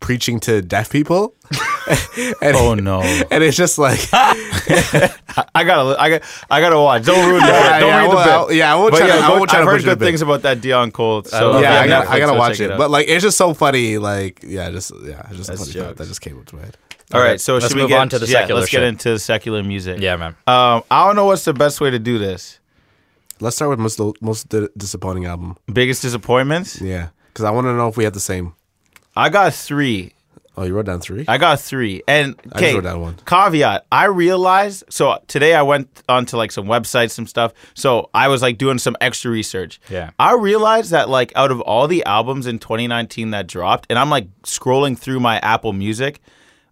[0.02, 1.34] preaching to deaf people.
[2.42, 3.02] and, Oh no!
[3.02, 7.04] And it's just like, I gotta, I got, I gotta watch.
[7.06, 8.58] Don't ruin the Yeah, Don't yeah, read the well, bit.
[8.58, 10.22] yeah, I won't But try to- I won't try I've to heard push good things
[10.22, 11.24] about that Deon Cole.
[11.24, 12.78] So yeah, I if you have gotta, I gotta so watch check it.
[12.78, 13.98] But like, it's just so funny.
[13.98, 15.98] Like, yeah, just yeah, it's just a That's funny thought jokes.
[16.00, 16.78] that just came up to my head.
[17.14, 18.78] all right, so Let's should we move get on to the yeah, secular Let's get
[18.80, 18.88] shit.
[18.88, 20.00] into secular music.
[20.00, 20.36] yeah, man.
[20.48, 22.60] Um, I don't know what's the best way to do this.
[23.40, 25.58] Let's start with most most di- disappointing album.
[25.72, 26.80] Biggest disappointments?
[26.80, 28.54] Yeah, because I want to know if we have the same.
[29.16, 30.14] I got three.
[30.58, 31.24] Oh, you wrote down three.
[31.28, 32.04] I got three.
[32.08, 33.16] And I okay, wrote down one.
[33.26, 33.86] caveat.
[33.92, 37.54] I realized so today I went onto like some websites, some stuff.
[37.74, 39.80] So I was like doing some extra research.
[39.90, 40.12] Yeah.
[40.20, 44.10] I realized that like out of all the albums in 2019 that dropped, and I'm
[44.10, 46.20] like scrolling through my Apple Music,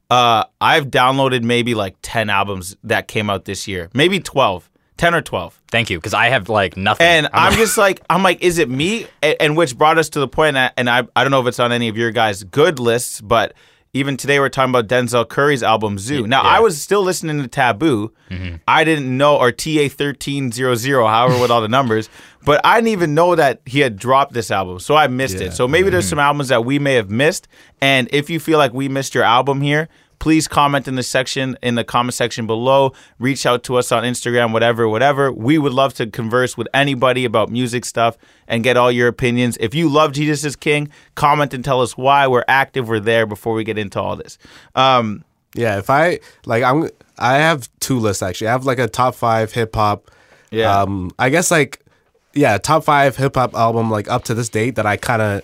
[0.10, 4.70] uh, I've downloaded maybe like 10 albums that came out this year, maybe 12,
[5.00, 5.60] 10 or 12.
[5.72, 7.06] Thank you, because I have like nothing.
[7.08, 9.08] And I'm I'm just like, I'm like, is it me?
[9.24, 11.40] And, and which brought us to the point, and I, and I, I don't know
[11.42, 13.54] if it's on any of your guys' good lists, but
[13.94, 16.28] even today we're talking about Denzel Curry's album ZUU.
[16.28, 16.50] Now, yeah.
[16.50, 18.14] I was still listening to Taboo.
[18.30, 18.58] Mm-hmm.
[18.68, 22.10] I didn't know, or TA1300, however, with all the numbers,
[22.46, 24.80] but I didn't even know that he had dropped this album.
[24.80, 25.48] So I missed Yeah.
[25.48, 25.54] it.
[25.54, 26.10] So maybe there's mm-hmm.
[26.10, 27.48] some albums that we may have missed.
[27.82, 29.88] And if you feel like we missed your album here,
[30.20, 32.94] please comment in the section in the comment section below.
[33.18, 35.32] Reach out to us on Instagram, whatever, whatever.
[35.32, 38.18] We would love to converse with anybody about music stuff
[38.48, 39.58] and get all your opinions.
[39.60, 42.28] If you love Jesus is King, comment and tell us why.
[42.28, 42.88] We're active.
[42.88, 43.26] We're there.
[43.26, 44.38] Before we get into all this,
[44.76, 45.24] um,
[45.56, 48.48] Yeah, if I like, I'm I have two lists actually.
[48.48, 50.12] I have like a top five hip hop.
[50.52, 50.82] Yeah.
[50.82, 51.80] Um, I guess like,
[52.34, 55.42] yeah, top five hip hop album like up to this date that I kind of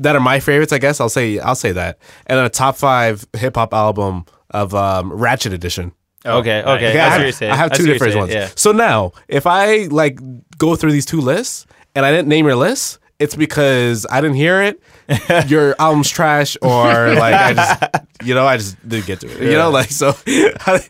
[0.00, 0.72] that are my favorites.
[0.72, 4.24] I guess I'll say I'll say that, and then a top five hip hop album
[4.50, 5.92] of um, Ratchet Edition.
[6.26, 7.52] okay, okay, Yeah, I I what you're have, saying.
[7.52, 8.32] I have two see different ones.
[8.32, 8.48] Yeah.
[8.56, 10.18] So now, if I like
[10.58, 14.36] go through these two lists and I didn't name your list, it's because I didn't
[14.36, 14.82] hear it.
[15.50, 17.82] your album's trash, or like I just,
[18.24, 19.42] you know, I just didn't get to it.
[19.42, 20.14] You know, like so.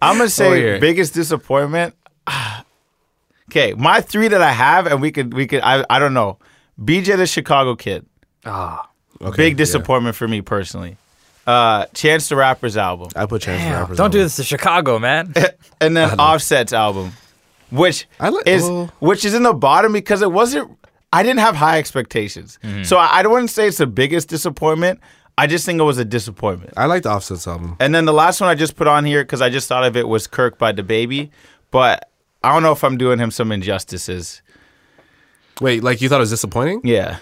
[0.03, 0.81] I'm gonna say here.
[0.81, 1.95] biggest disappointment.
[3.51, 6.39] Okay, my three that I have, and we could we could I I don't know.
[6.81, 8.07] BJ the Chicago Kid,
[8.47, 8.89] Ah,
[9.23, 9.59] Okay, big yeah.
[9.59, 10.97] disappointment for me personally.
[11.47, 14.25] Uh, Chance the Rapper's album, I put Chance the damn, Rapper's don't do album.
[14.27, 15.35] this to Chicago, man.
[15.81, 17.13] and then Offset's album,
[17.71, 20.77] which I li- is well- which is in the bottom because it wasn't.
[21.13, 24.29] I didn't have high expectations, so I, I don't want to say it's the biggest
[24.29, 25.01] disappointment.
[25.37, 26.75] I just think it was a disappointment.
[26.77, 27.77] I like the Offset's album.
[27.81, 29.97] And then the last one I just put on here because I just thought of
[29.97, 31.31] it was Kirk by DaBaby,
[31.71, 32.11] but
[32.45, 34.43] I don't know if I'm doing him some injustices.
[35.61, 36.83] Wait, like you thought it was disappointing?
[36.85, 37.19] Yeah.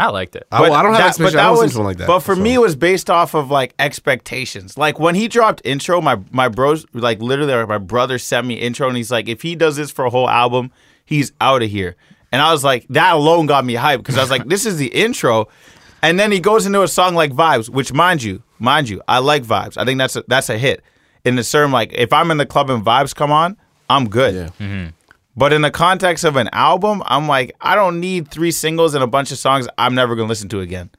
[0.00, 0.46] I liked it.
[0.52, 1.34] I, well, I don't have that- expectations.
[1.34, 2.06] but I don't was, like that.
[2.06, 2.40] But for so.
[2.40, 4.78] me, it was based off of like expectations.
[4.78, 8.54] Like when he dropped intro, my my bros, like literally, like, my brother sent me
[8.54, 10.70] intro, and he's like, if he does this for a whole album,
[11.04, 11.96] he's out of here.
[12.30, 14.76] And I was like, that alone got me hyped because I was like, this is
[14.76, 15.48] the intro,
[16.02, 19.18] and then he goes into a song like Vibes, which mind you, mind you, I
[19.18, 19.76] like Vibes.
[19.76, 20.82] I think that's a, that's a hit.
[21.24, 23.56] In the term, like if I'm in the club and Vibes come on,
[23.90, 24.34] I'm good.
[24.34, 24.64] yeah.
[24.64, 24.90] Mm-hmm.
[25.38, 29.04] But in the context of an album, I'm like, I don't need three singles and
[29.04, 30.90] a bunch of songs I'm never gonna listen to again.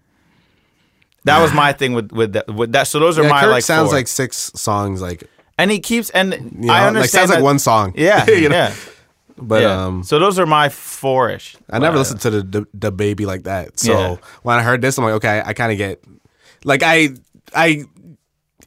[1.25, 2.47] That was my thing with with that.
[2.47, 2.87] With that.
[2.87, 3.97] So those are Yeah, my Kirk like sounds four.
[3.97, 5.25] like six songs, like
[5.57, 7.93] and he keeps and you know, I like understand sounds like one song.
[7.97, 8.55] Yeah, You know?
[8.55, 8.75] yeah,
[9.37, 9.83] But yeah.
[9.85, 11.57] um, so those are my four-ish.
[11.69, 12.41] I never listened to the,
[12.73, 13.77] the DaBaby like that.
[13.79, 14.15] So Yeah.
[14.43, 16.01] when I heard this, I'm like, okay, I kind of get,
[16.63, 17.09] like I
[17.53, 17.83] I.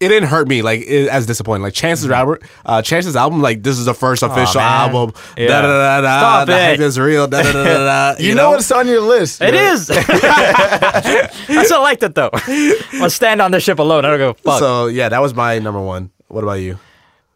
[0.02, 1.62] It didn't hurt me like it, as disappointing.
[1.62, 4.90] Like Chance's Robert, uh, Chance's album, like this is the first official man.
[4.90, 5.12] album.
[5.36, 5.46] Yeah.
[5.46, 6.18] Da da da da.
[6.18, 6.60] Stop the it.
[6.60, 7.28] hype is real.
[7.28, 8.12] Da da da da.
[8.14, 8.18] da.
[8.22, 9.40] You, know, what's on your list?
[9.40, 9.72] It yeah.
[9.72, 9.90] is.
[9.94, 12.30] I still liked it though.
[12.94, 14.04] I'll stand on this ship alone.
[14.04, 14.58] I don't go fuck.
[14.58, 16.10] So yeah, that was my number one.
[16.28, 16.78] What about you?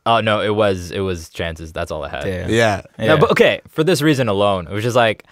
[0.06, 1.72] oh no, it was it was chances.
[1.72, 2.24] That's all I had.
[2.24, 2.50] Damn.
[2.50, 3.06] Yeah, Yeah.
[3.06, 5.24] No, but okay, for this reason alone, it was just like,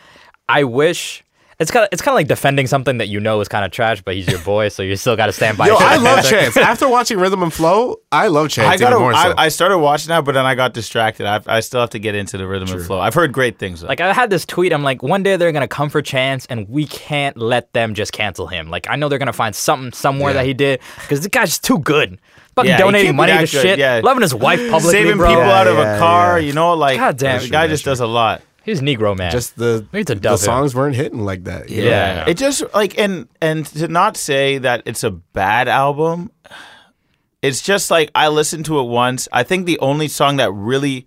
[0.49, 1.25] I wish.
[1.65, 3.71] It's kind of it's kind of like defending something that you know is kind of
[3.71, 5.67] trash, but he's your boy, so you still got to stand by.
[5.67, 5.77] Yo.
[5.79, 6.59] I love Chance.
[6.59, 9.01] After watching Rhythm and Flow, I love Chance I even got.
[9.01, 9.19] more so.
[9.19, 11.27] I, I started watching that, but then I got distracted.
[11.27, 13.01] I, I still have to get into the rhythm and flow.
[13.01, 13.81] I've heard great things.
[13.81, 13.89] Though.
[13.89, 16.69] Like I had this tweet, I'm like, one day they're gonna come for Chance, and
[16.69, 18.69] we can't let them just cancel him.
[18.69, 20.41] Like I know they're gonna find something somewhere Yeah.
[20.43, 22.19] that he did because this guy's just too good.
[22.57, 24.01] Fucking Yeah, donating money to good, shit, yeah.
[24.05, 25.29] loving his wife publicly, saving bro.
[25.29, 26.39] people Yeah, out of a car.
[26.39, 26.47] yeah.
[26.47, 27.43] You know, like God damn.
[27.43, 28.43] the guy just does a lot.
[28.65, 29.31] He's Negro man.
[29.31, 31.69] just the We need to the dub songs weren't hitting like that.
[31.69, 31.91] you know?
[31.91, 32.25] Yeah.
[32.29, 36.31] It just like and and to not say that it's a bad album,
[37.43, 39.29] it's just like I listened to it once.
[39.33, 41.07] I think the only song that really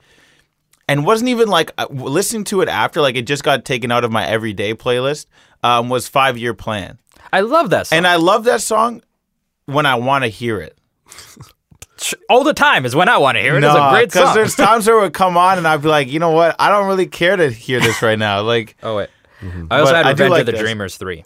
[0.87, 4.03] and wasn't even like uh, listening to it after like it just got taken out
[4.03, 5.25] of my everyday playlist
[5.63, 6.99] um, was Five Year Plan,
[7.33, 7.97] I love that song.
[7.97, 9.01] and I love that song
[9.65, 10.77] when I want to hear it.
[12.29, 13.63] All the time is when I want to hear it.
[13.63, 14.21] it's a great song.
[14.21, 14.35] because song.
[14.35, 16.69] there's times where it would come on and I'd be like, you know what, I
[16.69, 18.41] don't really care to hear this right now.
[18.41, 19.09] Like oh wait,
[19.41, 19.67] mm-hmm.
[19.71, 20.61] I also But had I do Revenge like of the this.
[20.61, 21.23] Dreamers three.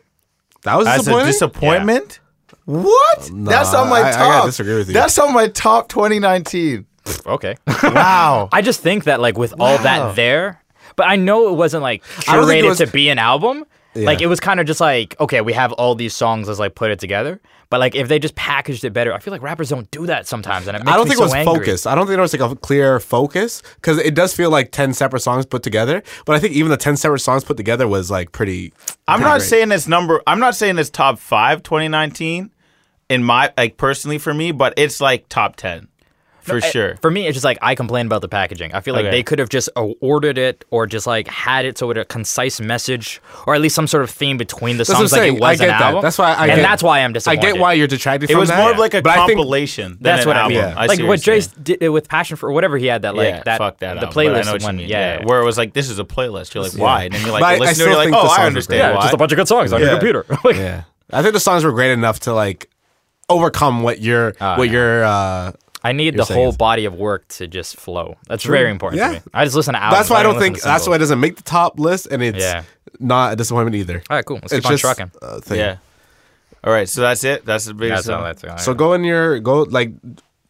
[0.63, 1.25] That was as a disappointing.
[1.27, 2.19] disappointment.
[2.65, 3.29] What?
[3.33, 4.19] That's on my I- I top.
[4.19, 4.93] gotta disagree with you.
[4.93, 6.85] That's on my top 2019.
[7.25, 7.55] Okay.
[7.83, 8.47] Wow.
[8.51, 9.83] I just think that like with all Wow.
[9.83, 10.61] that there,
[10.95, 13.65] but I know it wasn't like I don't it curated was- to be an album.
[13.95, 16.47] Like it was kind of just like okay, we have all these songs.
[16.47, 17.41] Let's like put it together.
[17.71, 20.27] But like if they just packaged it better, I feel like rappers don't do that
[20.27, 21.55] sometimes, and it makes I don't me think it was so angry.
[21.55, 21.87] focused.
[21.87, 24.93] I don't think there was like a clear focus because it does feel like ten
[24.93, 26.03] separate songs put together.
[26.25, 28.73] But I think even the ten separate songs put together was like pretty.
[29.07, 29.47] I'm pretty not great.
[29.49, 30.21] saying it's number.
[30.27, 32.51] I'm not saying it's top five 2019
[33.09, 35.87] in my like personally for me, but it's like top 10
[36.41, 36.95] for sure.
[36.97, 38.73] For me, it's just like I complain about the packaging.
[38.73, 39.11] I feel like Okay.
[39.11, 42.05] they could have just uh, ordered it or just like had it so it a
[42.05, 45.11] concise message or at least some sort of theme between the That's songs.
[45.11, 45.35] Like saying.
[45.35, 45.81] it was I an get that.
[45.81, 46.01] album.
[46.01, 48.49] That's why I and get- that's why I'm I get why you're detracted it was
[48.49, 48.57] that.
[48.57, 49.91] more of like a but compilation.
[49.93, 50.57] than That's an what I album.
[50.57, 50.63] mean.
[50.67, 50.73] Yeah.
[50.77, 51.63] I like see what you're Dre's saying.
[51.79, 54.13] did with Passion for whatever he had that like yeah, that fuck that the album,
[54.13, 54.77] playlist know one.
[54.77, 54.87] mean.
[54.89, 55.23] Yeah.
[55.25, 56.53] where it was like this is a playlist.
[56.53, 57.03] You're like, why?
[57.05, 58.15] And then you're like, But I- you I listen to it, still you're like, think
[58.15, 59.01] the oh, I understand great.
[59.01, 60.25] Just a bunch of good songs on your computer.
[60.51, 62.69] Yeah, I think the songs were great enough to like
[63.29, 64.73] overcome what your Ah, what yeah.
[64.73, 65.03] your.
[65.03, 65.51] Uh,
[65.83, 68.17] I need You're the whole body of work to just flow.
[68.27, 69.07] That's very important Yeah.
[69.07, 69.21] to me.
[69.33, 69.99] I just listen to albums.
[69.99, 70.61] that's why I don't think.
[70.61, 72.63] That's why it doesn't make the top list, and it's Yeah.
[72.99, 74.03] not a disappointment either.
[74.09, 74.37] All right, cool.
[74.41, 75.57] Let's it's keep on just trucking.
[75.57, 75.77] Yeah.
[76.63, 77.45] All right, so that's it.
[77.45, 78.05] That's the biggest.
[78.05, 78.23] That's all.
[78.23, 78.57] That's all.
[78.59, 79.91] So go in your go like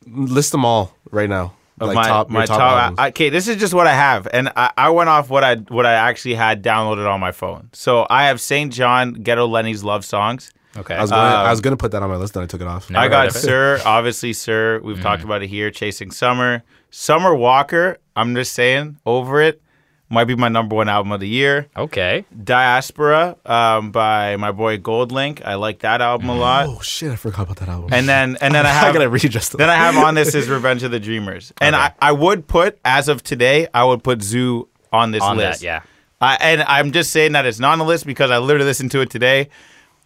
[0.06, 1.54] list them all right now.
[1.80, 2.94] Of like my top, my top, top.
[3.00, 5.56] I- okay, this is just what I have, and I, I went off what I
[5.56, 7.70] what I actually had downloaded on my phone.
[7.74, 8.72] So I have St.
[8.72, 10.52] Jhn, Ghetto Lenny's love songs.
[10.78, 10.96] Okay.
[10.96, 12.62] I was gonna, Um, I was gonna put that on my list, then I took
[12.62, 12.90] it off.
[12.90, 13.34] Never I got.
[13.34, 14.80] Sir, obviously Sir.
[14.84, 15.02] We've Mm.
[15.02, 15.70] talked about it here.
[15.72, 17.98] Chasing Summer, Summer Walker.
[18.16, 19.62] I'm just saying, over it
[20.10, 21.68] might be my number one album of the year.
[21.78, 22.26] okay.
[22.44, 25.42] Diaspora um, by my boy Goldlink.
[25.46, 26.68] I like that album a lot.
[26.68, 27.90] Oh shit, I forgot about that album.
[27.94, 29.58] And then and then I have I have gotta readjust.
[29.58, 31.52] then I have on this is Revenge of the Dreamers.
[31.62, 35.38] And I, I would put as of today, I would put ZUU on this On
[35.38, 35.62] list.
[35.62, 35.82] that, yeah.
[36.20, 38.92] I, and I'm just saying that it's not on the list because I literally listened
[38.92, 39.50] to it today.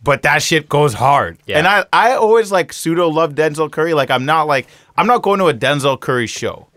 [0.05, 1.39] But that shit goes hard.
[1.47, 1.57] Yeah.
[1.57, 3.95] And I, I always like pseudo love Denzel Curry.
[3.95, 6.67] Like I'm not like I'm not going to a Denzel Curry show.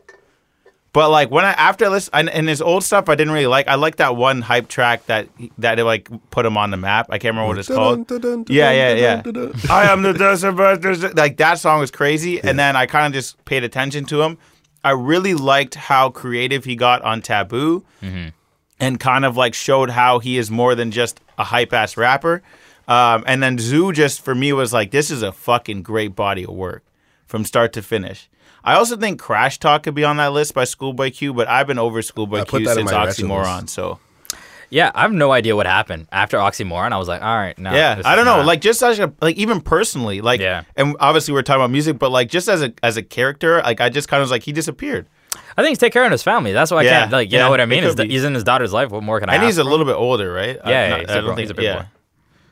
[0.94, 3.46] But like when I after I listen and, and his old stuff I didn't really
[3.46, 3.68] like.
[3.68, 7.08] I like that one hype track that that it like put him on the map.
[7.10, 8.10] I can't remember what it's called.
[8.50, 9.22] Yeah, yeah, yeah.
[9.70, 11.14] I am the desert.
[11.14, 14.38] Like that song was crazy, and then I kind of just paid attention to him.
[14.82, 18.28] I really liked how creative he got on Taboo, mm-hmm.
[18.80, 22.42] and kind of like showed how he is more than just a hype ass rapper.
[22.88, 26.44] Um, and then ZUU just for me was like, this is a fucking great body
[26.44, 26.82] of work
[27.26, 28.28] from start to finish.
[28.64, 31.66] I also think Crash Talk could be on that list by Schoolboy Q, but I've
[31.66, 33.62] been over Schoolboy I put Q since my retro Oxymoron.
[33.62, 33.74] list.
[33.74, 33.98] So
[34.70, 36.92] Yeah, I have no idea what happened after Oxymoron.
[36.92, 37.72] I was like, all right, no.
[37.72, 40.64] yeah i don't know not- like just as a like even personally like Yeah.
[40.76, 43.80] and obviously we're talking about music but like just as a as a character like
[43.80, 45.06] i just kind of was like he disappeared
[45.56, 46.52] I think he's take care of his family.
[46.52, 47.12] That's why I Yeah, can't.
[47.12, 47.82] Like, you yeah, know what I mean?
[47.82, 48.90] could His, he's in his daughter's life.
[48.90, 49.34] What more can I?
[49.34, 49.70] and ask he's a for?
[49.70, 51.50] little bit older right I- Yeah, yeah, not- he's I a don't bro- think he's
[51.50, 51.84] a big boy.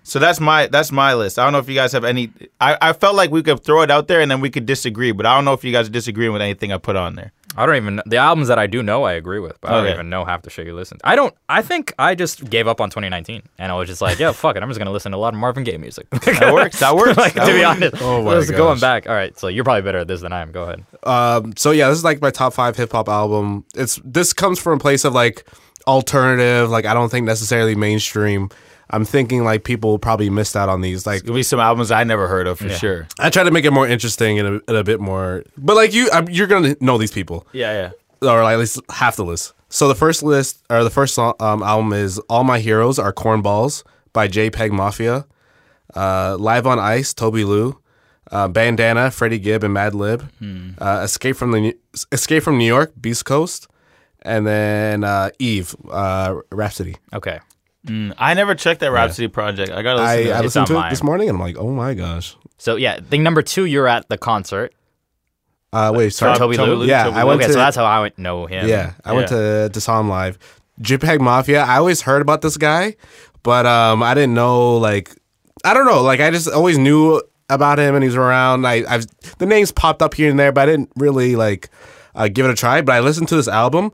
[0.08, 2.30] So that's my that's my list i don't know if you guys have any
[2.60, 5.12] I, I felt like we could throw it out there and then we could disagree
[5.12, 7.32] but i don't know if you guys are disagreeing with anything i put on there
[7.58, 9.84] I don't even the albums that I do know I agree with, but I don't
[9.86, 9.94] Okay.
[9.94, 10.98] even know half the shit you listen.
[10.98, 11.08] to.
[11.08, 11.32] I don't.
[11.48, 14.56] I think I just gave up on 2019, and I was just like, yeah, fuck
[14.56, 14.62] it.
[14.62, 16.06] I'm just gonna listen to a lot of Marvin Gaye music.
[16.10, 17.66] that works that works like That to be works.
[17.76, 18.80] honest, Oh my Just going gosh.
[18.82, 19.08] back.
[19.08, 20.52] All right, so you're probably better at this than I am.
[20.52, 20.84] Go ahead.
[21.04, 23.64] Um, so yeah, this is like my top five hip hop album.
[23.74, 25.46] It's this comes from a place of like
[25.86, 28.50] alternative, like I don't think necessarily mainstream.
[28.90, 31.06] I'm thinking like people probably missed out on these.
[31.06, 33.08] Like There'll be some albums I never heard of for sure.
[33.18, 35.92] I try to make it more interesting and a, and a bit more, but like
[35.92, 37.46] you, I'm, you're gonna know these people.
[37.52, 37.90] Yeah,
[38.22, 38.28] yeah.
[38.30, 39.52] or like at least half the list.
[39.68, 43.12] So the first list or the first song, um, album is "All My Heroes Are
[43.12, 43.82] Cornballs"
[44.12, 45.26] by JPEG Mafia.
[45.94, 47.78] Uh, Live on Ice, Tobi Lou.
[48.30, 50.28] Uh, Bandana, Freddie Gibb and Madlib.
[50.80, 51.78] Uh, Escape from the New-
[52.10, 53.68] Escape from New York, Beast Coast,
[54.22, 56.96] and then uh, Eve, uh, Rapsody.
[57.14, 57.38] Okay.
[57.88, 59.70] I never checked that Rapsody project.
[59.72, 60.34] I gotta listen I, to I.
[60.36, 60.90] It's listened on to it mine.
[60.90, 62.36] this morning and I'm like, oh my gosh.
[62.58, 64.72] So yeah, thing number two, you're at the concert.
[65.72, 66.38] Uh, wait, sorry.
[66.38, 66.84] Tobi Lou?
[66.86, 67.28] Yeah, Toby I Lou.
[67.28, 68.68] went Okay, to so that's how I would know him.
[68.68, 70.38] Yeah, I went to to saw him live.
[70.80, 71.62] JPEG Mafia.
[71.62, 72.96] I always heard about this guy,
[73.42, 75.14] but um, I didn't know like
[75.64, 76.02] I don't know.
[76.02, 78.66] Like I just always knew about him and he's around.
[78.66, 79.06] I I've
[79.38, 81.68] the names popped up here and there, but I didn't really like
[82.14, 82.80] uh, give it a try.
[82.80, 83.92] But I listened to this album.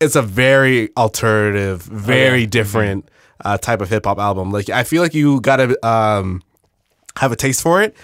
[0.00, 3.08] It's a very alternative, very different
[3.44, 4.50] uh, type of hip hop album.
[4.50, 6.42] Like I feel like you gotta um,
[7.16, 7.96] have a taste for it.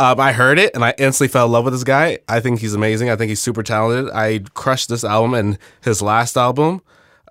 [0.00, 2.20] Um, I heard it and I instantly fell in love with this guy.
[2.28, 3.10] I think he's amazing.
[3.10, 4.12] I think he's super talented.
[4.14, 6.82] I crushed this album and his last album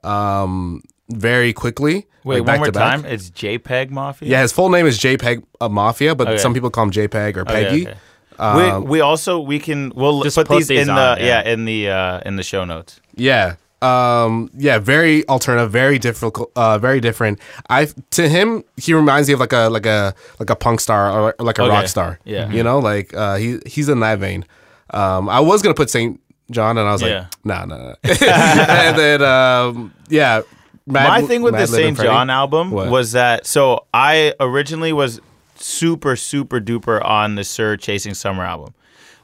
[0.03, 2.07] um, very quickly.
[2.25, 3.05] Wait, like, one more time.
[3.05, 4.27] It's JPEG Mafia.
[4.27, 6.37] Yeah, his full name is JPEG uh, Mafia, but Okay.
[6.39, 7.87] some people call him JPEG or Okay, Peggy.
[7.87, 7.97] okay.
[8.39, 11.23] Um, we, we also we can we'll Just put put these, these in on, the
[11.23, 11.41] yeah.
[11.43, 11.51] yeah.
[11.53, 12.99] in the uh, in the show notes.
[13.15, 13.55] Yeah.
[13.81, 17.39] Um yeah, very alternative, very difficult uh very different.
[17.69, 21.11] I to him he reminds me of like a like a like a punk star
[21.11, 21.71] or, or like a Okay.
[21.71, 22.19] rock star.
[22.25, 22.49] Yeah.
[22.49, 24.45] You know, like uh he he's in that vein.
[24.91, 26.19] Um I was going to put St.
[26.51, 27.19] Jhn and I was Yeah.
[27.19, 27.93] like, "Nah, nah." nah.
[28.03, 30.41] and then um yeah,
[30.87, 31.97] Mad- My thing with Mad the St.
[31.97, 32.89] Jhn album What?
[32.89, 35.19] was that so I originally was
[35.57, 38.73] super super duper on the Sir Chasing Summer album.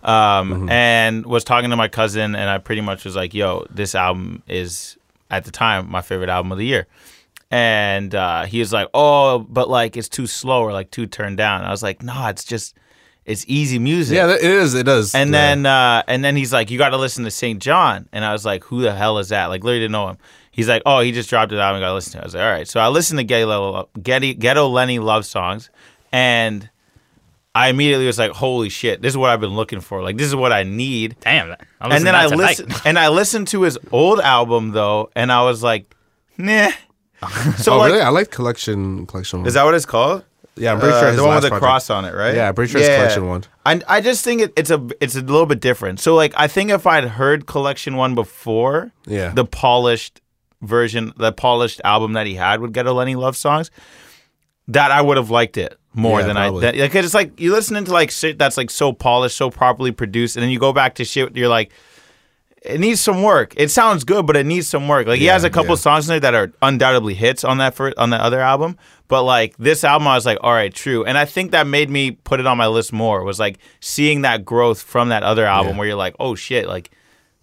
[0.03, 0.69] Um, Mm-hmm.
[0.69, 4.43] and was talking to my cousin and I pretty much was like, "Yo, this album
[4.47, 4.97] is
[5.31, 6.87] at the time my favorite album of the year."
[7.51, 11.37] And uh, he was like, "Oh, but like it's too slow or like too turned
[11.37, 12.75] down." I was like, "No, it's just
[13.25, 14.73] it's easy music." Yeah, it is.
[14.73, 15.13] It does.
[15.15, 15.39] And Yeah.
[15.39, 17.61] then uh, and then he's like, "You got to listen to St.
[17.61, 20.17] Jhn," and I was like, "Who the hell is that?" Like, literally didn't know him.
[20.51, 22.21] He's like, "Oh, he just dropped it out and got to listen to." it.
[22.21, 25.69] I was like, "All right." So I listened to Ghetto, Ghetto, Ghetto Lenny love songs,
[26.11, 26.69] and
[27.55, 29.01] I immediately was like, "Holy shit!
[29.01, 30.01] This is what I've been looking for.
[30.01, 31.55] Like, this is what I need." Damn.
[31.79, 35.31] I'm And then I listening listened, and I listened to his old album though, and
[35.31, 35.85] I was like,
[36.37, 36.71] "Nah."
[37.57, 38.01] So oh, like, really?
[38.03, 39.47] I like collection collection one.
[39.47, 40.25] is that what it's called?
[40.55, 42.35] yeah, I'm pretty sure Uh, his the one with the project- cross on it, right?
[42.35, 43.43] Yeah, I'm pretty sure it's collection one.
[43.65, 45.99] I I just think it, it's a it's a little bit different.
[46.01, 49.29] So like I think if I'd heard collection one before, Yeah.
[49.33, 50.19] the polished
[50.61, 53.71] version, the polished album that he had would get a Lenny love songs,
[54.69, 56.67] that I would have liked it more Yeah, than probably.
[56.67, 56.71] I.
[56.71, 59.91] That, like, it's like you listening to like shit that's like so polished, so properly
[59.91, 61.35] produced, and then you go back to shit.
[61.35, 61.71] You're like,
[62.61, 63.53] it needs some work.
[63.57, 65.05] It sounds good, but it needs some work.
[65.05, 65.81] Like he has a couple yeah.
[65.81, 68.77] songs in there that are undoubtedly hits on that first, on that other album.
[69.09, 71.03] But like this album, I was like, all right, true.
[71.03, 73.23] And I think that made me put it on my list more.
[73.23, 75.77] Was like seeing that growth from that other album, Yeah.
[75.79, 76.89] where you're like, oh shit, like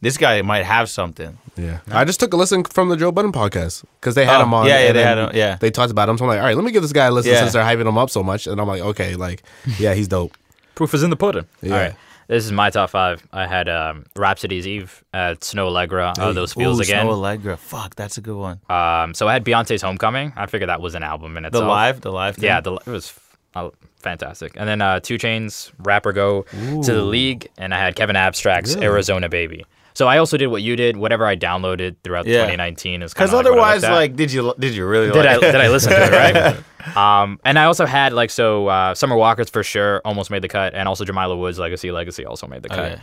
[0.01, 1.37] this guy might have something.
[1.61, 4.45] Yeah, I just took a listen from the Joe Budden podcast because they had Oh,
[4.45, 4.67] him on.
[4.67, 5.57] yeah, yeah, and they then had him, yeah.
[5.57, 6.17] they talked about him.
[6.19, 7.41] So I'm like, all right, let me give this guy a listen Yeah.
[7.41, 8.47] since they're hyping him up so much.
[8.47, 9.43] And I'm like, okay, like,
[9.79, 10.37] yeah, he's dope.
[10.75, 11.47] Proof is in the pudding.
[11.63, 11.73] Yeah.
[11.75, 11.95] All right.
[12.29, 13.27] This is my top five.
[13.33, 16.15] I had um, Rapsody's Eve at Snoh Aalegra.
[16.21, 17.05] Oh, those feels Ooh, again.
[17.05, 17.59] Snoh Aalegra.
[17.59, 18.61] Fuck, that's a good one.
[18.71, 20.33] Um, so I had Beyonce's Homecoming.
[20.37, 21.63] I figured that was an album in itself.
[21.63, 21.71] The itself.
[21.71, 22.37] live, the live.
[22.37, 22.45] Thing?
[22.45, 23.13] Yeah, the, it was
[23.57, 24.53] uh, fantastic.
[24.57, 28.77] And then uh, 2 Chainz, Rapper Go to the League, and I had Kevin Abstract's
[28.77, 29.65] Arizona Baby.
[29.95, 30.97] So I also did what you did.
[30.97, 32.39] Whatever I downloaded throughout Yeah.
[32.43, 35.53] 2019 is Because kind otherwise, like, did you did you really did I like it?
[35.53, 36.97] did I listen to it right?
[37.23, 40.49] um, and I also had like so uh, Summer Walker's for sure almost made the
[40.49, 42.93] cut, and also Jamila Woods Legacy Legacy also made the cut.
[42.93, 43.01] Okay.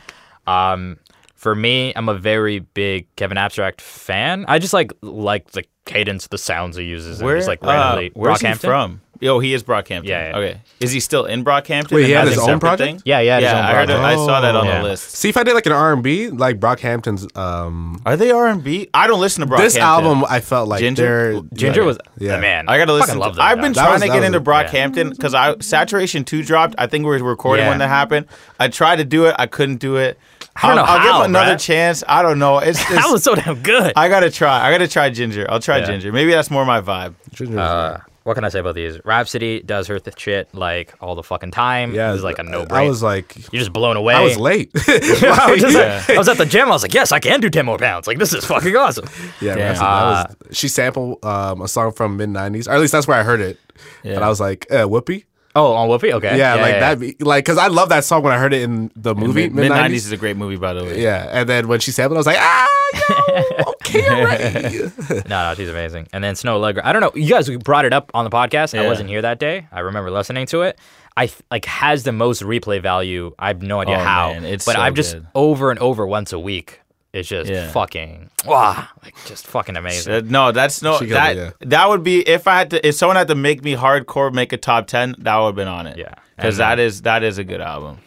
[0.47, 0.97] Um,
[1.35, 4.45] for me, I'm a very big Kevin Abstract fan.
[4.47, 7.35] I just like like the cadence, the sounds he uses, and Where?
[7.37, 8.11] just like uh, randomly.
[8.15, 9.01] where's he from?
[9.19, 10.05] Yo, he is Brockhampton.
[10.05, 10.37] Yeah, yeah.
[10.37, 10.61] Okay.
[10.79, 11.91] Is he still in Brockhampton?
[11.91, 12.79] Wait, he had his own project?
[12.79, 13.01] thing?
[13.05, 13.67] Yeah, yeah, yeah.
[13.67, 13.89] I heard.
[13.89, 14.77] It, I saw that on Yeah.
[14.81, 15.11] the list.
[15.11, 18.89] See, if I did like an R&B, like Brockhampton's, um, Are they R and B?
[18.93, 19.57] I don't listen to Brockhampton.
[19.59, 21.33] this album, I felt like Ginger?
[21.33, 22.35] they're Ginger was Yeah.
[22.35, 22.65] the man.
[22.69, 23.19] I gotta Fucking listen.
[23.19, 23.81] Love to, that I've been guy.
[23.81, 26.75] That trying was- to get was into a- Brockhampton because I Saturation Two dropped.
[26.77, 27.69] I think we were recording Yeah.
[27.69, 28.27] when that happened.
[28.59, 29.35] I tried to do it.
[29.39, 30.17] I couldn't do it.
[30.55, 31.59] I don't know I'll, I'll how, give him another Brad.
[31.59, 32.03] chance.
[32.07, 32.57] I don't know.
[32.57, 33.93] It's, it's that was so damn good.
[33.95, 34.67] I gotta try.
[34.67, 35.45] I gotta try Ginger.
[35.49, 35.85] I'll try Yeah.
[35.85, 36.11] Ginger.
[36.11, 37.13] Maybe that's more my vibe.
[37.33, 37.59] Ginger.
[37.59, 38.99] Uh, what can I say about these?
[39.05, 41.93] Rapsody does her th- shit like all the fucking time.
[41.93, 42.71] yeah, it was like a no brainer.
[42.85, 44.13] I was like, You're just blown away.
[44.15, 44.69] I was late.
[44.75, 46.03] I, was just Yeah.
[46.07, 46.67] like, I was at the gym.
[46.67, 48.05] I was like, yes, I can do 10 more pounds.
[48.05, 49.07] Like, this is fucking awesome.
[49.41, 49.53] Yeah.
[49.55, 53.07] Rapsody, that was, she sampled um, a song from mid '90s, or at least that's
[53.07, 53.57] where I heard it.
[54.03, 54.15] Yeah.
[54.15, 55.23] And I was like, uh, "Whoopi."
[55.55, 56.11] Oh, on Whoopi?
[56.13, 56.37] Okay.
[56.37, 56.99] Yeah, like that.
[56.99, 59.69] Be, like, cause I love that song when I heard it in the movie Mid
[59.69, 60.05] nineties '90s.
[60.07, 61.01] is a great movie, by the way.
[61.01, 64.79] Yeah, and then when she sampled, I was like, "Ah, yo, okay, already."
[65.29, 66.07] No, no, she's amazing.
[66.13, 66.81] And then Snoh Aalegra.
[66.83, 67.11] I don't know.
[67.15, 68.77] You guys brought it up on the podcast.
[68.77, 69.67] I wasn't here that day.
[69.71, 70.79] I remember listening to it.
[71.15, 73.33] I like has the most replay value.
[73.39, 74.33] I have no idea Oh, how.
[74.33, 75.27] man, it's but so I've just good.
[75.33, 76.81] over and over once a week.
[77.13, 77.71] It's just Yeah.
[77.71, 80.13] fucking wow, like just fucking amazing.
[80.13, 83.15] Uh, no, that's no that it, that would be if I had to if someone
[83.15, 85.97] had to make me hardcore make a top ten, that would have been on it.
[85.97, 86.13] Yeah.
[86.35, 87.97] Because And that then- is that is a good album.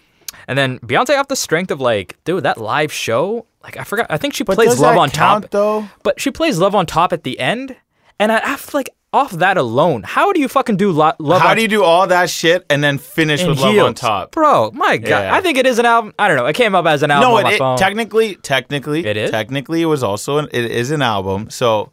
[0.51, 3.47] And then Beyonce off the strength of like, dude, that live show.
[3.63, 4.09] Like I forgot.
[4.11, 5.51] I think she But plays Love on count, top.
[5.53, 5.89] though?
[6.03, 7.77] But she plays Love on Top at the end,
[8.19, 11.43] and I, I feel like off that alone, how do you fucking do lo- Love
[11.43, 13.95] How on do you do all that shit and then finish in with Love on?
[13.95, 14.33] Top?
[14.33, 14.71] bro?
[14.73, 15.35] My God, Yeah.
[15.35, 16.15] I think it is an album.
[16.19, 16.47] I don't know.
[16.47, 17.77] It came up as an album No, on it, my it- phone.
[17.79, 19.31] technically, technically, It is?
[19.31, 21.49] Technically, it was also an, it is an album.
[21.51, 21.91] So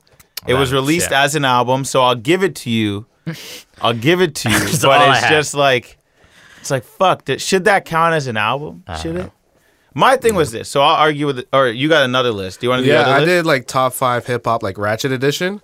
[0.47, 1.85] it was released as an album.
[1.85, 3.05] So I'll give it to you.
[3.81, 4.57] I'll give it to you.
[4.81, 5.97] But it's just like
[6.67, 7.25] it's like fuck.
[7.25, 8.83] That, should that count as an album?
[9.01, 9.31] Should it?
[9.93, 10.69] My thing was this.
[10.69, 11.39] So I'll argue with.
[11.39, 12.59] it- Or you got another list?
[12.59, 13.27] Do you want to do the yeah, other I list?
[13.27, 15.61] did like top five hip hop, like Ratchet Edition.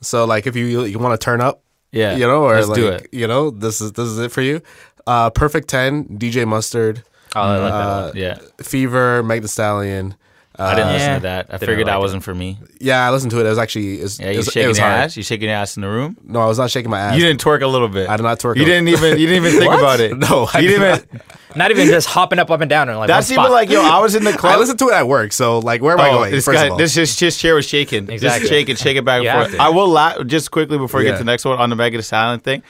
[0.00, 2.76] So like, if you you want to turn up, Yeah, you know, or let's like,
[2.76, 3.08] do it.
[3.12, 4.62] you know, this is this is it for you.
[5.06, 7.02] Uh, Perfect Ten, DJ Mustard,
[7.36, 8.16] oh, I like that uh, one.
[8.16, 10.14] Yeah, Fever, Meg Thee Stallion.
[10.56, 11.14] I didn't listen Yeah.
[11.16, 11.46] to that.
[11.48, 12.00] I Didn't figured like that it.
[12.00, 12.58] wasn't for me.
[12.80, 13.46] Yeah, I listened to it.
[13.46, 15.00] It was actually, it was, Yeah, it you was, it shaking was your hard.
[15.00, 15.16] ass.
[15.16, 16.16] You shaking your ass in the room.
[16.22, 17.16] No, I was not shaking my ass.
[17.16, 18.08] You didn't twerk a little bit.
[18.08, 19.18] I did not twerk You a- didn't even.
[19.18, 20.16] You didn't even think about it.
[20.16, 21.20] No, I you did didn't even.
[21.56, 23.80] Not even just hopping up, up and down, and like That's even like yo.
[23.80, 24.54] I was in the club.
[24.56, 25.32] I listened to it at work.
[25.32, 26.32] So like, where am I Oh, going?
[26.32, 28.08] this guy, of all, this just chair was shaking.
[28.10, 28.40] Exactly.
[28.40, 29.60] Just shake it, shake it back and You have forth.
[29.60, 31.98] I will la- just quickly before we get to the next one on the Megan
[31.98, 32.62] Thee Stallion thing.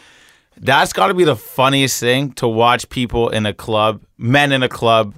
[0.59, 4.63] That's got to be the funniest thing to watch people in a club, men in
[4.63, 5.15] a club,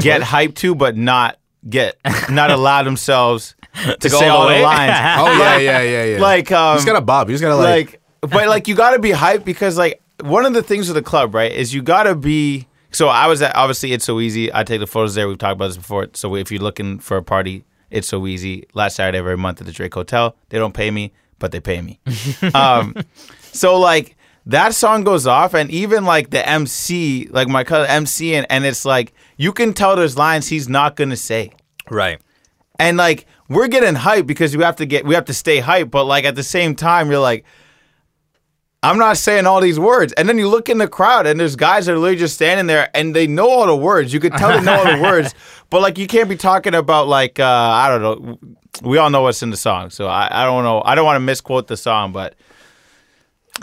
[0.00, 1.36] get hyped to, but not
[1.68, 1.98] get,
[2.30, 3.54] not allow themselves
[4.00, 4.92] to, go say all the the lines.
[5.20, 6.20] oh yeah, yeah, yeah, yeah.
[6.20, 7.28] Like, um, you just gotta bob.
[7.28, 10.44] You just gotta like, like, but like you got to be hyped because like one
[10.44, 12.66] of the things with the club, right, is you got to be.
[12.92, 14.52] So I was at obviously it's so easy.
[14.52, 15.28] I take the photos there.
[15.28, 16.08] We've talked about this before.
[16.14, 18.66] So if you're looking for a party, it's so easy.
[18.74, 20.34] Last Saturday of every month at the Drake Hotel.
[20.48, 22.00] They don't pay me, but they pay me.
[22.54, 22.96] um,
[23.52, 24.16] so like
[24.46, 28.64] that song goes off, and even like the MC, like my cousin MC, and, and
[28.64, 31.52] it's like you can tell there's lines he's not gonna say.
[31.90, 32.20] Right.
[32.78, 35.90] and like we're getting hyped because we have to get we have to stay hyped
[35.90, 37.44] but like at the same time you're like
[38.84, 40.12] i'm not saying all these words.
[40.14, 42.66] And then you look in the crowd and there's guys that are literally just standing
[42.68, 44.12] there and they know all the words.
[44.14, 45.34] You could tell they know all the words
[45.68, 48.38] but like you can't be talking about like uh i don't know.
[48.82, 50.80] We all know what's in the song so i, I don't know.
[50.84, 52.36] I don't want to misquote the song but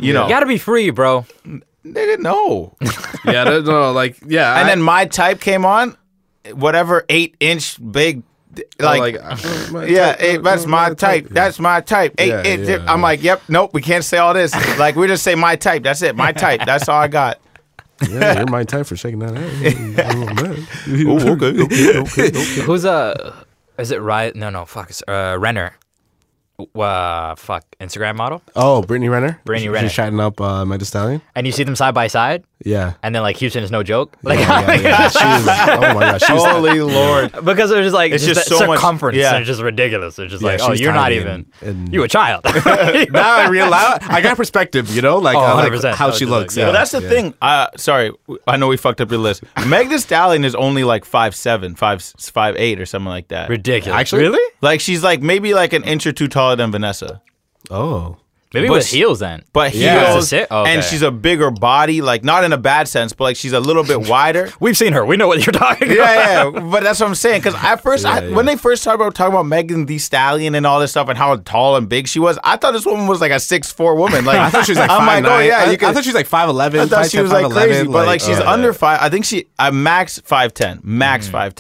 [0.02, 1.26] you know You gotta be free, bro.
[1.46, 1.62] they
[1.94, 4.52] didn't yeah, no, no, like, yeah.
[4.60, 5.96] and I- then my type came on
[6.54, 8.24] whatever eight inch big
[8.80, 10.98] like, like, uh, yeah, type, hey, uh, that's uh, my my type.
[11.26, 11.28] type.
[11.30, 12.16] That's my type.
[12.18, 13.04] Hey, Yeah, hey, yeah, I'm yeah.
[13.04, 14.52] like, yep, nope, we can't say all this.
[14.80, 15.84] like, we just say my type.
[15.84, 16.62] That's it, my type.
[16.66, 17.40] That's all I got.
[18.10, 20.08] yeah, you're my type for shaking that ass.
[21.06, 22.62] Oh, okay, okay, okay, okay.
[22.62, 23.36] Who's uh
[23.78, 24.36] is it right?
[24.36, 24.90] No, no, fuck.
[24.90, 25.76] It's, uh, Renner.
[26.60, 27.64] Uh, fuck.
[27.80, 28.42] Instagram model.
[28.56, 29.40] Oh, Brittany Renner.
[29.46, 29.88] Brittany Renner.
[29.88, 31.22] She's chatting up uh, Meg Thee Stallion.
[31.36, 32.94] And you see them side by side, Yeah.
[33.04, 34.18] and then like Houston is no joke.
[34.24, 35.10] Like, yeah, yeah.
[35.10, 36.24] She was, oh my gosh.
[36.24, 37.32] She was, Holy Lord.
[37.46, 39.18] because it was just like It's just, just the so much- circumference.
[39.18, 39.38] yeah.
[39.38, 40.18] It's just ridiculous.
[40.18, 41.28] It's just Yeah, like, oh, you're not even.
[41.62, 42.44] and- and- you a child.
[42.46, 44.94] now I realize I got perspective.
[44.96, 45.94] You know, like, Oh, uh, like 100%.
[45.94, 46.58] how she just like, looks.
[46.58, 46.62] yeah.
[46.64, 46.66] yeah.
[46.68, 47.10] Well, that's the yeah.
[47.10, 47.34] thing.
[47.42, 48.12] Uh, sorry,
[48.48, 49.44] I know we fucked up your list.
[49.68, 53.50] Meg Thee Stallion is only like five seven, five five eight, or something like that.
[53.50, 54.00] ridiculous.
[54.00, 54.24] Actually?
[54.24, 54.54] really?
[54.62, 57.22] Like she's like maybe like an inch or two taller than Vanessa.
[57.70, 58.18] Oh.
[58.54, 59.44] Maybe But with heels then.
[59.52, 60.12] But Yeah.
[60.12, 60.48] heels, Is this it?
[60.50, 63.52] Oh, and she's a bigger body, like not in a bad sense, but like she's
[63.54, 64.52] a little bit wider.
[64.60, 65.06] We've seen her.
[65.06, 65.98] We know what you're talking about.
[65.98, 67.42] yeah, yeah, but that's what I'm saying.
[67.42, 70.56] Because at first, I, Yeah, when they first started about talking about Megan Thee Stallion
[70.56, 73.08] and all this stuff and how tall and big she was, I thought this woman
[73.08, 74.24] was like a six four woman.
[74.24, 75.90] Like I thought she was like I'm five like, oh yeah, I, could.
[75.90, 76.80] I thought she was like five eleven.
[76.80, 79.00] I thought she was like crazy, but like she's under five.
[79.02, 81.54] I think she uh, max five ten, max five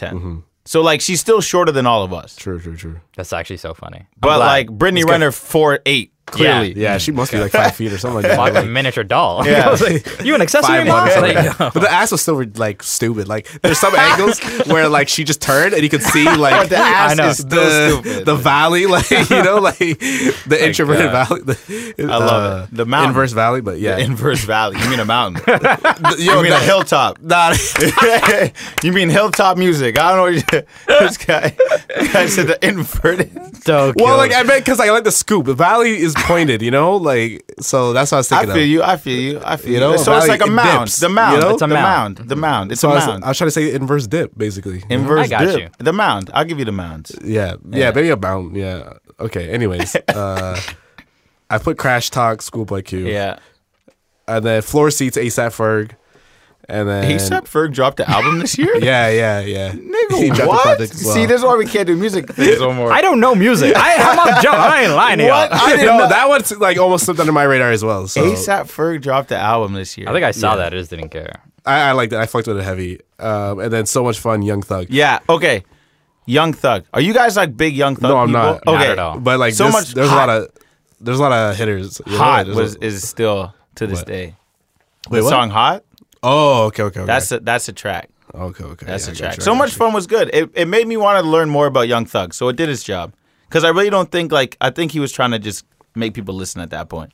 [0.65, 2.35] So like she's still shorter than all of us.
[2.35, 2.99] True, true, true.
[3.15, 4.07] That's actually so funny.
[4.19, 6.73] But like Brittany Renner four eight clearly.
[6.75, 8.63] Yeah, she must be like five feet or something like Fuck that.
[8.65, 9.45] a miniature doll.
[9.47, 9.65] Yeah.
[9.67, 11.07] I was like, you an accessory Five mom?
[11.07, 11.21] bucks.
[11.21, 13.27] Like, but the ass was still like stupid.
[13.27, 16.77] Like there's some angles where like she just turned and you could see like the
[16.77, 17.29] ass I know.
[17.29, 18.25] is the stupid.
[18.25, 21.27] the valley, like you know, like the introverted God.
[21.27, 21.41] valley.
[21.43, 22.63] The, I love it.
[22.63, 23.09] Uh, the mountain.
[23.11, 24.79] inverse valley, but yeah, Inverse valley.
[24.81, 25.41] You mean a mountain?
[25.45, 27.21] The- yo, you mean a hilltop?
[27.21, 27.53] Nah,
[28.83, 29.97] you mean hilltop music?
[29.99, 30.23] I don't know.
[30.23, 30.63] What you,
[30.99, 31.55] this guy,
[31.95, 33.31] this guy said the inverted.
[33.63, 34.43] so well, like cute.
[34.43, 35.45] I meant because I like the scoop.
[35.45, 38.67] The valley is pointed, you know, like so that's what I was I feel of.
[38.67, 38.83] you.
[38.83, 39.41] I feel you.
[39.43, 39.73] I feel you.
[39.75, 40.87] You know, so it's like a it mound.
[40.87, 41.35] dips, the mound.
[41.35, 41.49] you know?
[41.53, 42.17] It's a The mound.
[42.19, 42.29] mound.
[42.29, 42.71] The mound.
[42.71, 43.23] It's So a I was, mound.
[43.25, 44.83] I was trying to say inverse dip, basically.
[44.89, 45.59] Inverse I got dip.
[45.59, 45.69] you.
[45.79, 46.29] The mound.
[46.33, 47.15] I'll give you the mounds.
[47.23, 48.55] Yeah, yeah, maybe a mound.
[48.55, 48.93] Yeah.
[49.19, 49.49] Okay.
[49.49, 50.59] Anyways, uh,
[51.49, 53.39] I put Crash Talk, Schoolboy Q, Yeah.
[54.27, 55.91] and then Floor Seats, ASAP Ferg,
[56.69, 58.77] and then ASAP Ferg dropped the album this year.
[58.83, 59.71] Yeah, yeah, yeah.
[59.71, 60.61] He Nigga, dropped the what?
[60.63, 61.13] project as well.
[61.13, 62.91] See, this is why we can't do music things no more.
[62.91, 63.73] I don't know music.
[63.75, 64.59] I, I'm not joking.
[64.59, 65.51] I ain't lying to What?
[65.51, 65.59] y'all.
[65.61, 66.09] I didn't no, know.
[66.09, 68.07] that one's like almost slipped under my radar as well.
[68.07, 70.09] So ASAP Ferg dropped the album this year.
[70.09, 70.55] I think I saw Yeah.
[70.57, 70.73] that.
[70.73, 71.41] I just didn't care.
[71.65, 72.19] I, I like that.
[72.21, 72.99] I fucked with it heavy.
[73.19, 74.87] Um, and then so much fun, Young Thug.
[74.89, 75.19] Yeah.
[75.29, 75.63] Okay.
[76.25, 76.83] Young Thug.
[76.93, 78.41] Are you guys like big Young Thug No, I'm people?
[78.41, 78.65] not.
[78.65, 78.91] Not Okay.
[78.91, 79.19] at all.
[79.19, 80.27] But like So this, much there's hot.
[80.29, 80.49] a lot of
[80.99, 82.01] there's a lot of hitters.
[82.05, 82.17] you know?
[82.17, 84.07] Hot There's was a- is still to this What?
[84.07, 84.35] day.
[85.09, 85.29] Wait, the what?
[85.29, 85.83] song "Hot."
[86.23, 87.07] Oh, okay, okay, okay.
[87.07, 88.09] That's a that's a track.
[88.33, 88.85] okay, okay.
[88.85, 89.37] That's yeah, a I got track.
[89.37, 90.29] you, So much fun was good.
[90.33, 92.33] It it made me want to learn more about Young Thug.
[92.33, 93.13] So it did its job.
[93.47, 95.65] Because I really don't think like I think he was trying to just
[95.95, 97.13] make people listen at that point.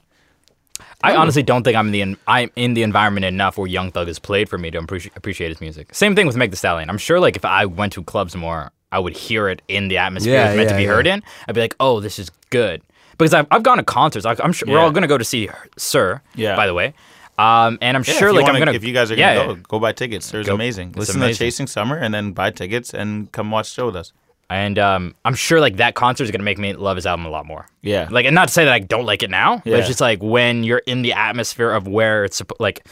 [1.03, 1.19] I oh.
[1.19, 4.07] honestly don't think I'm in the en- I'm in the environment enough where Young Thug
[4.07, 5.93] is played for me to appreci- appreciate his music.
[5.93, 6.89] Same thing with Meg Thee Stallion.
[6.89, 9.97] I'm sure like if I went to clubs more, I would hear it in the
[9.97, 10.89] atmosphere Yeah, it's meant to be yeah.
[10.89, 11.21] heard in.
[11.47, 12.81] I'd be like, oh, this is good
[13.11, 14.25] because I've, I've gone to concerts.
[14.25, 16.21] I, I'm sure we're all gonna go to see Sir.
[16.35, 16.55] Yeah.
[16.55, 16.93] By the way,
[17.37, 19.45] um, and I'm Yeah, sure like wanna- I'm gonna if you guys are gonna yeah.
[19.47, 20.29] go, go buy tickets.
[20.31, 20.89] There's Go- amazing.
[20.89, 21.33] it's Listen amazing.
[21.33, 24.13] to Chasing Summer and then buy tickets and come watch the show with us.
[24.49, 27.29] And um, I'm sure like that concert is gonna make me love his album a
[27.29, 27.65] lot more.
[27.81, 28.07] Yeah.
[28.11, 30.21] Like, and not to say that I don't like it now, but it's just like
[30.21, 32.85] when you're in the atmosphere of where it's like,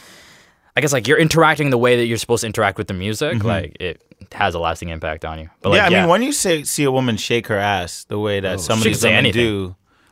[0.76, 3.44] I guess like you're interacting the way that you're supposed to interact with the music,
[3.44, 5.50] like it has a lasting impact on you.
[5.60, 5.92] But like, Mm-hmm.
[5.92, 8.58] yeah, I mean, when you say see a woman shake her ass the way that
[8.60, 8.94] some of She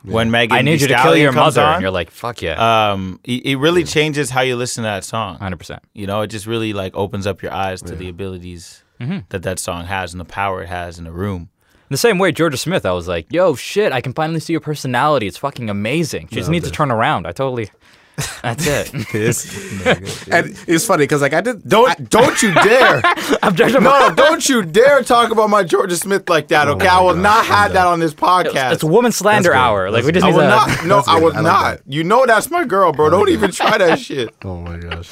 [0.03, 0.13] these could say women anything.
[0.13, 1.81] do, when Megan I need Thee you to kill Stallion your comes mother, on, and
[1.81, 5.37] you're like, fuck yeah, um, it, it really changes how you listen to that song.
[5.37, 5.83] hundred percent.
[5.93, 9.17] You know, it just really like opens up your eyes to the abilities Mm-hmm.
[9.29, 11.49] that that song has and the power it has in a room.
[11.63, 14.53] In the same way Jorja Smith, I was like, yo, shit, I can finally see
[14.53, 15.25] your personality.
[15.25, 16.27] It's fucking amazing.
[16.27, 17.25] She just needs to turn around.
[17.25, 17.71] I totally.
[18.41, 18.93] That's it.
[20.31, 23.01] And it's funny because like I did Don't don't you dare!
[23.43, 23.81] Objective.
[23.81, 26.67] no, don't you dare talk about my Jorja Smith like that.
[26.67, 27.93] Oh okay, I will gosh, not I'm have that done.
[27.93, 28.73] on this podcast.
[28.73, 29.89] It's woman slander hour.
[29.91, 30.47] Like we just I will to.
[30.47, 30.85] not.
[30.85, 31.77] No, I will I like not.
[31.77, 31.81] that.
[31.93, 33.09] You know that's my girl, bro.
[33.09, 34.33] Don't even try that shit.
[34.43, 35.09] Oh my gosh.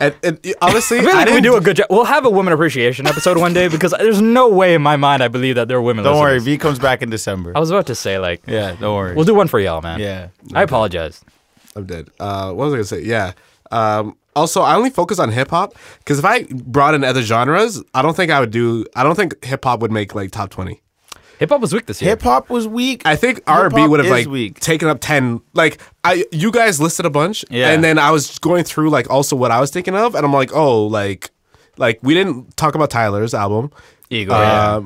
[0.00, 1.86] And, and honestly, I feel I like we didn't do a good job.
[1.88, 5.22] We'll have a woman appreciation episode one day because there's no way in my mind
[5.22, 6.02] I believe that there are women.
[6.04, 6.40] Don't worry.
[6.40, 7.52] V comes back in December.
[7.54, 9.14] I was about to say like, Yeah, don't worry.
[9.14, 10.00] we'll do one for y'all, man.
[10.00, 10.28] yeah.
[10.52, 11.22] I apologize.
[11.76, 12.08] I'm dead.
[12.20, 13.02] Uh, what was I gonna say?
[13.02, 13.32] Yeah.
[13.70, 17.82] Um, also, I only focus on hip hop because if I brought in other genres,
[17.94, 18.84] I don't think I would do.
[18.96, 20.80] I don't think hip hop would make like top twenty.
[21.40, 22.10] Hip hop was weak this year.
[22.10, 23.02] Hip hop was weak.
[23.04, 24.60] I think R and B would have like weak.
[24.60, 25.40] taken up ten.
[25.52, 27.70] Like I, you guys listed a bunch, Yeah.
[27.70, 30.32] and then I was going through like also what I was thinking of, and I'm
[30.32, 31.30] like, oh, like,
[31.76, 33.72] like we didn't talk about Tyler's album,
[34.10, 34.36] Igor.
[34.36, 34.80] yeah.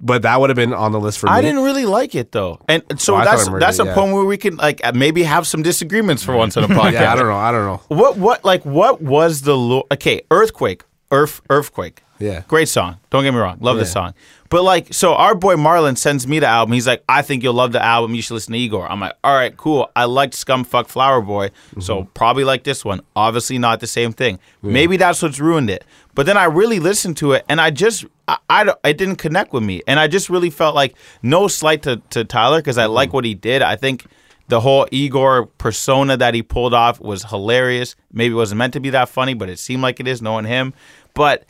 [0.00, 1.32] But that would have been on the list for me.
[1.32, 3.94] I didn't really like it though, and so Oh, that's that's it, a yeah.
[3.94, 6.92] point where we can like uh, maybe have some disagreements for once in a podcast.
[7.00, 7.36] Yeah, I don't know.
[7.36, 7.80] I don't know.
[7.96, 12.42] What what like what was the lo- okay earthquake earth earthquake Yeah.
[12.48, 12.96] Great song.
[13.10, 13.58] Don't get me wrong.
[13.60, 13.88] Love the Yeah.
[13.90, 14.14] song.
[14.48, 16.72] But like, so our boy Marlon sends me the album.
[16.72, 18.14] He's like, I think you'll love the album.
[18.14, 18.90] You should listen to Igor.
[18.90, 19.90] I'm like, all right, cool.
[19.96, 21.50] I liked Scumfuck Flower Boy,
[21.80, 22.10] so Mm-hmm.
[22.14, 23.00] probably like this one.
[23.16, 24.38] Obviously not the same thing.
[24.62, 25.84] Maybe that's what's ruined it.
[26.14, 29.16] But then I really listened to it, and I just, I, I don't- it didn't
[29.16, 32.78] connect with me, and I just really felt like no slight to, to Tyler because
[32.78, 32.92] I Mm-hmm.
[32.94, 33.62] like what he did.
[33.62, 34.06] I think
[34.48, 37.96] the whole Igor persona that he pulled off was hilarious.
[38.12, 40.44] Maybe it wasn't meant to be that funny, but it seemed like it is knowing
[40.44, 40.72] him.
[41.14, 41.44] But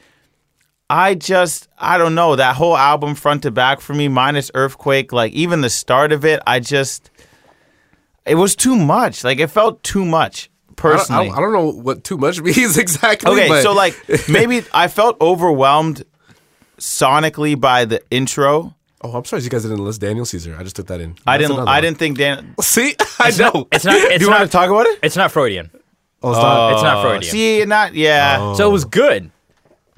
[0.88, 5.12] I just I don't know that whole album front to back for me minus Earthquake
[5.12, 7.10] like even the start of it I just
[8.24, 11.26] it was too much like it felt too much personally.
[11.26, 13.30] I don't- I don't know what too much means exactly.
[13.32, 13.96] okay, but so like
[14.28, 16.04] maybe I felt overwhelmed
[16.78, 18.74] sonically by the intro.
[19.02, 20.56] oh, I'm sorry, you guys didn't list Daniel Caesar.
[20.58, 21.16] I just took that in.
[21.26, 21.82] I didn't I one.
[21.82, 22.94] didn't think Dan see.
[23.18, 23.50] I It's know.
[23.54, 23.68] not.
[23.72, 23.96] It's not.
[23.96, 24.40] It's Do you not.
[24.40, 24.98] want to talk about it?
[25.02, 25.70] It's not Freudian.
[26.22, 27.30] oh, it's not- It's not oh, Freudian.
[27.32, 28.36] See, not yeah.
[28.40, 28.54] Oh.
[28.54, 29.30] So it was good,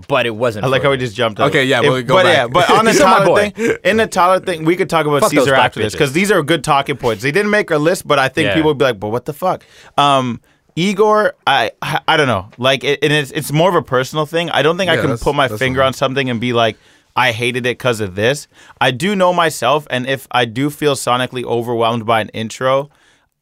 [0.06, 0.64] but it wasn't.
[0.64, 1.40] I like how we just jumped.
[1.40, 1.48] Over.
[1.50, 2.36] Okay, yeah, we'll go but back.
[2.36, 5.22] yeah, but on the He's Tyler thing, in the Tyler thing, we could talk about
[5.22, 7.22] Fuck Caesar black after this because these are good talking points.
[7.22, 8.54] They didn't make our list, but I think Yeah.
[8.54, 9.64] people would be like, "But what the fuck?"
[9.96, 10.40] Um,
[10.76, 11.72] Igor, I
[12.06, 12.48] I don't know.
[12.58, 14.50] Like, it, and it's it's more of a personal thing.
[14.50, 16.76] I don't think I can put my finger on something and be like.
[17.16, 18.46] I hated it because of this.
[18.80, 22.90] I do know myself, and if I do feel sonically overwhelmed by an intro,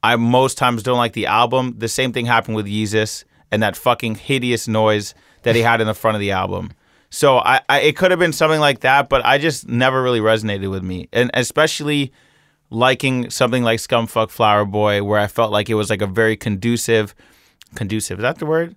[0.03, 1.75] I most times don't like the album.
[1.77, 5.15] The same thing happened with Yeezus and that fucking hideous noise
[5.47, 6.73] that he had in the front of the album.
[7.09, 10.19] So I, I it could have been something like that, but I just never really
[10.19, 12.13] resonated with me, and especially
[12.69, 16.37] liking something like Scumfuck Flower Boy, where I felt like it was like a very
[16.37, 17.15] conducive,
[17.77, 18.19] conducive.
[18.19, 18.75] Is that the word?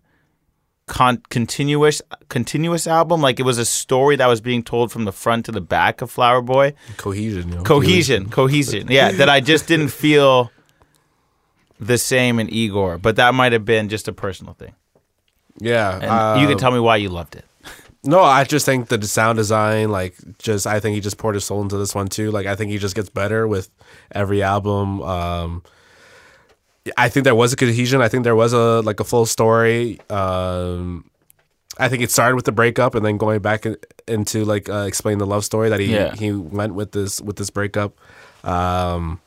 [0.86, 3.20] Con- continuous, continuous album.
[3.20, 6.04] Like it was a story that was being told from the front to the back
[6.04, 7.50] of Flower Boy cohesion.
[7.50, 7.64] You know?
[7.64, 8.88] cohesion, cohesion.
[8.92, 10.52] Yeah, that I just didn't feel
[11.80, 14.76] the same in Igor, but that might have been just a personal thing.
[15.60, 15.94] Yeah.
[15.94, 17.46] And you uh, can tell me why you loved it.
[18.04, 21.44] No, I just think the sound design, like, just I think he just poured his
[21.44, 22.32] soul into this one too.
[22.32, 23.70] Like, I think he just gets better with
[24.12, 25.02] every album.
[25.02, 25.64] Um,
[26.98, 28.02] I think there was a cohesion.
[28.02, 30.00] I think there was a like a full story.
[30.10, 31.10] Um,
[31.78, 33.76] I think it started with the breakup and then going back in,
[34.08, 36.16] into like uh, explain the love story that he Yeah.
[36.16, 37.98] he went with this with this breakup.
[38.44, 39.20] Um,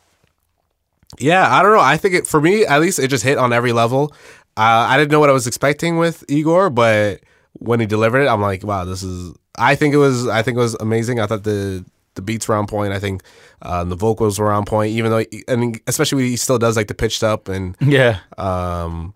[1.19, 1.81] yeah, I don't know.
[1.81, 4.15] I think it for me at least it just hit on every level.
[4.57, 7.21] Uh, I didn't know what I was expecting with Igor, but
[7.55, 9.35] when he delivered it, I'm like, wow, this is.
[9.59, 10.29] I think it was.
[10.29, 11.21] I think it was amazing.
[11.21, 11.85] I thought the
[12.15, 12.93] the beats were on point.
[12.93, 13.23] I think
[13.63, 14.93] uh, the vocals were on point.
[14.93, 18.19] Even though, he, and especially when he still does like the pitched up and Yeah,
[18.39, 19.15] um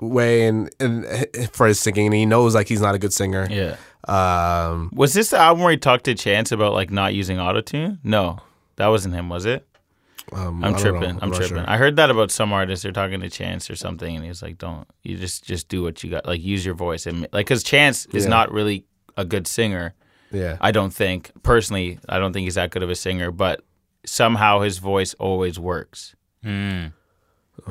[0.00, 1.06] way and and
[1.52, 3.48] for his singing, and he knows like he's not a good singer.
[3.50, 3.76] yeah.
[4.08, 7.98] Um, Was this the album where he talked to Chance about like not using autotune?
[8.04, 8.38] No,
[8.76, 9.66] that wasn't him, was it?
[10.32, 10.98] Um, I'm I don't know.
[11.00, 11.18] tripping.
[11.22, 11.48] I'm tripping.
[11.58, 11.64] sure.
[11.70, 12.82] I heard that about some artists.
[12.82, 16.02] They're talking to Chance or something, and he's like, "Don't you just just do what
[16.02, 16.26] you got?
[16.26, 18.30] Like use your voice and like because Chance is Yeah.
[18.30, 18.84] not really
[19.16, 19.94] a good singer.
[20.32, 20.56] yeah.
[20.60, 21.98] I don't think personally.
[22.08, 23.62] I don't think he's that good of a singer, but
[24.04, 26.14] somehow his voice always works.
[26.44, 26.92] Mm.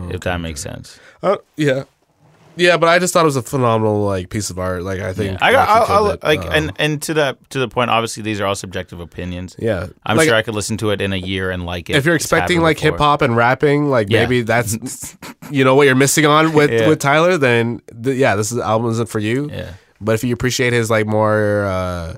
[0.09, 0.99] if that makes sense.
[1.23, 1.83] Uh, yeah.
[2.57, 4.83] Yeah, but I just thought it was a phenomenal like piece of art.
[4.83, 7.67] Like I think I got I'll, I'll, like Um, and and to the to the
[7.67, 7.89] point.
[7.89, 9.55] Obviously, these are all subjective opinions.
[9.59, 11.95] yeah, I'm Like, sure I could listen to it in a year and like it.
[11.95, 14.21] if you're expecting like hip hop and rapping, like Yeah.
[14.21, 14.77] maybe that's
[15.51, 16.87] you know what you're missing on with Yeah.
[16.87, 17.37] with Tyler.
[17.37, 19.49] Then th- yeah, this is, album isn't for you.
[19.51, 19.71] Yeah.
[20.01, 22.15] But if you appreciate his like more uh,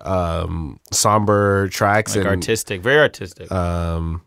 [0.00, 3.50] um, somber tracks like and artistic, very artistic.
[3.52, 4.22] um,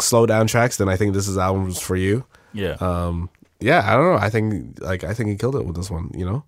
[0.00, 2.24] slow down tracks, then I think this is albums for you.
[2.52, 2.72] yeah.
[2.80, 3.30] Um,
[3.60, 4.18] yeah, I don't know.
[4.18, 6.10] I think like I think he killed it with this one.
[6.14, 6.44] You know.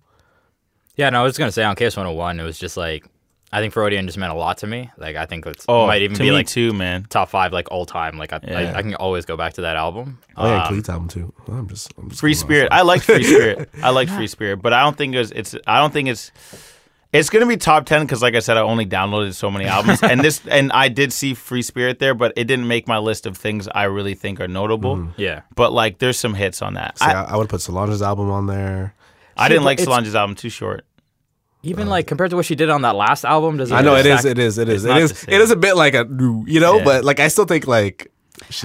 [0.95, 3.05] Yeah, no, I was gonna say on KS 101, it was just like
[3.53, 4.89] I think Freudian just meant a lot to me.
[4.97, 7.05] Like I think it's oh, might even to be me like too, man.
[7.09, 8.17] top five like all time.
[8.17, 8.57] Like I, Yeah.
[8.57, 10.19] I, I can always go back to that album.
[10.37, 11.33] Oh yeah, Um, Khalid's album too.
[11.47, 12.69] I'm just I'm just Free Spirit.
[12.71, 13.69] I like Free Spirit.
[13.83, 15.31] I like Free Spirit, but I don't think it's.
[15.31, 15.55] It's.
[15.67, 16.31] I don't think it's.
[17.13, 20.01] It's gonna be top ten because, like I said, I only downloaded so many albums,
[20.01, 23.25] and this, and I did see Free Spirit there, but it didn't make my list
[23.25, 24.95] of things I really think are notable.
[24.95, 25.19] Mm-hmm.
[25.21, 25.41] yeah.
[25.55, 26.97] But like, there's some hits on that.
[26.99, 28.95] See, I, I, I would put Solange's album on there.
[29.35, 30.35] I didn't but like it's- Solange's album.
[30.35, 30.85] Too short.
[31.63, 33.95] Even like compared to what she did on that last album, does it I know
[33.95, 34.21] it is.
[34.21, 34.57] stack- It is.
[34.57, 34.83] It is.
[34.83, 35.09] It's not It is.
[35.11, 35.35] the same.
[35.35, 36.07] It is a bit like a
[36.47, 36.83] you know, Yeah.
[36.83, 38.11] but like I still think like.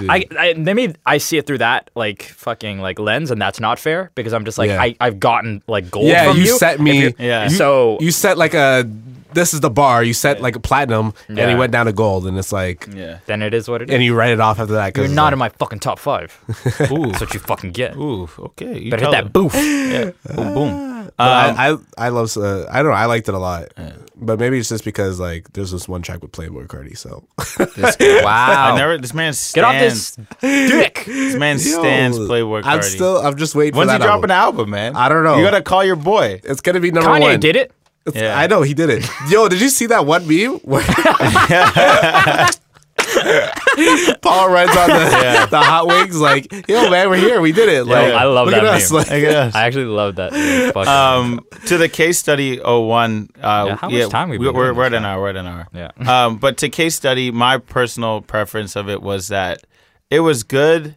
[0.09, 3.79] I, I maybe I see it through that like fucking like lens, and that's not
[3.79, 4.81] fair because I'm just like Yeah.
[4.81, 6.07] I I've gotten like gold.
[6.07, 6.99] yeah, from you, you, set me.
[6.99, 7.45] you're- Yeah.
[7.45, 8.89] you- So you set like a.
[9.37, 10.03] This is the bar.
[10.03, 11.57] You set like a platinum, and he Yeah.
[11.57, 13.19] went down to gold, and it's like, Yeah.
[13.27, 13.93] then it is what it is.
[13.93, 14.93] and you write it off after that.
[14.93, 16.37] 'cause You're it's not like, in my fucking top five.
[16.91, 17.05] Ooh.
[17.07, 17.95] That's what you fucking get.
[17.95, 18.27] Ooh.
[18.39, 18.79] Okay.
[18.79, 19.31] You Better hit tell that them.
[19.31, 19.53] boof.
[19.87, 20.11] Yeah.
[20.35, 20.53] Boom.
[20.53, 20.83] Boom.
[21.17, 22.35] But Um, I, I I love.
[22.35, 22.97] Uh, I don't know.
[22.97, 23.69] I liked it a lot,
[24.17, 26.97] but maybe it's just because like there's this one track with Playboi Carti.
[26.97, 27.23] So
[28.23, 28.73] wow.
[28.73, 28.97] I never.
[28.97, 31.03] This man Get off this dick.
[31.05, 32.65] This man Yo, stands Playboi Carti.
[32.65, 33.17] I'm still.
[33.17, 33.77] I'm just waiting.
[33.77, 34.31] When's for he that dropping album.
[34.31, 34.95] an album, man?
[34.95, 35.37] I don't know.
[35.37, 36.41] You gotta call your boy.
[36.43, 37.39] It's gonna be number Kanye one.
[37.39, 37.71] did it.
[38.13, 38.37] Yeah.
[38.37, 39.07] I know he did it.
[39.29, 40.59] Yo, did you see that one meme
[44.21, 47.85] Paul runs on the, the hot wings like, yo man, we're here, we did it.
[47.85, 48.91] Like, I love look that at us.
[48.91, 49.03] meme.
[49.03, 50.33] Like, I actually love that.
[50.87, 53.29] Um, to the case study 01.
[53.41, 55.21] Uh, Yeah, how much time we we been we're, we're at an hour.
[55.21, 55.67] We're at an hour.
[55.73, 55.91] Yeah.
[56.05, 59.63] Um, but to case study, my personal preference of it was that
[60.09, 60.95] it was good.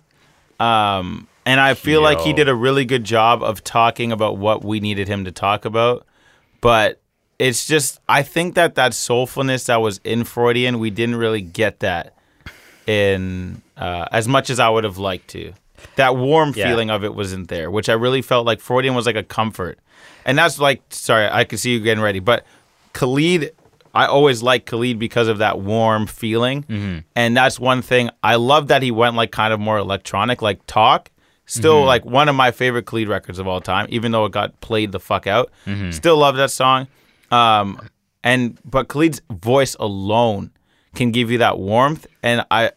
[0.59, 4.65] Um, and I feel like he did a really good job of talking about what
[4.65, 6.07] we needed him to talk about.
[6.61, 6.99] But
[7.41, 11.81] it's just, I think that that soulfulness that was in Freudian, we didn't really get
[11.81, 12.15] that
[12.87, 15.53] in uh, as much as I would have liked to.
[15.97, 16.69] That warm Yeah.
[16.69, 19.79] feeling of it wasn't there, which I really felt like Freudian was like a comfort.
[20.25, 22.45] And that's like, sorry, I can see you getting ready, but
[22.93, 23.53] Khalid,
[23.95, 26.65] I always liked Khalid because of that warm feeling.
[26.65, 26.99] Mm-hmm.
[27.17, 28.11] And that's one thing.
[28.23, 31.11] I love that he went like kind of more electronic, like talk.
[31.47, 31.87] Still Mm-hmm.
[31.87, 34.93] like one of my favorite Khalid records of all time, even though it got played
[34.93, 35.51] the fuck out.
[35.67, 35.91] Mm-hmm.
[35.91, 36.87] Still love that song.
[37.31, 37.89] Um,
[38.24, 40.51] and but Khalid's voice alone
[40.94, 42.07] can give you that warmth.
[42.23, 42.73] And I,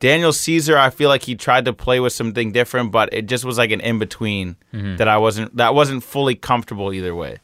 [0.00, 3.44] Daniel Caesar, I feel like he tried to play with something different, but it just
[3.44, 4.96] was like an in between Mm-hmm.
[4.96, 7.38] that I wasn't that wasn't fully comfortable either way.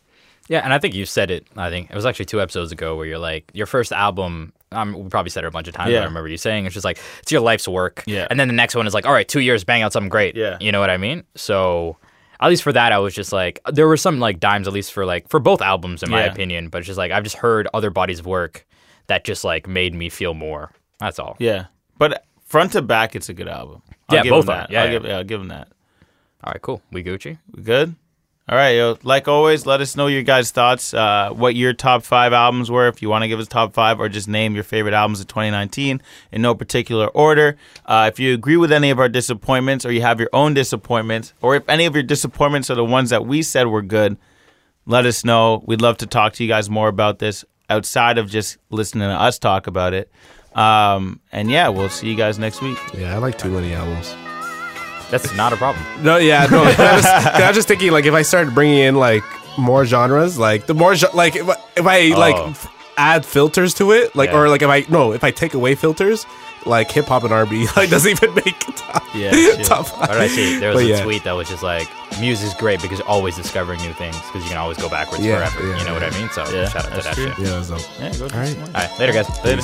[0.49, 1.47] Yeah, and I think you said it.
[1.57, 4.53] I think it was actually two episodes ago where you're like, your first album.
[4.73, 5.87] Um, we probably said it a bunch of times.
[5.89, 6.01] but Yeah.
[6.01, 8.03] I remember you saying it's just like it's your life's work.
[8.07, 8.27] Yeah.
[8.31, 10.35] And then the next one is like, all right, two years, bang out something great.
[10.37, 10.59] Yeah.
[10.61, 11.23] You know what I mean?
[11.37, 11.97] So
[12.41, 14.93] at least for that, I was just like, there were some like dimes at least
[14.93, 16.33] for like for both albums in my Yeah.
[16.33, 16.69] opinion.
[16.69, 18.67] But it's just like I've just heard other bodies of work
[19.09, 20.73] that just like made me feel more.
[20.99, 21.37] That's all.
[21.39, 21.67] Yeah,
[21.99, 23.83] but front to back, it's a good album.
[24.09, 24.57] I'll Yeah, give both are.
[24.57, 24.71] that.
[24.71, 24.93] Yeah, I'll yeah.
[24.93, 25.69] give, yeah, I'll give him that.
[26.43, 26.81] All right, cool.
[26.91, 27.39] We Gucci.
[27.55, 27.95] We good?
[28.51, 28.99] All right, yo.
[29.05, 30.93] Like always, let us know your guys' thoughts.
[30.93, 34.01] Uh, what your top five albums were, if you want to give us top five,
[34.01, 36.03] or just name your favorite albums of 2019
[36.33, 37.57] in no particular order.
[37.87, 41.33] Uh, if you agree with any of our disappointments, or you have your own disappointments,
[41.41, 44.17] or if any of your disappointments are the ones that we said were good,
[44.85, 45.63] let us know.
[45.67, 49.15] We'd love to talk to you guys more about this outside of just listening to
[49.15, 50.11] us talk about it.
[50.57, 52.79] Um, and yeah, we'll see you guys next week.
[52.95, 54.13] yeah, I like too many albums.
[55.11, 55.85] That's not a problem.
[56.03, 56.63] No, yeah, no.
[56.65, 59.25] I was, I was just thinking, like, if I started bringing in like
[59.59, 62.19] more genres, like the more, gen- like, if I, if I oh.
[62.19, 62.51] like Oh.
[62.51, 64.39] f- add filters to it, like, Yeah.
[64.39, 66.27] or like if I no, if I take away filters,
[66.67, 69.65] like hip hop and R and B, like doesn't even make top, Yeah, shit.
[69.67, 70.01] top five.
[70.01, 70.59] What did I see?
[70.59, 71.03] There was But a yeah.
[71.03, 71.89] tweet that was just like,
[72.21, 75.49] music's great because you're always discovering new things because you can always go backwards Yeah,
[75.49, 75.69] forever.
[75.71, 76.29] yeah, you know what I mean?
[76.31, 77.29] So Yeah, shout out to that's that true.
[77.35, 77.39] shit.
[77.39, 78.59] Yeah, so Yeah, go all right.
[78.59, 79.45] All right, later, guys.
[79.45, 79.63] Later.